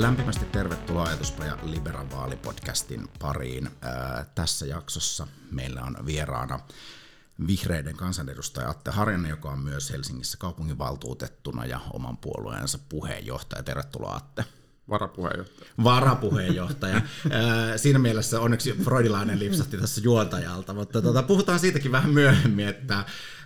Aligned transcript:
Lämpimästi 0.00 0.44
tervetuloa 0.44 1.04
Ajatuspaja 1.04 1.58
Liberan 1.62 2.10
vaalipodcastin 2.10 3.08
pariin. 3.18 3.70
Ää, 3.80 4.26
tässä 4.34 4.66
jaksossa 4.66 5.26
meillä 5.50 5.82
on 5.82 5.96
vieraana 6.06 6.60
vihreiden 7.46 7.96
kansanedustaja 7.96 8.70
Atte 8.70 8.90
Harjanne, 8.90 9.28
joka 9.28 9.50
on 9.50 9.58
myös 9.58 9.90
Helsingissä 9.90 10.38
kaupunginvaltuutettuna 10.38 11.66
ja 11.66 11.80
oman 11.92 12.16
puolueensa 12.16 12.78
puheenjohtaja. 12.88 13.62
Tervetuloa 13.62 14.14
Atte. 14.16 14.44
Varapuheenjohtaja. 14.90 15.84
Varapuheenjohtaja. 15.84 17.00
Siinä 17.76 17.98
mielessä 17.98 18.40
onneksi 18.40 18.72
freudilainen 18.72 19.38
lipsahti 19.38 19.76
tässä 19.76 20.00
juontajalta, 20.04 20.74
mutta 20.74 21.02
tuota, 21.02 21.22
puhutaan 21.22 21.60
siitäkin 21.60 21.92
vähän 21.92 22.10
myöhemmin, 22.10 22.68
että 22.68 23.04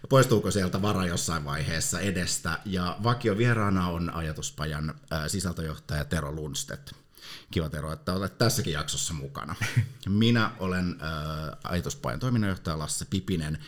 poistuuko 0.08 0.50
sieltä 0.50 0.82
vara 0.82 1.06
jossain 1.06 1.44
vaiheessa 1.44 2.00
edestä. 2.00 2.58
Ja 2.64 2.96
vakio 3.02 3.38
vieraana 3.38 3.88
on 3.88 4.14
ajatuspajan 4.14 4.94
sisältöjohtaja 5.26 6.04
Tero 6.04 6.32
Lundstedt. 6.32 6.92
Kiva 7.50 7.68
Tero, 7.68 7.92
että 7.92 8.12
olet 8.12 8.38
tässäkin 8.38 8.72
jaksossa 8.72 9.14
mukana. 9.14 9.54
Minä 10.08 10.50
olen 10.58 10.98
äh, 11.02 11.58
Ajatuspajan 11.64 12.20
toiminnanjohtaja 12.20 12.78
Lasse 12.78 13.04
Pipinen 13.04 13.58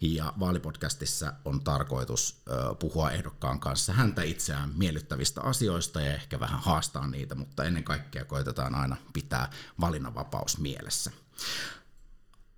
ja 0.00 0.32
vaalipodcastissa 0.40 1.32
on 1.44 1.64
tarkoitus 1.64 2.42
äh, 2.50 2.78
puhua 2.78 3.10
ehdokkaan 3.10 3.60
kanssa 3.60 3.92
häntä 3.92 4.22
itseään 4.22 4.70
miellyttävistä 4.76 5.40
asioista 5.40 6.00
ja 6.00 6.14
ehkä 6.14 6.40
vähän 6.40 6.60
haastaa 6.60 7.06
niitä, 7.06 7.34
mutta 7.34 7.64
ennen 7.64 7.84
kaikkea 7.84 8.24
koitetaan 8.24 8.74
aina 8.74 8.96
pitää 9.12 9.50
valinnanvapaus 9.80 10.58
mielessä. 10.58 11.10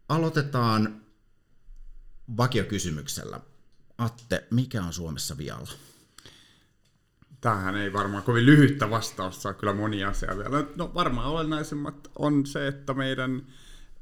Aloitetaan 0.08 1.02
vakiokysymyksellä. 2.36 3.40
Atte, 3.98 4.44
mikä 4.50 4.82
on 4.82 4.92
Suomessa 4.92 5.38
vialla? 5.38 5.70
Tähän 7.40 7.76
ei 7.76 7.92
varmaan 7.92 8.22
kovin 8.22 8.46
lyhyttä 8.46 8.90
vastausta 8.90 9.42
saa 9.42 9.54
kyllä 9.54 9.72
moni 9.72 10.04
asia 10.04 10.36
vielä. 10.36 10.64
No 10.76 10.90
varmaan 10.94 11.26
olennaisemmat 11.26 12.10
on 12.18 12.46
se, 12.46 12.68
että 12.68 12.94
meidän 12.94 13.46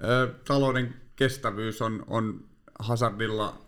ö, 0.05 0.35
talouden 0.45 0.95
kestävyys 1.17 1.83
on, 1.83 2.05
on 2.07 2.45
hazardilla 2.79 3.59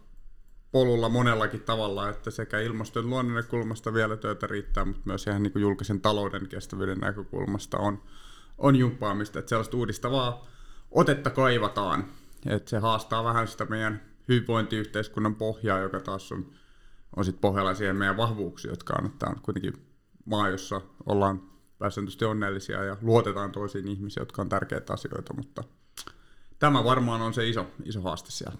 polulla 0.73 1.09
monellakin 1.09 1.61
tavalla, 1.61 2.09
että 2.09 2.31
sekä 2.31 2.61
ilmaston 2.61 3.11
luonnon 3.11 3.35
näkökulmasta 3.35 3.95
vielä 3.95 4.17
työtä 4.17 4.47
riittää, 4.47 4.85
mutta 4.85 5.03
myös 5.05 5.27
ihan 5.27 5.43
niin 5.43 5.53
kuin 5.53 5.63
julkisen 5.63 6.01
talouden 6.01 6.49
kestävyyden 6.49 6.99
näkökulmasta 6.99 7.79
on, 7.79 8.03
on 8.59 8.77
jumppaamista, 8.77 9.39
että 9.39 9.49
sellaista 9.49 9.77
uudistavaa 9.77 10.47
otetta 10.91 11.31
kaivataan. 11.31 12.05
Että 12.47 12.71
se 12.71 12.79
haastaa 12.79 13.25
vähän 13.25 13.49
sitä 13.49 13.65
meidän 13.65 14.12
hyvinvointiyhteiskunnan 14.29 15.35
pohjaa, 15.35 15.79
joka 15.79 16.01
taas 16.01 16.33
on 16.33 16.53
on 17.17 17.25
sitten 17.25 17.41
pohjalla 17.41 17.75
siihen 17.75 17.97
meidän 17.97 18.17
vahvuuksia, 18.17 18.73
jotka 18.73 18.95
on, 18.99 19.07
että 19.07 19.27
on 19.27 19.41
kuitenkin 19.43 19.87
maa, 20.25 20.49
jossa 20.49 20.81
ollaan 21.07 21.43
pääsääntöisesti 21.79 22.25
onnellisia 22.25 22.85
ja 22.85 22.97
luotetaan 23.03 23.53
toisiin 23.53 23.89
ihmisiin, 23.89 24.21
jotka 24.21 24.43
on 24.43 24.49
tärkeitä 24.49 24.93
asioita, 24.93 25.35
mutta 25.35 25.65
tämä 26.59 26.85
varmaan 26.85 27.23
on 27.23 27.35
se 27.35 27.49
iso, 27.49 27.67
iso 27.85 28.01
haaste 28.01 28.31
siellä. 28.31 28.59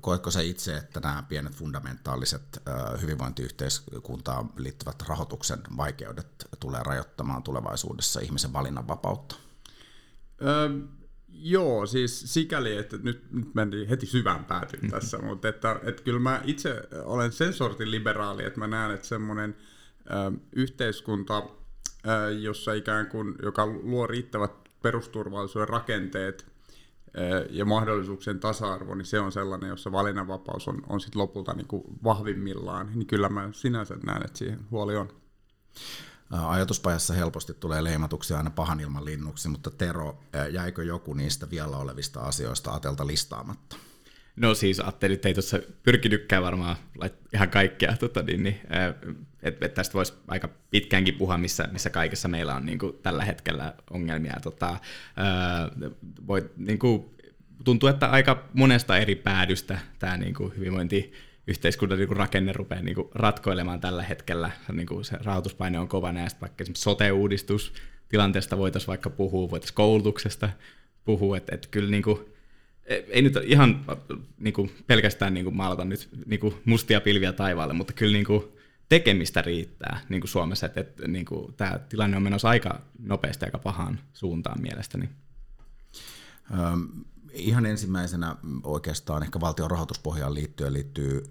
Koetko 0.00 0.30
se 0.30 0.44
itse, 0.44 0.76
että 0.76 1.00
nämä 1.00 1.24
pienet 1.28 1.54
fundamentaaliset 1.54 2.62
hyvinvointiyhteiskuntaan 3.00 4.50
liittyvät 4.56 5.02
rahoituksen 5.08 5.58
vaikeudet 5.76 6.48
tulee 6.60 6.82
rajoittamaan 6.82 7.42
tulevaisuudessa 7.42 8.20
ihmisen 8.20 8.52
valinnanvapautta? 8.52 9.36
Öö, 10.42 10.68
Joo, 11.32 11.86
siis 11.86 12.34
sikäli, 12.34 12.76
että 12.76 12.96
nyt, 13.02 13.32
nyt 13.32 13.54
mentiin 13.54 13.88
heti 13.88 14.06
syvään 14.06 14.44
päätyyn 14.44 14.82
mm-hmm. 14.82 14.90
tässä, 14.90 15.18
mutta 15.18 15.48
että, 15.48 15.80
että 15.82 16.02
kyllä 16.02 16.20
mä 16.20 16.40
itse 16.44 16.82
olen 17.04 17.32
sen 17.32 17.52
sortin 17.52 17.90
liberaali, 17.90 18.44
että 18.44 18.58
mä 18.58 18.66
näen, 18.66 18.90
että 18.90 19.06
semmoinen 19.06 19.56
ö, 20.06 20.38
yhteiskunta, 20.52 21.42
ö, 22.08 22.30
jossa 22.30 22.72
ikään 22.72 23.06
kuin, 23.06 23.34
joka 23.42 23.66
luo 23.66 24.06
riittävät 24.06 24.52
perusturvallisuuden 24.82 25.68
rakenteet 25.68 26.46
ö, 27.18 27.46
ja 27.50 27.64
mahdollisuuksien 27.64 28.40
tasa-arvo, 28.40 28.94
niin 28.94 29.06
se 29.06 29.20
on 29.20 29.32
sellainen, 29.32 29.68
jossa 29.68 29.92
valinnanvapaus 29.92 30.68
on, 30.68 30.82
on 30.88 31.00
sit 31.00 31.14
lopulta 31.14 31.52
niin 31.52 31.68
kuin 31.68 31.82
vahvimmillaan, 32.04 32.90
niin 32.94 33.06
kyllä 33.06 33.28
mä 33.28 33.48
sinänsä 33.52 33.96
näen, 34.06 34.24
että 34.24 34.38
siihen 34.38 34.60
huoli 34.70 34.96
on. 34.96 35.08
Ajatuspajassa 36.30 37.14
helposti 37.14 37.54
tulee 37.54 37.84
leimatuksi 37.84 38.34
aina 38.34 38.50
pahan 38.50 38.80
ilman 38.80 39.04
linnuksi, 39.04 39.48
mutta 39.48 39.70
Tero, 39.70 40.18
jäikö 40.50 40.84
joku 40.84 41.14
niistä 41.14 41.50
vielä 41.50 41.76
olevista 41.76 42.20
asioista 42.20 42.70
Atelta 42.72 43.06
listaamatta? 43.06 43.76
No 44.36 44.54
siis 44.54 44.80
Atte 44.80 45.08
nyt 45.08 45.26
ei 45.26 45.34
tuossa 45.34 45.58
pyrkinytkään 45.82 46.42
varmaan 46.42 46.76
ihan 47.34 47.50
kaikkea, 47.50 47.96
tota, 47.96 48.22
niin, 48.22 48.42
niin, 48.42 48.60
että 49.42 49.66
et 49.66 49.74
tästä 49.74 49.94
voisi 49.94 50.12
aika 50.28 50.48
pitkäänkin 50.70 51.14
puhua, 51.14 51.38
missä, 51.38 51.68
missä 51.72 51.90
kaikessa 51.90 52.28
meillä 52.28 52.54
on 52.54 52.66
niin 52.66 52.78
kuin, 52.78 52.92
tällä 53.02 53.24
hetkellä 53.24 53.74
ongelmia. 53.90 54.36
Tota, 54.42 54.76
voi, 56.26 56.50
niin 56.56 56.78
kuin, 56.78 57.14
tuntuu, 57.64 57.88
että 57.88 58.06
aika 58.06 58.48
monesta 58.54 58.98
eri 58.98 59.14
päädystä 59.14 59.78
tämä 59.98 60.16
niin 60.16 60.34
kuin, 60.34 60.56
hyvinvointi 60.56 61.12
yhteiskunnan 61.50 61.98
niin 61.98 62.16
rakenne 62.16 62.52
rupeaa 62.52 62.82
niin 62.82 62.96
ratkoilemaan 63.14 63.80
tällä 63.80 64.02
hetkellä. 64.02 64.50
Niin 64.72 64.86
kuin 64.86 65.04
se 65.04 65.16
rahoituspaine 65.20 65.78
on 65.78 65.88
kova 65.88 66.12
näistä, 66.12 66.40
vaikka 66.40 66.62
esimerkiksi 66.62 66.82
sote-uudistus 66.82 67.72
tilanteesta 68.08 68.58
voitaisiin 68.58 68.88
vaikka 68.88 69.10
puhua, 69.10 69.50
voitaisiin 69.50 69.74
koulutuksesta 69.74 70.50
puhua, 71.04 71.36
että, 71.36 71.54
että 71.54 71.68
kyllä 71.70 71.90
niin 71.90 72.02
kuin, 72.02 72.20
e, 72.84 72.94
ei 72.94 73.22
nyt 73.22 73.34
ihan 73.44 73.84
niin 74.38 74.54
kuin 74.54 74.70
pelkästään 74.86 75.34
niin 75.34 75.44
kuin 75.44 75.56
maalata 75.56 75.84
nyt 75.84 76.08
niin 76.26 76.40
kuin 76.40 76.54
mustia 76.64 77.00
pilviä 77.00 77.32
taivaalle, 77.32 77.74
mutta 77.74 77.92
kyllä 77.92 78.12
niin 78.12 78.26
kuin 78.26 78.44
tekemistä 78.88 79.42
riittää 79.42 80.00
niin 80.08 80.20
kuin 80.20 80.28
Suomessa, 80.28 80.66
että, 80.66 80.80
että 80.80 81.08
niin 81.08 81.26
tämä 81.56 81.78
tilanne 81.88 82.16
on 82.16 82.22
menossa 82.22 82.48
aika 82.48 82.80
nopeasti 82.98 83.44
aika 83.44 83.58
pahaan 83.58 84.00
suuntaan 84.12 84.62
mielestäni. 84.62 85.08
Ihan 87.32 87.66
ensimmäisenä 87.66 88.36
oikeastaan 88.62 89.22
ehkä 89.22 89.40
valtion 89.40 89.70
rahoituspohjaan 89.70 90.34
liittyen 90.34 90.72
liittyy 90.72 91.28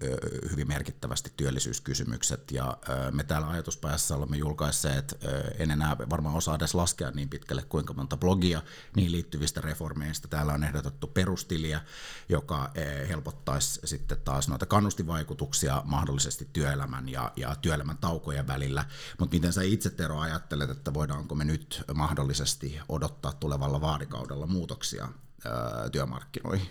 hyvin 0.50 0.68
merkittävästi 0.68 1.32
työllisyyskysymykset 1.36 2.50
ja 2.50 2.78
me 3.12 3.24
täällä 3.24 3.48
ajatuspäässä 3.48 4.16
olemme 4.16 4.36
julkaisseet, 4.36 5.18
en 5.58 5.70
enää 5.70 5.96
varmaan 6.10 6.34
osaa 6.36 6.54
edes 6.54 6.74
laskea 6.74 7.10
niin 7.10 7.28
pitkälle 7.28 7.62
kuinka 7.62 7.94
monta 7.94 8.16
blogia 8.16 8.62
niin 8.96 9.12
liittyvistä 9.12 9.60
reformeista. 9.60 10.28
Täällä 10.28 10.52
on 10.52 10.64
ehdotettu 10.64 11.06
perustiliä, 11.06 11.80
joka 12.28 12.70
helpottaisi 13.08 13.80
sitten 13.84 14.18
taas 14.24 14.48
noita 14.48 14.66
kannustivaikutuksia 14.66 15.82
mahdollisesti 15.84 16.48
työelämän 16.52 17.08
ja, 17.08 17.32
ja 17.36 17.54
työelämän 17.54 17.98
taukojen 17.98 18.46
välillä, 18.46 18.84
mutta 19.18 19.36
miten 19.36 19.52
sä 19.52 19.62
itse 19.62 19.90
Tero 19.90 20.18
ajattelet, 20.18 20.70
että 20.70 20.94
voidaanko 20.94 21.34
me 21.34 21.44
nyt 21.44 21.82
mahdollisesti 21.94 22.80
odottaa 22.88 23.32
tulevalla 23.32 23.80
vaalikaudella 23.80 24.46
muutoksia 24.46 25.08
ää, 25.44 25.90
työmarkkinoihin? 25.92 26.66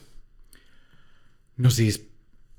No 1.60 1.70
siis, 1.70 2.12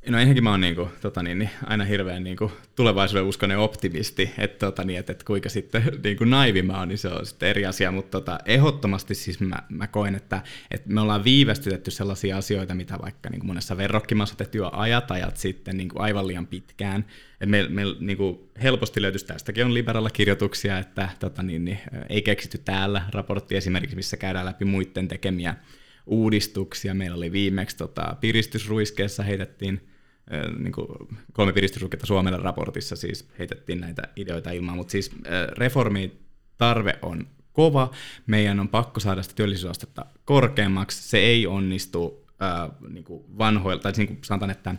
no 0.09 0.19
ensinnäkin 0.19 0.45
mä 0.45 0.51
oon 0.51 0.61
niinku, 0.61 0.89
tota 1.01 1.23
niin, 1.23 1.39
niin, 1.39 1.51
aina 1.67 1.85
hirveän 1.85 2.25
niinku, 2.25 2.53
tulevaisuuden 2.77 3.25
uskonen 3.25 3.59
optimisti, 3.59 4.31
että 4.39 4.67
tota 4.67 4.85
niin, 4.85 4.99
et, 4.99 5.11
et 5.11 5.23
kuinka 5.23 5.49
sitten 5.49 5.83
niinku 6.05 6.25
naivi 6.25 6.63
mä 6.63 6.79
oon, 6.79 6.89
niin 6.89 6.99
se 6.99 7.09
on 7.09 7.27
sitten 7.27 7.49
eri 7.49 7.67
asia, 7.67 7.93
mutta 7.93 8.21
tota, 8.21 8.39
ehdottomasti 8.45 9.15
siis 9.15 9.41
mä, 9.41 9.63
mä 9.69 9.87
koen, 9.87 10.15
että, 10.15 10.43
että 10.71 10.89
me 10.89 11.01
ollaan 11.01 11.25
viivästytetty 11.25 11.91
sellaisia 11.91 12.37
asioita, 12.37 12.75
mitä 12.75 12.99
vaikka 13.03 13.31
niinku 13.31 13.47
monessa 13.47 13.77
verrokkimaassa 13.77 14.37
tehty 14.37 14.59
jo 14.59 14.71
ajat 14.73 15.11
ajat 15.11 15.37
sitten 15.37 15.77
niinku 15.77 15.99
aivan 15.99 16.27
liian 16.27 16.47
pitkään, 16.47 17.05
että 17.33 17.47
me, 17.47 17.67
me 17.69 17.83
niinku, 18.01 18.51
helposti 18.63 19.03
löytyisi 19.03 19.27
tästäkin 19.27 19.65
on 19.65 19.75
liberalla 19.75 20.11
kirjoituksia, 20.11 20.79
että 20.79 21.09
tota 21.19 21.43
niin, 21.43 21.65
niin, 21.65 21.79
ei 22.09 22.23
keksitty 22.23 22.59
täällä 22.59 23.03
raportti 23.13 23.57
esimerkiksi, 23.57 23.97
missä 23.97 24.17
käydään 24.17 24.47
läpi 24.47 24.65
muiden 24.65 25.09
tekemiä 25.09 25.55
uudistuksia. 26.07 26.95
Meillä 26.95 27.17
oli 27.17 27.33
viimeksi 27.33 27.77
tota, 27.77 28.17
piristysruiskeessa 28.21 29.23
heitettiin 29.23 29.87
niin 30.59 30.73
kuin 30.73 30.87
kolme 31.33 31.53
piristysruiketta 31.53 32.07
Suomelle 32.07 32.39
raportissa 32.39 32.97
siis 32.97 33.29
heitettiin 33.39 33.81
näitä 33.81 34.03
ideoita 34.17 34.51
ilmaan, 34.51 34.77
mutta 34.79 34.93
siis 34.93 35.11
reformi 35.57 36.21
tarve 36.59 36.99
on 37.03 37.27
kova, 37.53 37.91
meidän 38.27 38.61
on 38.61 38.69
pakko 38.69 39.01
saada 39.01 39.23
sitä 39.23 39.35
työllisyysastetta 39.35 40.07
korkeammaksi, 40.25 41.09
se 41.09 41.19
ei 41.19 41.47
onnistu 41.47 42.27
äh, 42.43 42.71
niin 42.89 43.05
kuin 43.05 43.25
vanhoilla, 43.39 43.83
tai 43.83 43.93
niin 43.97 44.07
kuin 44.07 44.19
sanotaan, 44.23 44.51
että 44.51 44.75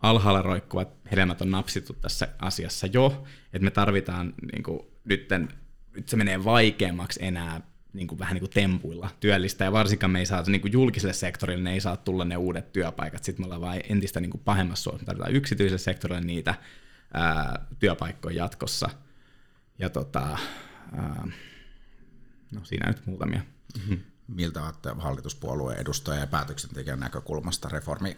alhaalla 0.00 0.42
roikkuvat 0.42 0.88
hedelmät 1.10 1.42
on 1.42 1.50
napsittu 1.50 1.92
tässä 1.92 2.28
asiassa 2.38 2.86
jo, 2.86 3.24
että 3.52 3.64
me 3.64 3.70
tarvitaan 3.70 4.34
niin 4.52 4.62
kuin, 4.62 4.80
nytten, 5.04 5.48
nyt 5.96 6.08
se 6.08 6.16
menee 6.16 6.44
vaikeammaksi 6.44 7.24
enää 7.24 7.60
niin 7.92 8.06
kuin, 8.08 8.18
vähän 8.18 8.34
niin 8.34 8.42
kuin 8.42 8.50
tempuilla 8.50 9.10
työllistä, 9.20 9.64
ja 9.64 9.72
varsinkaan 9.72 10.10
me 10.10 10.18
ei 10.18 10.26
saa 10.26 10.42
niin 10.46 10.60
kuin 10.60 10.72
julkiselle 10.72 11.12
sektorille, 11.12 11.62
ne 11.62 11.72
ei 11.72 11.80
saa 11.80 11.96
tulla 11.96 12.24
ne 12.24 12.36
uudet 12.36 12.72
työpaikat, 12.72 13.24
sitten 13.24 13.42
me 13.42 13.44
ollaan 13.44 13.60
vain 13.60 13.82
entistä 13.88 14.20
niin 14.20 14.30
kuin 14.30 14.42
pahemmassa 14.44 14.82
suossa, 14.82 15.02
me 15.02 15.06
tarvitaan 15.06 15.34
yksityiselle 15.34 15.78
sektorille 15.78 16.20
niitä 16.20 16.54
ää, 17.14 17.66
työpaikkoja 17.78 18.36
jatkossa, 18.36 18.90
ja 19.78 19.90
tota, 19.90 20.38
ää, 20.92 21.28
no 22.50 22.64
siinä 22.64 22.88
nyt 22.88 23.06
muutamia. 23.06 23.40
Mm-hmm. 23.78 23.98
Miltä 24.28 24.64
olette 24.64 24.90
hallituspuolueen 24.98 25.80
edustaja 25.80 26.20
ja 26.20 26.26
päätöksentekijän 26.26 27.00
näkökulmasta 27.00 27.68
reformi 27.68 28.16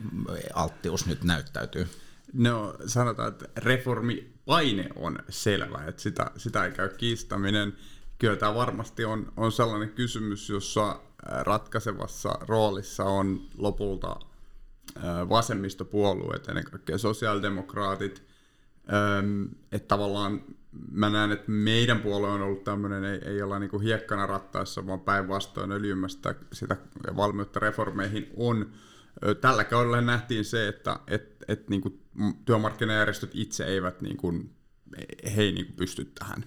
alttius 0.54 1.06
nyt 1.06 1.24
näyttäytyy? 1.24 1.88
No 2.32 2.76
sanotaan, 2.86 3.28
että 3.28 3.48
reformipaine 3.56 4.88
on 4.96 5.18
selvä, 5.28 5.84
että 5.88 6.02
sitä, 6.02 6.30
sitä 6.36 6.64
ei 6.64 6.72
käy 6.72 6.88
kiistäminen. 6.88 7.72
Kyllä 8.24 8.36
tämä 8.36 8.54
varmasti 8.54 9.04
on, 9.04 9.32
on 9.36 9.52
sellainen 9.52 9.90
kysymys, 9.90 10.48
jossa 10.48 11.00
ratkaisevassa 11.22 12.38
roolissa 12.40 13.04
on 13.04 13.40
lopulta 13.58 14.16
vasemmistopuolueet, 15.28 16.48
ennen 16.48 16.64
kaikkea 16.64 16.98
sosiaalidemokraatit, 16.98 18.22
että 19.72 19.88
tavallaan 19.88 20.42
mä 20.90 21.10
näen, 21.10 21.32
että 21.32 21.50
meidän 21.50 22.00
puolue 22.00 22.30
on 22.30 22.42
ollut 22.42 22.64
tämmöinen, 22.64 23.04
ei, 23.04 23.20
ei 23.24 23.42
olla 23.42 23.58
niinku 23.58 23.78
hiekkana 23.78 24.26
rattaissa, 24.26 24.86
vaan 24.86 25.00
päinvastoin 25.00 25.72
öljymästä 25.72 26.34
sitä 26.52 26.76
valmiutta 27.16 27.60
reformeihin 27.60 28.30
on. 28.36 28.72
Tällä 29.40 29.64
kaudella 29.64 30.00
nähtiin 30.00 30.44
se, 30.44 30.68
että 30.68 31.00
et, 31.06 31.44
et 31.48 31.68
niinku 31.68 32.00
työmarkkinajärjestöt 32.44 33.30
itse 33.34 33.64
eivät, 33.64 34.00
niinku, 34.00 34.32
he 35.36 35.42
ei 35.42 35.52
niinku 35.52 35.72
pysty 35.76 36.04
tähän. 36.04 36.44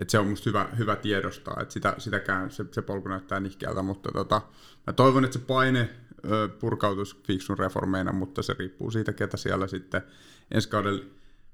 Et 0.00 0.10
se 0.10 0.18
on 0.18 0.26
musta 0.26 0.50
hyvä, 0.50 0.68
hyvä 0.78 0.96
tiedostaa, 0.96 1.56
että 1.60 1.72
sitä, 1.72 1.94
sitäkään 1.98 2.50
se, 2.50 2.64
se 2.72 2.82
polku 2.82 3.08
näyttää 3.08 3.40
nihkeältä, 3.40 3.82
mutta 3.82 4.12
tota, 4.12 4.42
mä 4.86 4.92
toivon, 4.92 5.24
että 5.24 5.38
se 5.38 5.44
paine 5.44 5.90
ö, 6.30 6.48
purkautuisi 6.48 7.16
fiksun 7.26 7.58
reformeina, 7.58 8.12
mutta 8.12 8.42
se 8.42 8.54
riippuu 8.58 8.90
siitä, 8.90 9.12
ketä 9.12 9.36
siellä 9.36 9.66
sitten 9.66 10.02
ensi 10.50 10.68
kaudella 10.68 11.04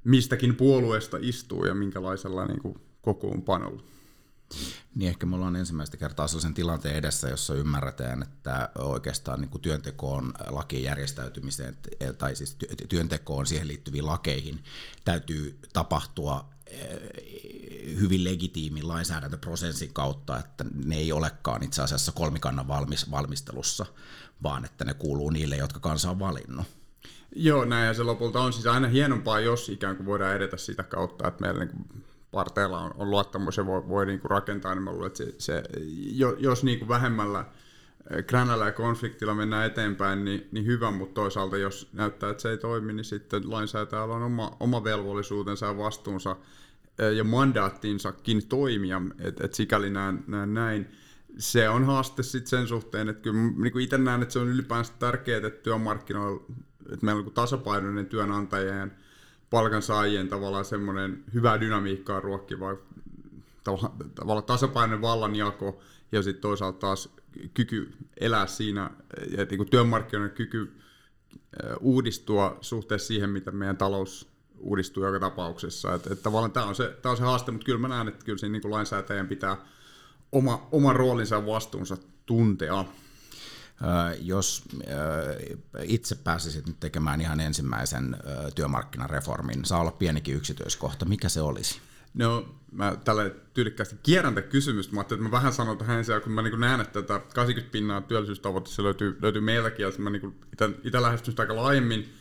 mistäkin 0.04 0.56
puolueesta 0.56 1.16
istuu 1.20 1.66
ja 1.66 1.74
minkälaisella 1.74 2.46
niin 2.46 2.60
kuin, 2.60 2.80
kokoonpanolla. 3.02 3.82
Niin 4.94 5.08
ehkä 5.08 5.26
me 5.26 5.36
ollaan 5.36 5.56
ensimmäistä 5.56 5.96
kertaa 5.96 6.28
sellaisen 6.28 6.54
tilanteen 6.54 6.96
edessä, 6.96 7.28
jossa 7.28 7.54
ymmärretään, 7.54 8.22
että 8.22 8.68
oikeastaan 8.78 9.40
niin 9.40 9.48
kuin 9.48 9.62
työntekoon, 9.62 10.32
lakien 10.46 10.82
järjestäytymiseen 10.82 11.76
tai 12.18 12.36
siis 12.36 12.56
työntekoon 12.88 13.46
siihen 13.46 13.68
liittyviin 13.68 14.06
lakeihin 14.06 14.64
täytyy 15.04 15.58
tapahtua 15.72 16.50
hyvin 18.00 18.24
legitiimin 18.24 18.88
lainsäädäntöprosessin 18.88 19.92
kautta, 19.92 20.38
että 20.38 20.64
ne 20.84 20.96
ei 20.96 21.12
olekaan 21.12 21.62
itse 21.62 21.82
asiassa 21.82 22.12
kolmikannan 22.12 22.68
valmis, 22.68 23.10
valmistelussa, 23.10 23.86
vaan 24.42 24.64
että 24.64 24.84
ne 24.84 24.94
kuuluu 24.94 25.30
niille, 25.30 25.56
jotka 25.56 25.80
kansa 25.80 26.10
on 26.10 26.18
valinnut. 26.18 26.66
Joo, 27.36 27.64
näin 27.64 27.86
ja 27.86 27.94
se 27.94 28.02
lopulta 28.02 28.40
on 28.40 28.52
siis 28.52 28.66
aina 28.66 28.88
hienompaa, 28.88 29.40
jos 29.40 29.68
ikään 29.68 29.96
kuin 29.96 30.06
voidaan 30.06 30.36
edetä 30.36 30.56
sitä 30.56 30.82
kautta, 30.82 31.28
että 31.28 31.40
meillä 31.40 31.64
niin 31.64 32.04
parteilla 32.30 32.78
on, 32.78 32.94
on 32.94 33.10
luottamus 33.10 33.56
ja 33.56 33.66
voi, 33.66 33.88
voi 33.88 34.06
niin 34.06 34.20
kuin 34.20 34.30
rakentaa, 34.30 34.74
niin 34.74 34.82
mä 34.82 34.92
luulen, 34.92 35.06
että 35.06 35.18
se, 35.18 35.34
se, 35.38 35.62
jos 36.38 36.64
niin 36.64 36.78
kuin 36.78 36.88
vähemmällä 36.88 37.40
eh, 37.40 37.46
kränällä 38.26 38.66
ja 38.66 38.72
konfliktilla 38.72 39.34
mennään 39.34 39.66
eteenpäin, 39.66 40.24
niin, 40.24 40.48
niin 40.52 40.66
hyvä, 40.66 40.90
mutta 40.90 41.14
toisaalta 41.14 41.56
jos 41.56 41.88
näyttää, 41.92 42.30
että 42.30 42.42
se 42.42 42.50
ei 42.50 42.58
toimi, 42.58 42.92
niin 42.92 43.04
sitten 43.04 43.50
lainsäätäjällä 43.50 44.14
on 44.14 44.22
oma, 44.22 44.56
oma 44.60 44.84
velvollisuutensa 44.84 45.66
ja 45.66 45.78
vastuunsa 45.78 46.36
ja 47.16 47.24
mandaattinsakin 47.24 48.46
toimia, 48.46 49.02
että 49.18 49.44
et 49.44 49.54
sikäli 49.54 49.90
näen, 49.90 50.24
näen 50.26 50.54
näin. 50.54 50.88
Se 51.38 51.68
on 51.68 51.84
haaste 51.84 52.22
sitten 52.22 52.50
sen 52.50 52.66
suhteen, 52.66 53.08
että 53.08 53.22
kyllä 53.22 53.38
niin 53.58 53.80
itse 53.80 53.98
näen, 53.98 54.22
että 54.22 54.32
se 54.32 54.38
on 54.38 54.48
ylipäänsä 54.48 54.92
tärkeää, 54.98 55.46
että 55.46 55.62
työmarkkinoilla 55.62 56.42
että 56.92 57.06
meillä 57.06 57.22
on 57.22 57.32
tasapainoinen 57.32 58.06
työnantajien 58.06 58.92
palkansaajien 59.50 60.28
tavallaan 60.28 60.64
semmoinen 60.64 61.24
hyvä 61.34 61.60
dynamiikkaa 61.60 62.20
ruokkiva 62.20 62.76
tavallaan 64.14 64.44
tasapainoinen 64.44 65.02
vallanjako 65.02 65.80
ja 66.12 66.22
sitten 66.22 66.42
toisaalta 66.42 66.78
taas 66.78 67.08
kyky 67.54 67.92
elää 68.20 68.46
siinä 68.46 68.90
ja 69.38 69.44
niin 69.50 69.70
työmarkkinoiden 69.70 70.36
kyky 70.36 70.80
uudistua 71.80 72.58
suhteessa 72.60 73.08
siihen, 73.08 73.30
mitä 73.30 73.50
meidän 73.50 73.76
talous 73.76 74.30
uudistuu 74.58 75.04
joka 75.04 75.20
tapauksessa. 75.20 75.94
Että, 75.94 76.12
että 76.12 76.22
tavallaan 76.22 76.52
tämä 76.52 76.66
on, 76.66 76.74
se, 76.74 76.96
tämä 77.02 77.10
on 77.10 77.16
se 77.16 77.22
haaste, 77.22 77.50
mutta 77.50 77.64
kyllä 77.64 77.78
mä 77.78 77.88
näen, 77.88 78.08
että 78.08 78.24
kyllä 78.24 78.38
siinä 78.38 78.58
niin 78.58 78.70
lainsäätäjän 78.70 79.28
pitää 79.28 79.56
oma, 80.32 80.68
oman 80.72 80.96
roolinsa 80.96 81.34
ja 81.34 81.46
vastuunsa 81.46 81.96
tuntea 82.26 82.84
jos 84.20 84.64
itse 85.82 86.14
pääsisit 86.14 86.66
nyt 86.66 86.80
tekemään 86.80 87.20
ihan 87.20 87.40
ensimmäisen 87.40 88.16
työmarkkinareformin, 88.54 89.64
saa 89.64 89.80
olla 89.80 89.90
pienikin 89.90 90.34
yksityiskohta, 90.34 91.04
mikä 91.04 91.28
se 91.28 91.40
olisi? 91.40 91.80
No, 92.14 92.54
mä 92.72 92.96
tällä 93.04 93.30
tyylikkäästi 93.54 93.96
kierrän 94.02 94.34
tätä 94.34 94.48
kysymystä, 94.48 94.94
mä 94.94 95.00
että 95.00 95.16
mä 95.16 95.30
vähän 95.30 95.52
sanon 95.52 95.78
tähän 95.78 95.98
ensin, 95.98 96.20
kun 96.22 96.32
mä 96.32 96.42
niin 96.42 96.60
näen, 96.60 96.80
että 96.80 97.02
tätä 97.02 97.20
80 97.34 97.72
pinnaa 97.72 98.00
työllisyystavoite, 98.00 98.70
se 98.70 98.82
löytyy, 98.82 99.18
löytyy 99.22 99.40
meiltäkin, 99.40 99.82
ja 99.82 99.92
mä 99.98 100.10
niin 100.10 100.40
itse 100.84 101.02
lähestyn 101.02 101.32
sitä 101.32 101.42
aika 101.42 101.56
laajemmin, 101.56 102.14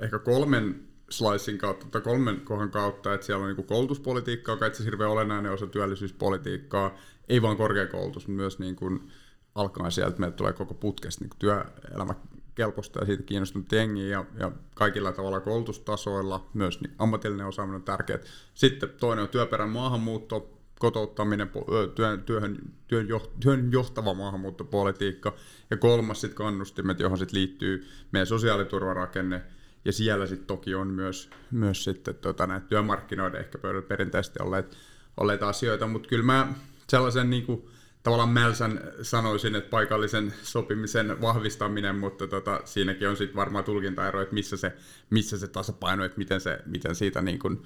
ehkä 0.00 0.18
kolmen 0.18 0.82
slicein 1.10 1.58
kautta 1.58 1.86
tai 1.86 2.00
kolmen 2.00 2.40
kohdan 2.40 2.70
kautta, 2.70 3.14
että 3.14 3.26
siellä 3.26 3.44
on 3.44 3.54
niin 3.56 3.66
koulutuspolitiikkaa, 3.66 4.54
joka 4.54 4.66
itse 4.66 4.84
hirveän 4.84 5.10
olennainen 5.10 5.52
osa 5.52 5.66
työllisyyspolitiikkaa, 5.66 6.98
ei 7.28 7.42
vain 7.42 7.56
korkeakoulutus, 7.56 8.28
mutta 8.28 8.42
myös 8.42 8.58
niin 8.58 8.76
kuin, 8.76 9.10
alkaen 9.54 9.92
sieltä, 9.92 10.18
meille 10.18 10.36
tulee 10.36 10.52
koko 10.52 10.74
putkesta 10.74 11.24
niin 11.24 11.30
työelämä 11.38 12.14
kelpoista 12.60 13.00
ja 13.00 13.06
siitä 13.06 13.22
kiinnostunut 13.22 13.72
jengiä 13.72 14.06
ja, 14.06 14.24
ja 14.38 14.52
kaikilla 14.74 15.12
tavalla 15.12 15.40
koulutustasoilla, 15.40 16.48
myös 16.54 16.80
niin 16.80 16.94
ammatillinen 16.98 17.46
osaaminen 17.46 17.76
on 17.76 17.82
tärkeää. 17.82 18.18
Sitten 18.54 18.88
toinen 19.00 19.22
on 19.22 19.28
työperän 19.28 19.68
maahanmuutto, 19.68 20.60
kotouttaminen, 20.78 21.50
työn, 21.94 22.22
työhön, 22.22 22.58
työn, 22.88 23.06
työn 23.40 23.72
johtava 23.72 24.14
maahanmuuttopolitiikka. 24.14 25.34
Ja 25.70 25.76
kolmas 25.76 26.20
sitten 26.20 26.36
kannustimet, 26.36 27.00
johon 27.00 27.18
sitten 27.18 27.38
liittyy 27.40 27.86
meidän 28.12 28.26
sosiaaliturvarakenne. 28.26 29.42
Ja 29.84 29.92
siellä 29.92 30.26
sitten 30.26 30.46
toki 30.46 30.74
on 30.74 30.88
myös, 30.88 31.30
myös 31.50 31.84
sitten 31.84 32.14
tota, 32.14 32.46
näitä 32.46 32.66
työmarkkinoiden 32.66 33.40
ehkä 33.40 33.58
perinteisesti 33.88 34.42
olleet, 34.42 34.76
olleita 35.16 35.48
asioita, 35.48 35.86
mutta 35.86 36.08
kyllä 36.08 36.24
mä 36.24 36.52
sellaisen 36.88 37.30
niin 37.30 37.46
kuin, 37.46 37.68
tavallaan 38.02 38.28
Mälsän 38.28 38.80
sanoisin, 39.02 39.54
että 39.54 39.70
paikallisen 39.70 40.34
sopimisen 40.42 41.20
vahvistaminen, 41.20 41.96
mutta 41.96 42.26
tota, 42.26 42.60
siinäkin 42.64 43.08
on 43.08 43.16
sitten 43.16 43.36
varmaan 43.36 43.64
tulkintaero, 43.64 44.20
että 44.20 44.34
missä 44.34 44.56
se, 44.56 44.76
missä 45.10 45.38
se 45.38 45.48
tasapaino, 45.48 46.04
että 46.04 46.18
miten, 46.18 46.40
se, 46.40 46.58
miten 46.66 46.94
siitä 46.94 47.22
niin 47.22 47.38
kuin, 47.38 47.62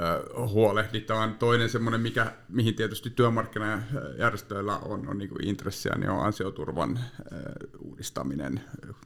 ö, 0.00 0.46
huolehditaan. 0.46 1.34
Toinen 1.38 1.68
semmoinen, 1.68 2.00
mikä, 2.00 2.32
mihin 2.48 2.74
tietysti 2.74 3.10
työmarkkinajärjestöillä 3.10 4.78
on, 4.78 5.08
on 5.08 5.18
niin 5.18 5.46
intressiä, 5.46 5.92
niin 5.98 6.10
on 6.10 6.26
ansioturvan 6.26 6.98
ö, 6.98 7.36
uudistaminen, 7.78 8.54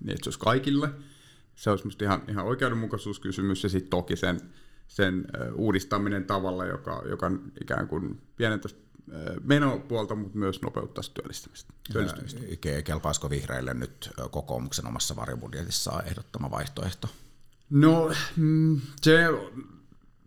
niin 0.00 0.14
että 0.14 0.24
se 0.24 0.28
olisi 0.28 0.38
kaikille. 0.38 0.90
Se 1.54 1.70
olisi 1.70 1.84
minusta 1.84 2.04
ihan, 2.04 2.22
ihan 2.28 2.46
oikeudenmukaisuuskysymys 2.46 3.62
ja 3.62 3.68
sitten 3.68 3.90
toki 3.90 4.16
sen, 4.16 4.40
sen 4.86 5.24
uudistaminen 5.54 6.24
tavalla, 6.24 6.66
joka, 6.66 7.02
joka 7.08 7.30
ikään 7.60 7.88
kuin 7.88 8.20
pienentäisi 8.36 8.83
menopuolta, 9.42 10.14
mutta 10.14 10.38
myös 10.38 10.62
nopeuttaisi 10.62 11.14
työllistymistä. 11.14 11.74
työllistymistä. 11.92 12.40
Kelpaisiko 12.84 13.30
vihreille 13.30 13.74
nyt 13.74 14.10
kokoomuksen 14.30 14.86
omassa 14.86 15.16
varjobudjetissaan 15.16 16.06
ehdottama 16.06 16.50
vaihtoehto? 16.50 17.08
No, 17.70 18.12
mm, 18.36 18.80
se 19.02 19.28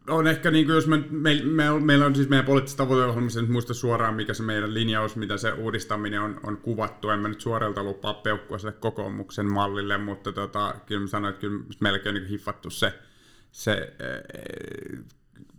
on 0.09 0.27
ehkä, 0.27 0.51
niin 0.51 0.65
kuin 0.65 0.75
jos 0.75 0.87
me, 0.87 1.03
me, 1.09 1.41
me, 1.43 1.79
meillä 1.79 2.05
on 2.05 2.15
siis 2.15 2.29
meidän 2.29 2.45
poliittisessa 2.45 2.83
tavoiteohjelmassa, 2.83 3.39
en 3.39 3.51
muista 3.51 3.73
suoraan 3.73 4.13
mikä 4.13 4.33
se 4.33 4.43
meidän 4.43 4.73
linjaus, 4.73 5.15
mitä 5.15 5.37
se 5.37 5.51
uudistaminen 5.51 6.21
on, 6.21 6.39
on 6.43 6.57
kuvattu. 6.57 7.09
En 7.09 7.19
mä 7.19 7.27
nyt 7.27 7.41
suorelta 7.41 7.83
lupaa 7.83 8.13
peukkua 8.13 8.57
sille 8.57 8.73
kokoomuksen 8.73 9.53
mallille, 9.53 9.97
mutta 9.97 10.31
tota, 10.31 10.75
kyllä 10.85 11.01
mä 11.01 11.07
sanoin, 11.07 11.33
että 11.33 11.39
kyllä 11.39 11.99
on 12.09 12.13
niin 12.13 12.27
hiffattu 12.27 12.69
se, 12.69 12.99
se 13.51 13.93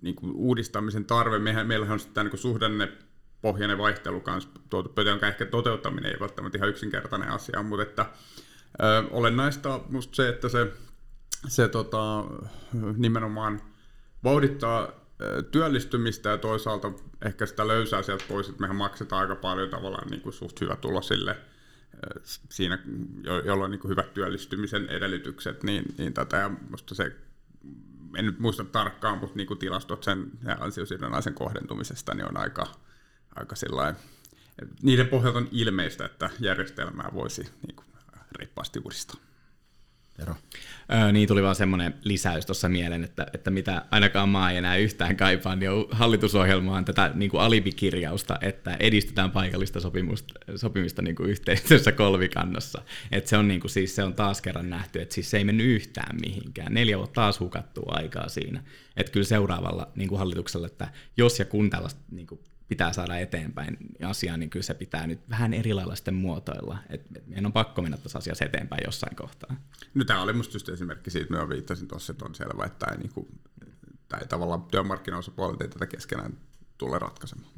niin 0.03 0.15
kuin 0.15 0.33
uudistamisen 0.33 1.05
tarve. 1.05 1.39
Mehän, 1.39 1.67
meillähän 1.67 1.93
on 1.93 2.01
sitten 2.01 2.27
niin 2.27 2.39
suhdanne 2.39 2.93
pohjainen 3.43 3.79
vaihtelu 3.79 4.21
kanssa 4.21 4.51
tuotu 4.71 4.89
pöytä, 4.89 5.11
jonka 5.11 5.27
ehkä 5.29 5.47
toteuttaminen 5.47 6.13
ei 6.13 6.21
välttämättä 6.21 6.59
ihan 6.59 6.69
yksinkertainen 6.69 7.31
asia, 7.31 7.63
mutta 7.63 7.83
että 7.83 8.07
ö, 8.83 9.05
olennaista 9.11 9.81
musta 9.89 10.17
se, 10.17 10.29
että 10.29 10.49
se, 10.49 10.73
se 11.49 11.69
tota, 11.69 12.25
nimenomaan 12.97 13.61
vauhdittaa 14.25 14.89
työllistymistä 15.51 16.29
ja 16.29 16.39
toisaalta 16.39 16.93
ehkä 17.25 17.47
sitä 17.47 17.69
löysää 17.69 18.03
sieltä 18.03 18.25
pois, 18.29 18.49
että 18.49 18.61
mehän 18.61 18.77
maksetaan 18.77 19.21
aika 19.21 19.37
paljon 19.37 19.71
tavallaan 19.71 20.09
niin 20.09 20.21
kuin 20.21 20.33
suht 20.33 20.61
hyvä 20.61 20.77
tulo 20.77 21.03
sille 21.03 21.37
siinä, 22.51 22.79
jolla 23.45 23.65
on 23.65 23.71
niin 23.71 23.81
kuin 23.81 23.91
hyvät 23.91 24.15
työllistymisen 24.15 24.87
edellytykset, 24.89 25.63
niin, 25.63 25.85
niin 25.99 26.15
tätä. 26.15 26.37
Ja 26.37 26.51
musta 26.71 26.95
se 26.95 27.17
en 28.17 28.27
nyt 28.27 28.39
muista 28.39 28.65
tarkkaan, 28.65 29.19
mutta 29.19 29.37
niin 29.37 29.47
kuin 29.47 29.59
tilastot 29.59 30.05
sen 30.05 30.31
ansiosidonnaisen 30.59 31.35
kohdentumisesta 31.35 32.15
niin 32.15 32.29
on 32.29 32.37
aika, 32.37 32.67
aika 33.39 33.57
sellainen, 33.57 34.01
niiden 34.83 35.09
pohjalta 35.09 35.39
on 35.39 35.49
ilmeistä, 35.53 36.05
että 36.05 36.31
järjestelmää 36.41 37.11
voisi 37.15 37.43
niin 37.43 37.77
kuin, 37.77 37.87
reippaasti 38.39 38.81
uudistaa. 38.85 39.17
Ero. 40.19 40.35
Öö, 40.93 41.13
niin 41.13 41.29
tuli 41.29 41.43
vaan 41.43 41.55
semmoinen 41.55 41.95
lisäys 42.05 42.47
tuossa 42.47 42.69
mieleen, 42.69 43.05
että, 43.05 43.27
että 43.33 43.51
mitä 43.51 43.85
ainakaan 43.91 44.29
maa 44.29 44.51
ei 44.51 44.57
enää 44.57 44.77
yhtään 44.77 45.17
kaipaa, 45.17 45.57
niin 45.57 45.71
on 45.71 45.87
hallitusohjelmaan 45.91 46.85
tätä 46.85 47.11
niin 47.15 47.31
kuin 47.31 47.41
alibikirjausta, 47.41 48.39
että 48.41 48.77
edistetään 48.81 49.31
paikallista 49.31 49.81
sopimusta, 49.81 50.35
sopimista 50.57 51.03
niin 51.03 51.17
kuin 51.17 51.31
yhteistyössä 51.31 51.93
kolvikannassa. 51.93 52.83
että 53.13 53.31
se, 53.31 53.37
on, 53.37 53.49
niin 53.49 53.61
kuin, 53.61 53.71
siis, 53.71 53.97
se 53.97 54.05
on 54.05 54.15
taas 54.15 54.43
kerran 54.43 54.71
nähty, 54.71 55.01
että 55.01 55.15
siis 55.15 55.31
se 55.31 55.39
ei 55.39 55.45
mennyt 55.45 55.67
yhtään 55.67 56.17
mihinkään. 56.21 56.75
Neljä 56.75 56.99
vuotta 56.99 57.15
taas 57.15 57.41
hukattua 57.41 57.93
aikaa 57.97 58.29
siinä. 58.29 58.63
Että 58.97 59.13
kyllä 59.13 59.27
seuraavalla 59.27 59.93
niin 59.95 60.09
kuin 60.09 60.19
hallituksella, 60.19 60.67
että 60.67 60.89
jos 61.17 61.39
ja 61.39 61.45
kun 61.45 61.71
tällaista 61.71 62.01
niin 62.11 62.27
kuin 62.27 62.41
pitää 62.69 62.93
saada 62.93 63.19
eteenpäin 63.19 63.77
asiaa, 64.05 64.37
niin 64.37 64.51
kyllä 64.51 64.65
se 64.65 64.75
pitää 64.75 65.07
nyt 65.07 65.21
vähän 65.31 65.55
eri 65.55 65.75
lailla 65.75 65.95
sitten 65.95 66.15
muotoilla. 66.15 66.79
Et, 66.89 67.07
et 67.17 67.27
meidän 67.27 67.47
on 67.47 67.53
pakko 67.53 67.83
mennä 67.83 67.97
tässä 67.97 68.19
asiassa 68.19 68.45
eteenpäin 68.45 68.83
jossain 68.87 69.17
kohtaa. 69.17 69.57
No 69.95 70.05
tämä 70.05 70.23
oli 70.23 70.33
musta 70.33 70.57
just 70.57 70.69
esimerkki 70.69 71.11
siitä, 71.11 71.31
mitä 71.31 71.49
viittasin 71.49 71.89
tuossa, 71.89 72.13
että 72.13 72.25
on 72.25 72.35
selvä, 72.35 72.67
että 72.67 72.87
tämä 72.87 72.93
ei, 72.93 72.99
niin 72.99 73.13
kuin, 73.13 73.29
tämä 74.09 74.21
ei 74.21 74.29
tavallaan 74.29 74.63
työmarkkinaosapuolet 74.63 75.61
ei 75.61 75.69
tätä 75.69 75.87
keskenään 75.87 76.33
tule 76.79 76.99
ratkaisemaan. 76.99 77.53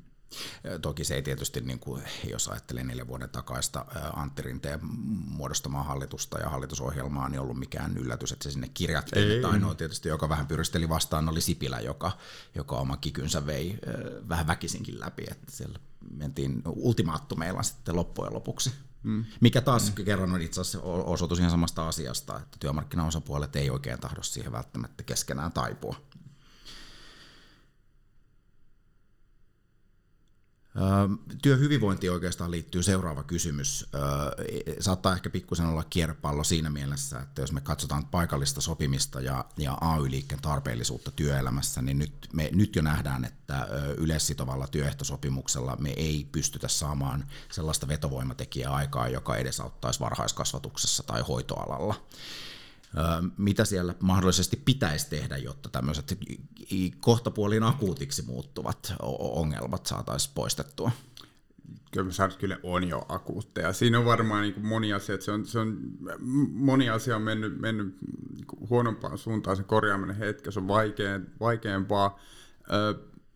Toki 0.82 1.04
se 1.04 1.14
ei 1.14 1.22
tietysti, 1.22 1.60
niin 1.60 1.78
kuin, 1.78 2.02
jos 2.30 2.48
ajattelee 2.48 2.84
neljä 2.84 3.06
vuoden 3.06 3.30
takaista 3.30 3.86
Antti 4.16 4.42
Rinteen 4.42 4.80
muodostamaa 5.28 5.82
hallitusta 5.82 6.38
ja 6.38 6.48
hallitusohjelmaa, 6.48 7.28
niin 7.28 7.40
ollut 7.40 7.58
mikään 7.58 7.96
yllätys, 7.96 8.32
että 8.32 8.42
se 8.42 8.50
sinne 8.50 8.70
kirjattiin. 8.74 9.30
Ei. 9.30 9.44
Ainoa 9.44 9.74
tietysti, 9.74 10.08
joka 10.08 10.28
vähän 10.28 10.46
pyristeli 10.46 10.88
vastaan, 10.88 11.28
oli 11.28 11.40
Sipilä, 11.40 11.80
joka, 11.80 12.12
joka 12.54 12.76
oma 12.76 12.96
kikynsä 12.96 13.46
vei 13.46 13.78
vähän 14.28 14.46
väkisinkin 14.46 15.00
läpi. 15.00 15.24
Että 15.30 15.52
siellä 15.52 15.78
mentiin 16.14 16.62
ultimaattumeilla 16.66 17.62
sitten 17.62 17.96
loppujen 17.96 18.34
lopuksi. 18.34 18.72
Mm. 19.02 19.24
Mikä 19.40 19.60
taas 19.60 19.96
mm. 19.96 20.04
kerran 20.04 20.34
on 20.34 20.42
itse 20.42 20.60
asiassa 20.60 20.82
osoitus 20.82 21.38
ihan 21.38 21.50
samasta 21.50 21.88
asiasta, 21.88 22.36
että 22.36 22.56
työmarkkinaosapuolet 22.60 23.56
ei 23.56 23.70
oikein 23.70 24.00
tahdo 24.00 24.22
siihen 24.22 24.52
välttämättä 24.52 25.02
keskenään 25.02 25.52
taipua. 25.52 25.96
Työhyvinvointi 31.42 32.08
oikeastaan 32.08 32.50
liittyy 32.50 32.82
seuraava 32.82 33.22
kysymys. 33.22 33.86
Saattaa 34.80 35.12
ehkä 35.12 35.30
pikkusen 35.30 35.66
olla 35.66 35.84
kierpallo 35.84 36.44
siinä 36.44 36.70
mielessä, 36.70 37.20
että 37.20 37.42
jos 37.42 37.52
me 37.52 37.60
katsotaan 37.60 38.06
paikallista 38.06 38.60
sopimista 38.60 39.20
ja, 39.20 39.44
ja 39.56 39.78
AY-liikkeen 39.80 40.42
tarpeellisuutta 40.42 41.10
työelämässä, 41.10 41.82
niin 41.82 41.98
nyt, 41.98 42.28
me 42.32 42.50
nyt 42.52 42.76
jo 42.76 42.82
nähdään, 42.82 43.24
että 43.24 43.68
yleissitovalla 43.96 44.66
työehtosopimuksella 44.66 45.76
me 45.76 45.90
ei 45.90 46.28
pystytä 46.32 46.68
saamaan 46.68 47.24
sellaista 47.52 47.88
vetovoimatekijää 47.88 48.72
aikaa, 48.72 49.08
joka 49.08 49.36
edesauttaisi 49.36 50.00
varhaiskasvatuksessa 50.00 51.02
tai 51.02 51.22
hoitoalalla 51.22 51.94
mitä 53.36 53.64
siellä 53.64 53.94
mahdollisesti 54.00 54.62
pitäisi 54.64 55.10
tehdä, 55.10 55.36
jotta 55.36 55.68
tämmöiset 55.68 56.18
kohtapuoliin 57.00 57.62
akuutiksi 57.62 58.22
muuttuvat 58.22 58.94
ongelmat 59.18 59.86
saataisiin 59.86 60.34
poistettua? 60.34 60.90
Kyllä 61.92 62.10
mä 62.20 62.28
kyllä 62.38 62.56
on 62.62 62.88
jo 62.88 63.06
akuutteja. 63.08 63.72
Siinä 63.72 63.98
on 63.98 64.04
varmaan 64.04 64.42
niin 64.42 64.66
moni 64.66 64.92
asia, 64.92 65.14
että 65.14 65.24
se 65.24 65.32
on, 65.32 65.46
se 65.46 65.58
on, 65.58 65.78
moni 66.52 66.90
asia 66.90 67.16
on 67.16 67.22
mennyt, 67.22 67.60
mennyt 67.60 67.96
niin 68.34 68.46
huonompaan 68.70 69.18
suuntaan, 69.18 69.56
se 69.56 69.62
korjaaminen 69.62 70.16
hetki, 70.16 70.52
se 70.52 70.58
on 70.58 70.68
vaikein, 70.68 71.26
vaikeampaa. 71.40 72.20
Ö, 72.72 72.94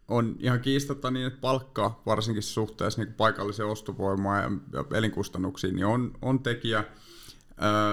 on 0.09 0.37
ihan 0.39 0.61
kiistatta 0.61 1.11
niin, 1.11 1.27
että 1.27 1.41
palkka 1.41 2.03
varsinkin 2.07 2.43
suhteessa 2.43 3.03
niin 3.03 3.15
paikalliseen 3.15 3.69
ostovoimaan 3.69 4.43
ja, 4.43 4.51
ja 4.79 4.97
elinkustannuksiin 4.99 5.77
niin 5.77 5.87
on, 5.87 6.13
on 6.23 6.43
tekijä. 6.43 6.85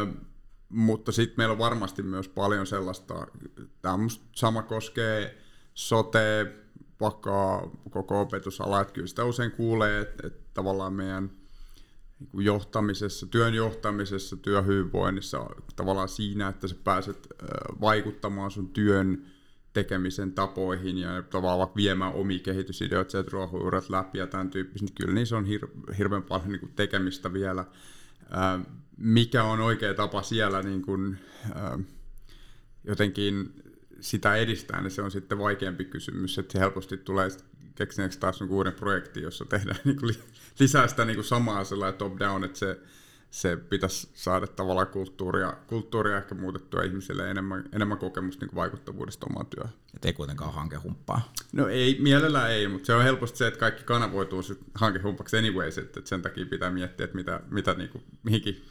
Ö, 0.06 0.31
mutta 0.72 1.12
sitten 1.12 1.36
meillä 1.38 1.52
on 1.52 1.58
varmasti 1.58 2.04
myös 2.04 2.28
paljon 2.28 2.68
sellaista, 2.68 3.28
tämä 3.82 3.98
sama 4.36 4.64
koskee 4.64 5.38
sote, 5.74 6.56
vaikka 7.02 7.70
koko 7.90 8.22
opetusala, 8.22 8.82
että 8.82 8.94
kyllä 8.94 9.08
sitä 9.08 9.24
usein 9.24 9.52
kuulee, 9.52 10.02
että, 10.02 10.28
että 10.28 10.50
tavallaan 10.54 10.94
meidän 10.94 11.32
niin 12.34 12.46
johtamisessa, 12.46 13.26
työn 13.26 13.54
johtamisessa, 13.54 14.38
työhyvinvoinnissa, 14.38 15.46
tavallaan 15.76 16.10
siinä, 16.10 16.48
että 16.48 16.68
sä 16.68 16.76
pääset 16.84 17.28
vaikuttamaan 17.82 18.52
sun 18.52 18.70
työn 18.70 19.26
tekemisen 19.74 20.32
tapoihin 20.32 20.98
ja 20.98 21.24
tavallaan 21.24 21.70
viemään 21.76 22.14
omia 22.14 22.40
kehitysideoita 22.40 23.12
sieltä 23.12 23.30
ruohonjuuret 23.32 23.90
läpi 23.90 24.18
ja 24.18 24.28
tämän 24.28 24.50
tyyppistä, 24.50 24.86
niin 24.86 24.96
kyllä 24.96 25.14
niissä 25.14 25.38
on 25.38 25.46
hir- 25.46 25.96
hirveän 25.98 26.24
paljon 26.24 26.52
niin 26.52 26.74
tekemistä 26.76 27.34
vielä 27.34 27.66
mikä 29.02 29.44
on 29.44 29.60
oikea 29.60 29.94
tapa 29.94 30.24
siellä 30.24 30.62
niin 30.62 30.82
kuin, 30.82 31.20
jotenkin 32.84 33.54
sitä 34.00 34.36
edistää, 34.36 34.82
niin 34.82 34.92
se 34.92 35.02
on 35.02 35.12
sitten 35.12 35.40
vaikeampi 35.40 35.86
kysymys, 35.86 36.40
että 36.40 36.60
helposti 36.60 36.98
tulee 36.98 37.30
keksineeksi 37.76 38.20
taas 38.20 38.42
uuden 38.42 38.74
projekti, 38.74 39.22
jossa 39.22 39.46
tehdään 39.46 39.80
niin 39.86 39.98
kuin 39.98 40.16
lisää 40.60 40.88
sitä 40.88 41.06
niin 41.06 41.16
kuin 41.16 41.26
samaa 41.26 41.64
sellainen 41.64 41.98
top-down, 41.98 42.44
että 42.44 42.60
se, 42.60 42.80
se 43.32 43.58
pitäisi 43.58 44.10
saada 44.14 44.48
tavallaan 44.48 44.88
kulttuuria, 44.88 45.54
kulttuuria 45.68 46.18
ehkä 46.18 46.36
muutettua 46.36 46.82
ihmisille 46.82 47.32
enemmän, 47.32 47.64
enemmän 47.72 47.98
kokemusta 47.98 48.46
niin 48.46 48.56
vaikuttavuudesta 48.56 49.28
omaan 49.30 49.46
työhön. 49.46 49.74
Että 49.96 50.08
ei 50.08 50.14
kuitenkaan 50.14 50.54
hankehumppaa. 50.54 51.34
No 51.52 51.68
ei, 51.68 51.98
mielellään 52.00 52.52
ei, 52.52 52.68
mutta 52.68 52.86
se 52.86 52.94
on 52.94 53.04
helposti 53.04 53.38
se, 53.38 53.48
että 53.48 53.60
kaikki 53.60 53.84
kanavoituu 53.84 54.42
hankehumpaksi 54.76 55.38
anyways, 55.38 55.78
että, 55.78 56.00
että 56.00 56.10
sen 56.10 56.22
takia 56.22 56.46
pitää 56.46 56.72
miettiä, 56.72 57.04
että 57.04 57.16
mitä, 57.16 57.42
mitä 57.50 57.74
niin 57.74 57.90
kuin, 57.90 58.04
mihinkin 58.24 58.66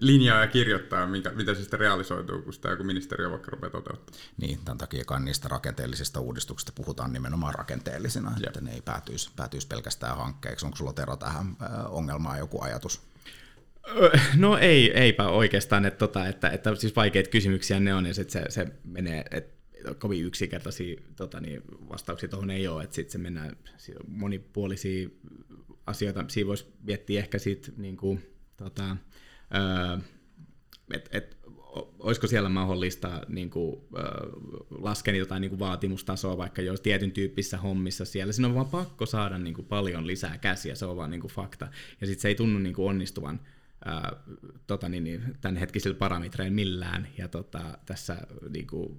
linjaa 0.00 0.40
ja 0.40 0.46
kirjoittaa, 0.46 1.06
minkä, 1.06 1.30
mitä 1.30 1.54
se 1.54 1.60
sitten 1.60 1.80
realisoituu, 1.80 2.42
kun 2.42 2.52
sitä 2.52 2.68
joku 2.68 2.84
ministeriö 2.84 3.30
vaikka 3.30 3.50
rupeaa 3.50 3.70
toteuttamaan. 3.70 4.22
Niin, 4.36 4.58
tämän 4.64 4.78
takia 4.78 5.04
niistä 5.18 5.48
rakenteellisista 5.48 6.20
uudistuksista 6.20 6.72
puhutaan 6.72 7.12
nimenomaan 7.12 7.54
rakenteellisina, 7.54 8.32
Jep. 8.36 8.46
että 8.46 8.60
ne 8.60 8.72
ei 8.72 8.82
päätyisi, 8.82 9.30
päätyisi 9.36 9.66
pelkästään 9.66 10.16
hankkeeksi. 10.16 10.66
Onko 10.66 10.76
sulla 10.76 10.92
Tero 10.92 11.16
tähän 11.16 11.56
ongelmaan 11.88 12.38
joku 12.38 12.62
ajatus? 12.62 13.00
No 14.36 14.58
ei, 14.58 14.98
eipä 14.98 15.28
oikeastaan, 15.28 15.84
että, 15.84 15.98
tota, 15.98 16.26
että, 16.26 16.48
että 16.48 16.74
siis 16.74 16.96
vaikeita 16.96 17.30
kysymyksiä 17.30 17.80
ne 17.80 17.94
on, 17.94 18.06
ja 18.06 18.14
sit 18.14 18.30
se, 18.30 18.44
se 18.48 18.66
menee, 18.84 19.24
että 19.30 19.62
kovin 19.98 20.24
yksinkertaisia 20.24 21.00
tota, 21.16 21.40
niin 21.40 21.62
vastauksia 21.88 22.28
tuohon 22.28 22.50
ei 22.50 22.68
ole, 22.68 22.82
että 22.82 22.96
sitten 22.96 23.12
se 23.12 23.18
mennään 23.18 23.56
monipuolisia 24.06 25.08
asioita, 25.86 26.24
siinä 26.28 26.48
voisi 26.48 26.66
miettiä 26.82 27.20
ehkä 27.20 27.38
siitä 27.38 27.72
niin 27.76 27.96
kuin, 27.96 28.22
tota, 28.56 28.96
että 30.94 31.18
et, 31.18 31.36
olisiko 31.98 32.26
siellä 32.26 32.48
mahdollista 32.48 33.22
niin 33.28 33.50
kuin, 33.50 33.80
laskea 34.70 35.16
jotain 35.16 35.40
niin 35.40 35.50
kuin 35.50 35.58
vaatimustasoa 35.58 36.38
vaikka 36.38 36.62
jos 36.62 36.80
tietyn 36.80 37.12
tyyppissä 37.12 37.58
hommissa 37.58 38.04
siellä. 38.04 38.32
Siinä 38.32 38.48
on 38.48 38.54
vaan 38.54 38.68
pakko 38.68 39.06
saada 39.06 39.38
niin 39.38 39.54
kuin, 39.54 39.66
paljon 39.66 40.06
lisää 40.06 40.38
käsiä, 40.38 40.74
se 40.74 40.86
on 40.86 40.96
vaan 40.96 41.10
niin 41.10 41.20
kuin, 41.20 41.32
fakta. 41.32 41.68
Ja 42.00 42.06
sitten 42.06 42.22
se 42.22 42.28
ei 42.28 42.34
tunnu 42.34 42.58
niin 42.58 42.74
kuin, 42.74 42.88
onnistuvan 42.88 43.40
ää, 43.84 44.12
tota, 44.66 44.88
niin, 44.88 45.04
niin, 45.04 45.22
tämänhetkisillä 45.40 45.96
parametreilla 45.96 46.54
millään. 46.54 47.08
Ja 47.18 47.28
tota, 47.28 47.78
tässä 47.86 48.16
niin 48.50 48.66
kuin, 48.66 48.98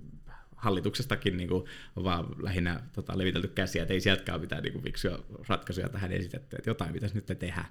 hallituksestakin 0.56 1.38
niin 1.38 1.50
kuin, 1.50 1.64
on 1.96 2.04
vaan 2.04 2.26
lähinnä 2.44 2.84
tota, 2.94 3.18
levitelty 3.18 3.48
käsiä, 3.48 3.82
että 3.82 3.94
ei 3.94 4.02
sieltäkään 4.02 4.42
mitään 4.42 4.64
niin 4.64 4.74
kuin, 4.74 4.84
fiksuja 4.84 5.20
ratkaisuja 5.48 5.90
tähän 5.90 6.12
esitetty, 6.12 6.56
että 6.56 6.70
jotain 6.70 6.94
pitäisi 6.94 7.16
nyt 7.16 7.40
tehdä. 7.40 7.66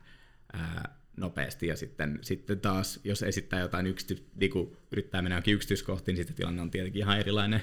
Ää, 0.52 1.01
nopeasti 1.16 1.66
ja 1.66 1.76
sitten, 1.76 2.18
sitten 2.22 2.60
taas, 2.60 3.00
jos 3.04 3.22
esittää 3.22 3.60
jotain 3.60 3.86
yksity, 3.86 4.26
niin 4.34 4.50
kuin 4.50 4.76
yrittää 4.92 5.22
mennä 5.22 5.36
jokin 5.36 5.54
yksityiskohtiin, 5.54 6.12
niin 6.12 6.20
sitten 6.20 6.36
tilanne 6.36 6.62
on 6.62 6.70
tietenkin 6.70 7.00
ihan 7.00 7.18
erilainen 7.18 7.62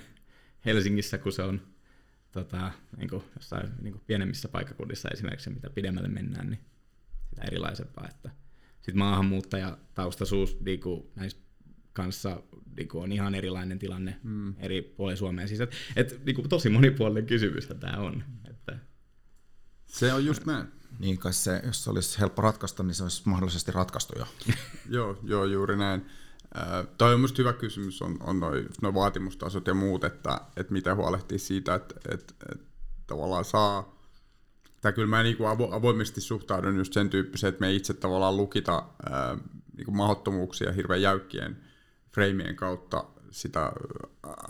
Helsingissä, 0.66 1.18
kun 1.18 1.32
se 1.32 1.44
on 1.44 1.62
tota, 2.32 2.72
niin 2.98 3.10
kuin 3.10 3.24
jossain 3.36 3.70
niin 3.82 3.92
kuin 3.92 4.04
pienemmissä 4.08 4.48
paikkakunnissa 4.48 5.10
esimerkiksi, 5.10 5.50
mitä 5.50 5.70
pidemmälle 5.70 6.10
mennään, 6.10 6.50
niin 6.50 6.60
sitä 7.30 7.42
erilaisempaa. 7.42 8.08
Että 8.10 8.30
sitten 8.76 8.98
maahanmuuttajataustaisuus 8.98 10.60
niin 10.60 10.80
kuin 10.80 11.12
näissä 11.16 11.40
kanssa 11.94 12.44
niin 12.78 12.88
kuin 12.88 13.04
on 13.04 13.12
ihan 13.12 13.36
erilainen 13.36 13.80
tilanne 13.80 14.20
mm. 14.24 14.54
eri 14.58 14.82
puolilla 14.82 15.18
Suomea. 15.18 15.48
Siis, 15.48 15.62
et, 15.62 15.74
et, 15.96 16.26
niin 16.26 16.36
kuin 16.36 16.50
tosi 16.50 16.70
monipuolinen 16.70 17.26
kysymys 17.26 17.68
tämä 17.68 17.98
on. 17.98 18.24
Että, 18.50 18.80
se 19.86 20.14
on 20.14 20.26
just 20.26 20.46
näin. 20.46 20.68
Niin 21.00 21.18
kai 21.18 21.34
se, 21.34 21.62
jos 21.66 21.84
se 21.84 21.90
olisi 21.90 22.20
helppo 22.20 22.42
ratkaista, 22.42 22.84
niin 22.84 22.96
se 22.96 23.04
olisi 23.04 23.22
mahdollisesti 23.26 23.72
ratkaistu 23.72 24.14
jo. 24.20 24.26
joo, 24.98 25.18
joo, 25.24 25.46
juuri 25.46 25.78
näin. 25.78 26.06
Äh, 26.58 26.88
toi 26.98 27.14
on 27.14 27.22
hyvä 27.38 27.54
kysymys, 27.54 28.02
on, 28.02 28.18
on 28.20 28.40
noin 28.40 28.70
noi 28.82 28.94
vaatimustasot 28.94 29.68
ja 29.68 29.74
muut, 29.74 30.04
että, 30.04 30.42
että 30.56 30.74
miten 30.74 30.96
huolehtii 30.96 31.40
siitä, 31.40 31.76
että, 31.76 31.96
että, 32.14 32.34
että 32.52 32.66
tavallaan 33.08 33.46
saa, 33.46 33.96
tai 34.82 34.94
kyllä 34.94 35.08
mä 35.08 35.24
niin 35.24 35.48
avo, 35.48 35.70
avoimesti 35.72 36.22
suhtaudun 36.22 36.78
just 36.78 36.94
sen 36.94 37.10
tyyppiseen, 37.10 37.50
että 37.50 37.62
me 37.62 37.74
itse 37.74 37.94
tavallaan 37.94 38.38
lukita 38.38 38.84
ää, 39.10 39.38
niin 39.78 39.86
kuin 39.86 39.98
mahdottomuuksia 39.98 40.72
hirveän 40.72 41.02
jäykkien 41.02 41.58
freimien 42.12 42.56
kautta 42.56 43.04
sitä 43.32 43.72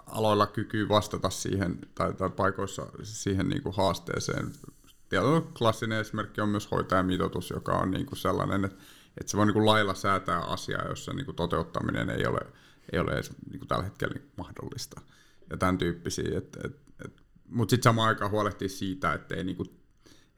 aloilla 0.07 0.47
kykyä 0.47 0.89
vastata 0.89 1.29
siihen 1.29 1.79
tai, 1.95 2.13
tai 2.13 2.29
paikoissa 2.29 2.87
siihen 3.03 3.49
niin 3.49 3.63
kuin 3.63 3.75
haasteeseen 3.75 4.51
Tietysti 5.09 5.53
klassinen 5.57 5.99
esimerkki 5.99 6.41
on 6.41 6.49
myös 6.49 6.71
hoitajamitoitus, 6.71 7.49
joka 7.49 7.71
on 7.71 7.91
niin 7.91 8.05
kuin 8.05 8.17
sellainen, 8.17 8.65
että, 8.65 8.77
että 9.17 9.31
se 9.31 9.37
voi 9.37 9.45
niin 9.45 9.53
kuin 9.53 9.65
lailla 9.65 9.93
säätää 9.93 10.39
asiaa, 10.39 10.87
jossa 10.87 11.13
niin 11.13 11.25
kuin 11.25 11.35
toteuttaminen 11.35 12.09
ei 12.09 12.25
ole, 12.25 12.39
ei 12.91 12.99
ole 12.99 13.11
edes 13.11 13.31
niin 13.49 13.59
kuin 13.59 13.67
tällä 13.67 13.83
hetkellä 13.83 14.13
niin 14.13 14.31
mahdollista. 14.37 15.01
Ja 15.49 15.57
tämän 15.57 15.77
tyyppisiä. 15.77 16.37
Et, 16.37 16.57
et, 16.65 16.79
et, 17.05 17.21
Mutta 17.49 17.69
sitten 17.71 17.83
samaan 17.83 18.07
aikaan 18.07 18.31
huolehtia 18.31 18.69
siitä, 18.69 19.13
ettei, 19.13 19.43
niin 19.43 19.55
kuin, 19.55 19.69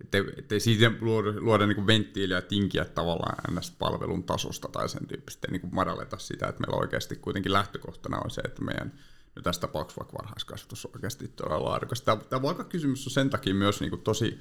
ettei, 0.01 0.23
ettei 0.37 0.59
siitä 0.59 0.91
luoda, 1.01 1.33
luoda 1.39 1.67
niin 1.67 1.75
kuin 1.75 1.87
venttiiliä 1.87 2.37
ja 2.37 2.41
tinkiä 2.41 2.85
tavallaan 2.85 3.59
ns. 3.59 3.71
palvelun 3.71 4.23
tasosta 4.23 4.67
tai 4.71 4.89
sen 4.89 5.07
tyyppistä. 5.07 5.47
Ei 5.47 5.51
niin 5.51 5.61
kuin 5.61 5.75
madalleta 5.75 6.17
sitä, 6.17 6.47
että 6.47 6.61
meillä 6.61 6.81
oikeasti 6.81 7.15
kuitenkin 7.15 7.53
lähtökohtana 7.53 8.17
on 8.23 8.31
se, 8.31 8.41
että 8.41 8.61
meidän 8.61 8.93
no 9.35 9.41
tässä 9.41 9.61
tapauksessa 9.61 9.99
vaikka 9.99 10.17
varhaiskasvatus 10.17 10.85
on 10.85 10.91
oikeasti 10.95 11.27
todella 11.27 11.69
laadukas. 11.69 12.01
Tämä, 12.01 12.21
tämä 12.29 12.63
kysymys 12.69 13.07
on 13.07 13.11
sen 13.11 13.29
takia 13.29 13.53
myös 13.53 13.79
niin 13.79 13.89
kuin 13.89 14.01
tosi 14.01 14.39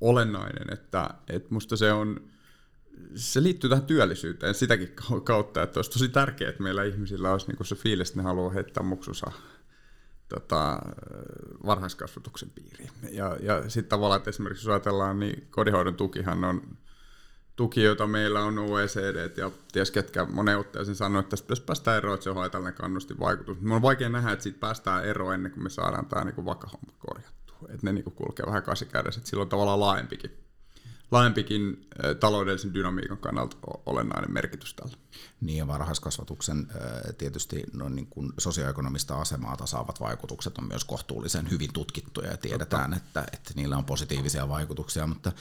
olennainen, 0.00 0.72
että, 0.72 1.10
että 1.28 1.48
musta 1.50 1.76
se 1.76 1.92
on, 1.92 2.20
se 3.14 3.42
liittyy 3.42 3.70
tähän 3.70 3.86
työllisyyteen 3.86 4.54
sitäkin 4.54 4.92
kautta, 5.24 5.62
että 5.62 5.78
olisi 5.78 5.90
tosi 5.90 6.08
tärkeää, 6.08 6.50
että 6.50 6.62
meillä 6.62 6.84
ihmisillä 6.84 7.32
olisi 7.32 7.46
niin 7.46 7.66
se 7.66 7.74
fiilis, 7.74 8.08
että 8.08 8.20
ne 8.20 8.24
haluaa 8.24 8.50
heittää 8.50 8.82
muksunsa 8.82 9.32
tota, 10.28 10.78
varhaiskasvatuksen 11.66 12.50
piiriin. 12.50 12.90
Ja, 13.10 13.36
ja 13.40 13.70
sitten 13.70 13.88
tavallaan, 13.88 14.18
että 14.18 14.30
esimerkiksi 14.30 14.64
jos 14.66 14.70
ajatellaan, 14.70 15.18
niin 15.18 15.46
kodinhoidon 15.50 15.94
tukihan 15.94 16.44
on 16.44 16.78
tuki, 17.56 17.82
jota 17.82 18.06
meillä 18.06 18.40
on 18.40 18.58
OECD 18.58 19.30
ja 19.36 19.50
ties 19.72 19.90
ketkä 19.90 20.24
monen 20.24 20.58
otteeseen 20.58 20.96
sanoo, 20.96 21.20
että 21.20 21.30
tästä 21.30 21.44
pitäisi 21.44 21.62
päästä 21.62 21.96
eroon, 21.96 22.14
että 22.14 22.24
se 22.24 22.30
on 22.30 22.36
haitallinen 22.36 22.74
kannustinvaikutus. 22.74 23.60
Mutta 23.60 23.74
on 23.74 23.82
vaikea 23.82 24.08
nähdä, 24.08 24.32
että 24.32 24.42
siitä 24.42 24.60
päästään 24.60 25.04
eroon 25.04 25.34
ennen 25.34 25.52
kuin 25.52 25.62
me 25.62 25.70
saadaan 25.70 26.06
tämä 26.06 26.24
niin 26.24 26.44
vakahomma 26.44 26.92
korjattua. 26.98 27.56
Että 27.62 27.80
ne 27.82 27.92
niin 27.92 28.04
kulkee 28.04 28.46
vähän 28.46 28.62
kädessä, 28.92 29.18
että 29.18 29.30
sillä 29.30 29.42
on 29.42 29.48
tavallaan 29.48 29.80
laajempikin 29.80 30.42
laajempikin 31.12 31.88
taloudellisen 32.20 32.74
dynamiikan 32.74 33.18
kannalta 33.18 33.56
olennainen 33.86 34.32
merkitys 34.32 34.74
tällä. 34.74 34.96
Niin 35.40 35.58
ja 35.58 35.66
varhaiskasvatuksen 35.66 36.66
tietysti 37.18 37.62
no, 37.72 37.88
niin 37.88 38.06
kuin 38.06 38.32
sosioekonomista 38.38 39.20
asemaa 39.20 39.56
tasaavat 39.56 40.00
vaikutukset 40.00 40.58
on 40.58 40.68
myös 40.68 40.84
kohtuullisen 40.84 41.50
hyvin 41.50 41.72
tutkittuja 41.72 42.30
ja 42.30 42.36
tiedetään, 42.36 42.94
että, 42.94 43.24
että 43.32 43.52
niillä 43.56 43.76
on 43.76 43.84
positiivisia 43.84 44.48
vaikutuksia, 44.48 45.06
mutta 45.06 45.32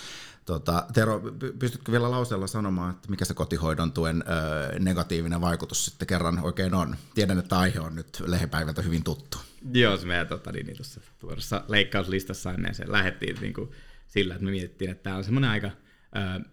tota, 0.45 0.85
Tero, 0.93 1.21
pystytkö 1.59 1.91
vielä 1.91 2.11
lauseella 2.11 2.47
sanomaan, 2.47 2.91
että 2.91 3.09
mikä 3.09 3.25
se 3.25 3.33
kotihoidon 3.33 3.91
tuen 3.91 4.23
ö, 4.27 4.79
negatiivinen 4.79 5.41
vaikutus 5.41 5.85
sitten 5.85 6.07
kerran 6.07 6.39
oikein 6.39 6.73
on? 6.73 6.95
Tiedän, 7.15 7.39
että 7.39 7.59
aihe 7.59 7.79
on 7.79 7.95
nyt 7.95 8.23
lehepäivältä 8.25 8.81
hyvin 8.81 9.03
tuttu. 9.03 9.37
Joo, 9.73 9.97
se 9.97 10.05
meidän 10.05 10.27
tota, 10.27 10.51
niin, 10.51 10.75
tuossa, 10.75 11.01
tuossa 11.19 11.63
leikkauslistassa 11.67 12.53
ennen 12.53 12.75
se 12.75 12.83
lähettiin 12.87 13.37
niin 13.41 13.53
kuin, 13.53 13.71
sillä, 14.11 14.35
että 14.35 14.45
me 14.45 14.51
mietittiin, 14.51 14.91
että 14.91 15.03
tämä 15.03 15.15
on 15.15 15.23
semmoinen 15.23 15.49
aika 15.49 15.71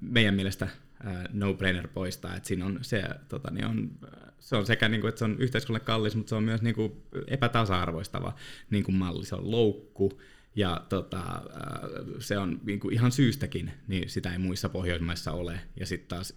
meidän 0.01 0.35
mielestä 0.35 0.69
no-brainer 1.33 1.89
poistaa, 1.89 2.37
että 2.37 2.47
siinä 2.47 2.67
on 2.67 2.79
se, 2.83 3.05
tota, 3.29 3.51
niin 3.51 3.67
on, 3.67 3.91
se 4.39 4.57
on 4.57 4.67
sekä, 4.67 4.89
niin 4.89 5.01
kuin, 5.01 5.09
että 5.09 5.19
se 5.19 5.25
on 5.25 5.37
yhteiskunnalle 5.39 5.85
kallis, 5.85 6.17
mutta 6.17 6.29
se 6.29 6.35
on 6.35 6.45
myös 6.45 6.63
niin 6.63 6.75
kuin, 6.75 6.93
epätasa-arvoistava 7.27 8.35
niin 8.71 8.85
kuin 8.85 8.95
malli, 8.95 9.25
se 9.25 9.35
on 9.35 9.51
loukku, 9.51 10.21
ja 10.57 10.87
tota, 10.89 11.43
se 12.19 12.39
on 12.39 12.61
niin 12.65 12.81
kuin 12.81 12.95
ihan 12.95 13.13
syystäkin, 13.13 13.71
niin 13.89 14.09
sitä 14.09 14.33
ei 14.33 14.39
muissa 14.39 14.69
Pohjoismaissa 14.69 15.33
ole. 15.33 15.61
Ja 15.81 15.87
sitten 15.87 16.09
taas 16.09 16.35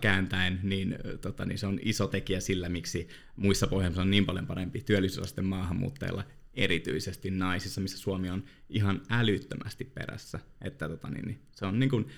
kääntäen, 0.00 0.60
niin, 0.62 0.98
tota, 1.20 1.44
niin 1.44 1.58
se 1.58 1.66
on 1.66 1.78
iso 1.82 2.06
tekijä 2.06 2.40
sillä, 2.40 2.68
miksi 2.68 3.08
muissa 3.36 3.66
Pohjoismaissa 3.66 4.02
on 4.02 4.10
niin 4.10 4.26
paljon 4.26 4.46
parempi 4.46 4.80
työllisyysaste 4.80 5.42
maahanmuuttajilla 5.42 6.24
erityisesti 6.58 7.30
naisissa, 7.30 7.80
missä 7.80 7.98
Suomi 7.98 8.30
on 8.30 8.44
ihan 8.68 9.02
älyttömästi 9.10 9.84
perässä. 9.84 10.40
Että 10.62 10.88
tota, 10.88 11.10
niin, 11.10 11.24
niin, 11.24 11.40
se 11.52 11.66
on 11.66 11.78
niin 11.78 11.90
kuin, 11.90 12.08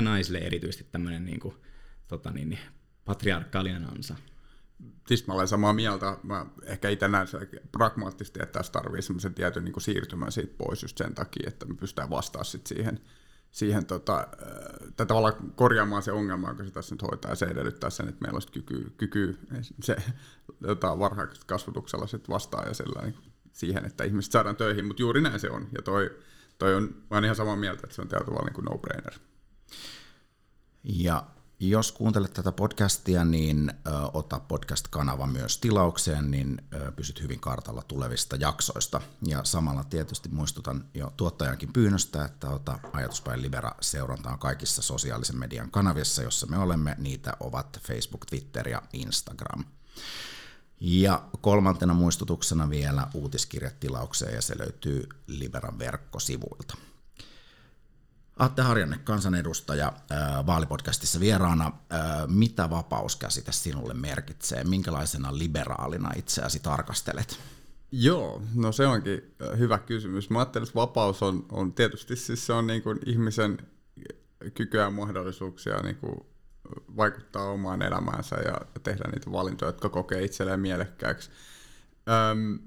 naisille 0.00 0.38
erityisesti 0.38 0.86
tämmöinen 0.92 1.24
niin 1.24 1.40
kuin, 1.40 1.54
tota, 2.08 2.30
niin, 2.30 2.48
niin, 2.48 2.60
patriarkaalinen 3.04 3.90
ansa. 3.90 4.16
Siis 5.06 5.26
mä 5.26 5.34
olen 5.34 5.48
samaa 5.48 5.72
mieltä. 5.72 6.16
Mä 6.22 6.46
ehkä 6.62 6.88
itse 6.88 7.08
näen 7.08 7.26
se 7.26 7.38
pragmaattisesti, 7.72 8.40
että 8.42 8.58
tässä 8.58 8.72
tarvii 8.72 9.02
semmoisen 9.02 9.34
tietyn 9.34 9.64
niin 9.64 9.80
siirtymän 9.80 10.32
siitä 10.32 10.54
pois 10.58 10.82
just 10.82 10.98
sen 10.98 11.14
takia, 11.14 11.48
että 11.48 11.66
me 11.66 11.74
pystytään 11.74 12.10
vastaamaan 12.10 12.44
sit 12.44 12.66
siihen, 12.66 13.00
siihen 13.50 13.86
tota, 13.86 14.18
äh, 14.18 15.06
tavallaan 15.06 15.52
korjaamaan 15.54 16.02
se 16.02 16.12
ongelma, 16.12 16.48
joka 16.48 16.64
se 16.64 16.70
tässä 16.70 16.94
nyt 16.94 17.02
hoitaa, 17.02 17.30
ja 17.30 17.34
se 17.34 17.46
edellyttää 17.46 17.90
sen, 17.90 18.08
että 18.08 18.20
meillä 18.20 18.36
olisi 18.36 18.52
kyky, 18.52 18.92
kyky 18.96 19.38
se 19.82 19.96
tota, 20.66 20.98
varhaiskasvatuksella 20.98 22.06
sit 22.06 22.28
vastaa 22.28 22.66
ja 22.66 22.74
sellainen 22.74 23.14
niin 23.22 23.29
siihen, 23.52 23.84
että 23.84 24.04
ihmiset 24.04 24.32
saadaan 24.32 24.56
töihin, 24.56 24.84
mutta 24.84 25.02
juuri 25.02 25.20
näin 25.20 25.40
se 25.40 25.50
on. 25.50 25.68
Ja 25.76 25.82
toi, 25.82 26.18
toi 26.58 26.74
on, 26.74 26.94
mä 27.10 27.18
ihan 27.18 27.36
samaa 27.36 27.56
mieltä, 27.56 27.80
että 27.84 27.94
se 27.94 28.02
on 28.02 28.08
tietyllä 28.08 28.44
niin 28.44 28.54
kuin 28.54 28.64
no-brainer. 28.64 29.14
Ja 30.82 31.26
jos 31.60 31.92
kuuntelet 31.92 32.32
tätä 32.32 32.52
podcastia, 32.52 33.24
niin 33.24 33.70
ö, 33.86 33.90
ota 34.12 34.40
podcast-kanava 34.40 35.26
myös 35.26 35.58
tilaukseen, 35.58 36.30
niin 36.30 36.62
ö, 36.74 36.92
pysyt 36.92 37.22
hyvin 37.22 37.40
kartalla 37.40 37.82
tulevista 37.88 38.36
jaksoista. 38.36 39.00
Ja 39.26 39.44
samalla 39.44 39.84
tietysti 39.84 40.28
muistutan 40.28 40.84
jo 40.94 41.12
tuottajankin 41.16 41.72
pyynnöstä, 41.72 42.24
että 42.24 42.48
ota 42.50 42.78
Ajatuspäin 42.92 43.42
Libera 43.42 43.72
seurantaan 43.80 44.38
kaikissa 44.38 44.82
sosiaalisen 44.82 45.38
median 45.38 45.70
kanavissa, 45.70 46.22
jossa 46.22 46.46
me 46.46 46.58
olemme. 46.58 46.94
Niitä 46.98 47.36
ovat 47.40 47.80
Facebook, 47.82 48.26
Twitter 48.26 48.68
ja 48.68 48.82
Instagram. 48.92 49.64
Ja 50.80 51.22
kolmantena 51.40 51.94
muistutuksena 51.94 52.70
vielä 52.70 53.06
uutiskirjat 53.14 53.80
tilaukseen 53.80 54.34
ja 54.34 54.42
se 54.42 54.58
löytyy 54.58 55.08
Liberan 55.26 55.78
verkkosivuilta. 55.78 56.76
Atte 58.38 58.62
Harjanne, 58.62 58.98
kansanedustaja 58.98 59.92
vaalipodcastissa 60.46 61.20
vieraana. 61.20 61.72
Mitä 62.26 62.70
vapauskäsite 62.70 63.52
sinulle 63.52 63.94
merkitsee? 63.94 64.64
Minkälaisena 64.64 65.38
liberaalina 65.38 66.10
itseäsi 66.16 66.60
tarkastelet? 66.60 67.38
Joo, 67.92 68.42
no 68.54 68.72
se 68.72 68.86
onkin 68.86 69.34
hyvä 69.58 69.78
kysymys. 69.78 70.30
Mä 70.30 70.38
ajattelen, 70.38 70.68
että 70.68 70.74
vapaus 70.80 71.22
on, 71.22 71.46
on 71.52 71.72
tietysti 71.72 72.16
siis 72.16 72.46
se 72.46 72.52
on 72.52 72.66
niin 72.66 72.82
kuin 72.82 72.98
ihmisen 73.06 73.58
kykyä 74.54 74.82
ja 74.82 74.90
mahdollisuuksia 74.90 75.80
niin 75.80 75.96
kuin 75.96 76.26
vaikuttaa 76.96 77.50
omaan 77.50 77.82
elämäänsä 77.82 78.36
ja 78.36 78.60
tehdä 78.82 79.04
niitä 79.12 79.32
valintoja, 79.32 79.68
jotka 79.68 79.88
kokee 79.88 80.24
itselleen 80.24 80.60
mielekkääksi. 80.60 81.30
Öm, 82.32 82.58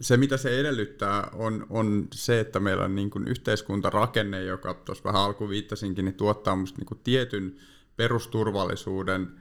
se, 0.00 0.16
mitä 0.16 0.36
se 0.36 0.60
edellyttää, 0.60 1.28
on, 1.32 1.66
on 1.70 2.08
se, 2.12 2.40
että 2.40 2.60
meillä 2.60 2.84
on 2.84 2.94
niin 2.94 3.10
kuin 3.10 3.28
yhteiskuntarakenne, 3.28 4.42
joka 4.42 4.74
tuossa 4.74 5.04
vähän 5.04 5.22
alku 5.22 5.48
viittasinkin, 5.48 6.04
niin 6.04 6.14
tuottaa 6.14 6.56
musta 6.56 6.78
niin 6.78 6.86
kuin 6.86 7.00
tietyn 7.04 7.56
perusturvallisuuden, 7.96 9.40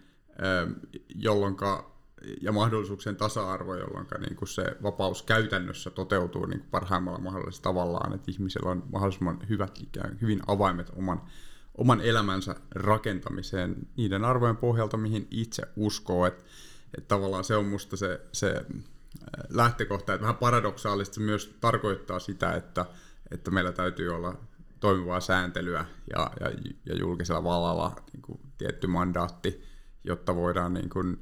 jolloin 1.15 1.55
ja 2.41 2.51
mahdollisuuksien 2.51 3.15
tasa-arvo, 3.15 3.75
jolloin 3.75 4.07
niin 4.19 4.47
se 4.47 4.63
vapaus 4.83 5.23
käytännössä 5.23 5.89
toteutuu 5.89 6.45
niin 6.45 6.59
kuin 6.59 6.69
parhaimmalla 6.69 7.19
mahdollisella 7.19 7.63
tavallaan, 7.63 8.13
että 8.13 8.31
ihmisillä 8.31 8.69
on 8.69 8.83
mahdollisimman 8.91 9.39
hyvät, 9.49 9.79
hyvin 10.21 10.39
avaimet 10.47 10.91
oman 10.95 11.21
oman 11.79 12.01
elämänsä 12.01 12.55
rakentamiseen 12.71 13.75
niiden 13.97 14.25
arvojen 14.25 14.57
pohjalta, 14.57 14.97
mihin 14.97 15.27
itse 15.31 15.63
uskoo. 15.75 16.25
Että 16.25 16.43
et 16.97 17.07
tavallaan 17.07 17.43
se 17.43 17.55
on 17.55 17.65
musta 17.65 17.97
se, 17.97 18.21
se 18.31 18.55
äh, 18.55 18.65
lähtökohta, 19.49 20.13
että 20.13 20.21
vähän 20.21 20.37
paradoksaalista 20.37 21.13
se 21.13 21.21
myös 21.21 21.57
tarkoittaa 21.61 22.19
sitä, 22.19 22.53
että, 22.53 22.85
että 23.31 23.51
meillä 23.51 23.71
täytyy 23.71 24.15
olla 24.15 24.37
toimivaa 24.79 25.19
sääntelyä 25.19 25.85
ja, 26.15 26.31
ja, 26.39 26.51
ja 26.85 26.95
julkisella 26.95 27.43
vallalla 27.43 27.95
niin 28.13 28.21
kuin 28.21 28.39
tietty 28.57 28.87
mandaatti, 28.87 29.63
jotta 30.03 30.35
voidaan 30.35 30.73
niin 30.73 30.89
kuin, 30.89 31.19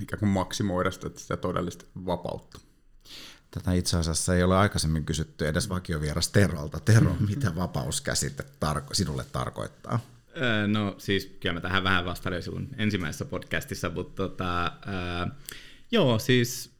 ikään 0.00 0.20
kuin 0.20 0.28
maksimoida 0.28 0.90
sitä, 0.90 1.10
sitä 1.14 1.36
todellista 1.36 1.84
vapautta. 2.06 2.60
Tätä 3.54 3.72
itse 3.72 3.96
asiassa 3.96 4.34
ei 4.34 4.42
ole 4.42 4.56
aikaisemmin 4.56 5.04
kysytty 5.04 5.48
edes 5.48 5.68
vakiovieras 5.68 6.28
Terolta. 6.28 6.80
Tero, 6.80 7.16
mitä 7.28 7.54
vapauskäsite 7.56 8.42
tarko- 8.42 8.94
sinulle 8.94 9.24
tarkoittaa? 9.32 10.00
No 10.66 10.94
siis 10.98 11.36
kyllä 11.40 11.52
mä 11.52 11.60
tähän 11.60 11.84
vähän 11.84 12.04
vastailin 12.04 12.42
silloin 12.42 12.68
ensimmäisessä 12.78 13.24
podcastissa, 13.24 13.90
mutta 13.90 14.28
tota, 14.28 14.72
ää, 14.86 15.30
joo 15.90 16.18
siis 16.18 16.70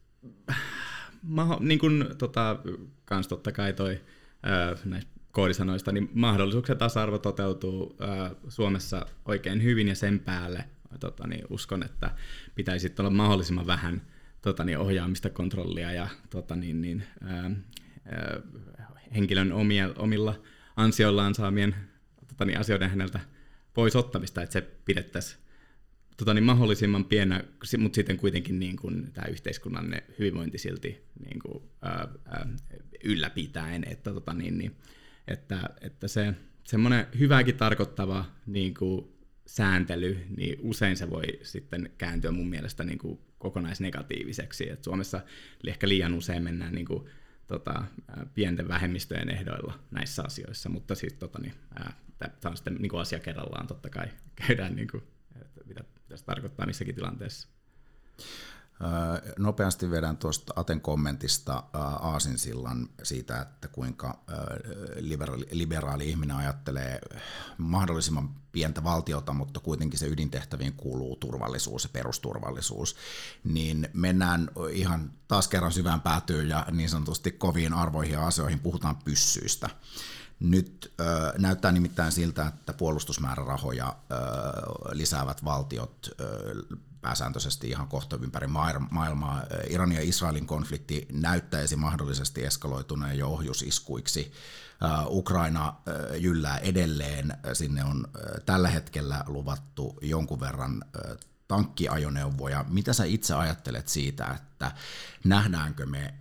mä, 1.22 1.46
niin 1.60 1.78
kuin 1.78 2.06
tota, 2.18 2.56
kans 3.04 3.28
totta 3.28 3.52
kai 3.52 3.72
toi 3.72 4.00
ää, 4.42 4.76
näistä 4.84 5.10
koodisanoista, 5.32 5.92
niin 5.92 6.10
mahdollisuuksien 6.14 6.78
tasa-arvo 6.78 7.18
toteutuu 7.18 7.96
ää, 8.00 8.30
Suomessa 8.48 9.06
oikein 9.24 9.62
hyvin 9.62 9.88
ja 9.88 9.94
sen 9.94 10.18
päälle 10.18 10.64
tota, 11.00 11.26
niin 11.26 11.44
uskon, 11.50 11.82
että 11.82 12.10
pitäisi 12.54 12.94
olla 12.98 13.10
mahdollisimman 13.10 13.66
vähän– 13.66 14.02
tota, 14.44 14.64
niin 14.64 14.78
ohjaamista, 14.78 15.30
kontrollia 15.30 15.92
ja 15.92 16.08
tota, 16.30 16.56
niin, 16.56 16.80
niin, 16.80 17.04
ää, 17.20 17.50
ää, 18.04 18.42
henkilön 19.14 19.52
omia, 19.52 19.90
omilla 19.96 20.42
ansioillaan 20.76 21.34
saamien 21.34 21.74
tota, 22.28 22.44
niin, 22.44 22.58
asioiden 22.58 22.90
häneltä 22.90 23.20
pois 23.74 23.96
ottamista, 23.96 24.42
että 24.42 24.52
se 24.52 24.60
pidettäisiin 24.60 25.42
tota, 26.16 26.34
niin 26.34 26.44
mahdollisimman 26.44 27.04
pienä, 27.04 27.44
mutta 27.78 27.94
sitten 27.94 28.16
kuitenkin 28.16 28.58
niin 28.58 28.76
kuin, 28.76 29.12
tämä 29.12 29.26
yhteiskunnan 29.26 29.96
hyvinvointi 30.18 30.58
silti 30.58 31.04
niin 31.24 31.38
kuin, 31.38 31.64
ää, 31.82 32.08
ää, 32.26 32.46
ylläpitäen, 33.04 33.84
että, 33.90 34.12
tota, 34.12 34.34
niin, 34.34 34.58
niin, 34.58 34.76
että, 35.28 35.70
että 35.80 36.08
se 36.08 36.34
semmoinen 36.64 37.06
hyväkin 37.18 37.56
tarkoittava 37.56 38.24
niin 38.46 38.74
kuin, 38.74 39.14
sääntely, 39.46 40.18
niin 40.36 40.58
usein 40.62 40.96
se 40.96 41.10
voi 41.10 41.24
sitten 41.42 41.90
kääntyä 41.98 42.30
mun 42.30 42.48
mielestä 42.48 42.84
niin 42.84 42.98
kuin 42.98 43.18
kokonaisnegatiiviseksi. 43.44 44.70
Et 44.70 44.84
Suomessa 44.84 45.20
ehkä 45.66 45.88
liian 45.88 46.14
usein 46.14 46.42
mennään 46.42 46.74
niin 46.74 46.86
kuin, 46.86 47.08
tota, 47.46 47.84
pienten 48.34 48.68
vähemmistöjen 48.68 49.30
ehdoilla 49.30 49.78
näissä 49.90 50.22
asioissa, 50.22 50.68
mutta 50.68 50.94
siis 50.94 51.12
tota, 51.12 51.38
niin, 51.38 51.54
tämä 52.18 52.50
on 52.50 52.56
sitten 52.56 52.74
niin 52.74 52.90
kuin 52.90 53.00
asia 53.00 53.20
kerrallaan 53.20 53.66
totta 53.66 53.90
kai 53.90 54.06
käydään, 54.46 54.76
niin 54.76 54.88
kuin, 54.88 55.02
että 55.40 55.60
mitä, 55.66 55.84
mitä 56.02 56.16
se 56.16 56.24
tarkoittaa 56.24 56.66
missäkin 56.66 56.94
tilanteessa. 56.94 57.48
Nopeasti 59.38 59.90
vedän 59.90 60.16
tuosta 60.16 60.52
Aten 60.56 60.80
kommentista 60.80 61.62
Aasinsillan 62.00 62.88
siitä, 63.02 63.40
että 63.40 63.68
kuinka 63.68 64.18
liberaali, 64.96 65.48
liberaali 65.50 66.08
ihminen 66.10 66.36
ajattelee 66.36 67.00
mahdollisimman 67.58 68.30
pientä 68.52 68.84
valtiota, 68.84 69.32
mutta 69.32 69.60
kuitenkin 69.60 69.98
se 69.98 70.06
ydintehtäviin 70.06 70.72
kuuluu 70.72 71.16
turvallisuus 71.16 71.84
ja 71.84 71.90
perusturvallisuus, 71.92 72.96
niin 73.44 73.88
mennään 73.92 74.50
ihan 74.72 75.12
taas 75.28 75.48
kerran 75.48 75.72
syvään 75.72 76.00
päätyyn 76.00 76.48
ja 76.48 76.66
niin 76.70 76.88
sanotusti 76.88 77.32
koviin 77.32 77.72
arvoihin 77.72 78.12
ja 78.12 78.26
asioihin, 78.26 78.60
puhutaan 78.60 78.96
pyssyistä. 78.96 79.70
Nyt 80.40 80.94
ö, 81.00 81.04
näyttää 81.38 81.72
nimittäin 81.72 82.12
siltä, 82.12 82.46
että 82.46 82.72
puolustusmäärärahoja 82.72 83.96
ö, 84.10 84.14
lisäävät 84.92 85.44
valtiot 85.44 86.10
ö, 86.20 86.54
pääsääntöisesti 87.04 87.68
ihan 87.68 87.88
kohta 87.88 88.16
ympäri 88.16 88.46
maailmaa. 88.90 89.42
Iranin 89.68 89.96
ja 89.96 90.02
Israelin 90.02 90.46
konflikti 90.46 91.08
näyttäisi 91.12 91.76
mahdollisesti 91.76 92.44
eskaloituneen 92.44 93.18
jo 93.18 93.28
ohjusiskuiksi. 93.28 94.32
Ukraina 95.06 95.74
jyllää 96.16 96.58
edelleen. 96.58 97.36
Sinne 97.52 97.84
on 97.84 98.08
tällä 98.46 98.68
hetkellä 98.68 99.24
luvattu 99.26 99.98
jonkun 100.02 100.40
verran 100.40 100.84
tankkiajoneuvoja. 101.48 102.64
Mitä 102.68 102.92
sä 102.92 103.04
itse 103.04 103.34
ajattelet 103.34 103.88
siitä, 103.88 104.26
että 104.26 104.72
nähdäänkö 105.24 105.86
me 105.86 106.14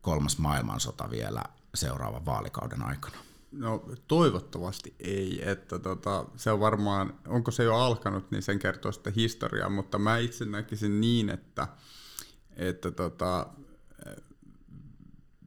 kolmas 0.00 0.38
maailmansota 0.38 1.10
vielä 1.10 1.42
seuraavan 1.74 2.26
vaalikauden 2.26 2.82
aikana? 2.82 3.25
No 3.52 3.84
toivottavasti 4.08 4.94
ei, 5.00 5.50
että 5.50 5.78
tota, 5.78 6.24
se 6.36 6.50
on 6.50 6.60
varmaan, 6.60 7.14
onko 7.28 7.50
se 7.50 7.62
jo 7.62 7.76
alkanut, 7.76 8.30
niin 8.30 8.42
sen 8.42 8.58
kertoo 8.58 8.92
sitten 8.92 9.12
historiaa, 9.12 9.68
mutta 9.68 9.98
mä 9.98 10.18
itse 10.18 10.44
näkisin 10.44 11.00
niin, 11.00 11.30
että, 11.30 11.68
että 12.56 12.90
tota, 12.90 13.46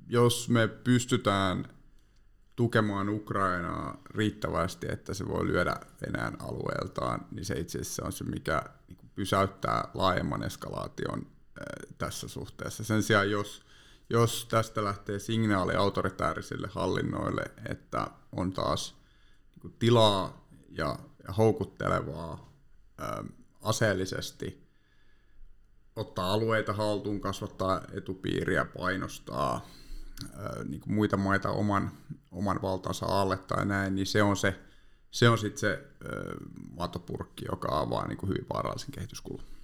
jos 0.08 0.50
me 0.50 0.68
pystytään 0.68 1.66
tukemaan 2.56 3.10
Ukrainaa 3.10 4.02
riittävästi, 4.10 4.88
että 4.92 5.14
se 5.14 5.28
voi 5.28 5.48
lyödä 5.48 5.76
Venäjän 6.06 6.42
alueeltaan, 6.42 7.26
niin 7.32 7.46
se 7.46 7.60
itse 7.60 7.80
asiassa 7.80 8.06
on 8.06 8.12
se, 8.12 8.24
mikä 8.24 8.64
niin 8.88 9.12
pysäyttää 9.16 9.88
laajemman 9.94 10.44
eskalaation 10.44 11.28
tässä 11.98 12.28
suhteessa. 12.28 12.84
Sen 12.84 13.04
sijaan, 13.04 13.32
jos 13.32 13.69
jos 14.10 14.46
tästä 14.46 14.84
lähtee 14.84 15.20
signaali 15.20 15.76
autoritäärisille 15.76 16.70
hallinnoille, 16.72 17.44
että 17.70 18.08
on 18.32 18.54
taas 18.54 18.96
niin 19.64 19.76
tilaa 19.80 20.48
ja, 20.70 21.00
houkuttelevaa 21.38 22.54
ä, 23.02 23.24
aseellisesti 23.62 24.70
ottaa 25.96 26.34
alueita 26.34 26.74
haltuun, 26.74 27.22
kasvattaa 27.22 27.82
etupiiriä, 27.94 28.66
painostaa 28.66 29.66
ä, 30.24 30.64
niin 30.64 30.82
kuin 30.82 30.94
muita 30.94 31.18
maita 31.18 31.50
oman, 31.50 31.92
oman 32.32 32.62
valtansa 32.62 33.06
alle 33.06 33.38
tai 33.38 33.66
näin, 33.66 33.96
niin 33.96 34.08
se 34.08 34.24
on 34.24 34.38
se, 34.38 34.60
se 35.12 35.30
on 35.30 35.38
sitten 35.38 35.60
se 35.60 35.72
ä, 35.72 36.08
matopurkki, 36.78 37.46
joka 37.52 37.80
avaa 37.80 38.08
niin 38.08 38.28
hyvin 38.28 38.46
vaarallisen 38.54 38.92
kehityskulun. 38.92 39.59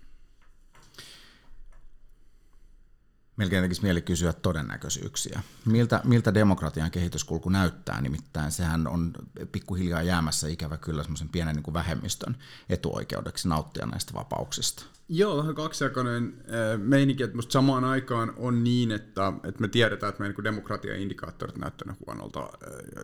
Melkein 3.38 3.64
tekisi 3.64 3.82
mieli 3.82 4.02
kysyä 4.02 4.34
todennäköisyyksiä. 4.34 5.42
Miltä, 5.66 6.02
miltä 6.04 6.34
demokratian 6.34 6.92
kehityskulku 6.92 7.50
näyttää? 7.50 8.02
Nimittäin 8.02 8.52
sehän 8.52 8.88
on 8.88 9.14
pikkuhiljaa 9.52 10.02
jäämässä 10.02 10.48
ikävä 10.48 10.78
kyllä 10.78 11.04
semmoisen 11.04 11.30
pienen 11.30 11.56
niin 11.56 11.64
kuin 11.64 11.74
vähemmistön 11.74 12.38
etuoikeudeksi 12.70 13.48
nauttia 13.48 13.86
näistä 13.86 14.14
vapauksista. 14.14 14.86
Joo, 15.10 15.38
vähän 15.38 15.56
kaksijakoinen 15.56 16.34
äh, 16.40 16.80
meininki, 16.80 17.24
että 17.24 17.36
musta 17.36 17.52
samaan 17.52 17.84
aikaan 17.84 18.34
on 18.38 18.64
niin, 18.64 18.92
että, 18.92 19.34
että 19.44 19.62
me 19.62 19.68
tiedetään, 19.68 20.10
että 20.10 20.20
meidän 20.20 20.36
niin 20.36 20.44
demokratia-indikaattorit 20.44 21.58
näyttävät 21.58 21.96
huonolta 22.06 22.40
äh, 22.40 22.50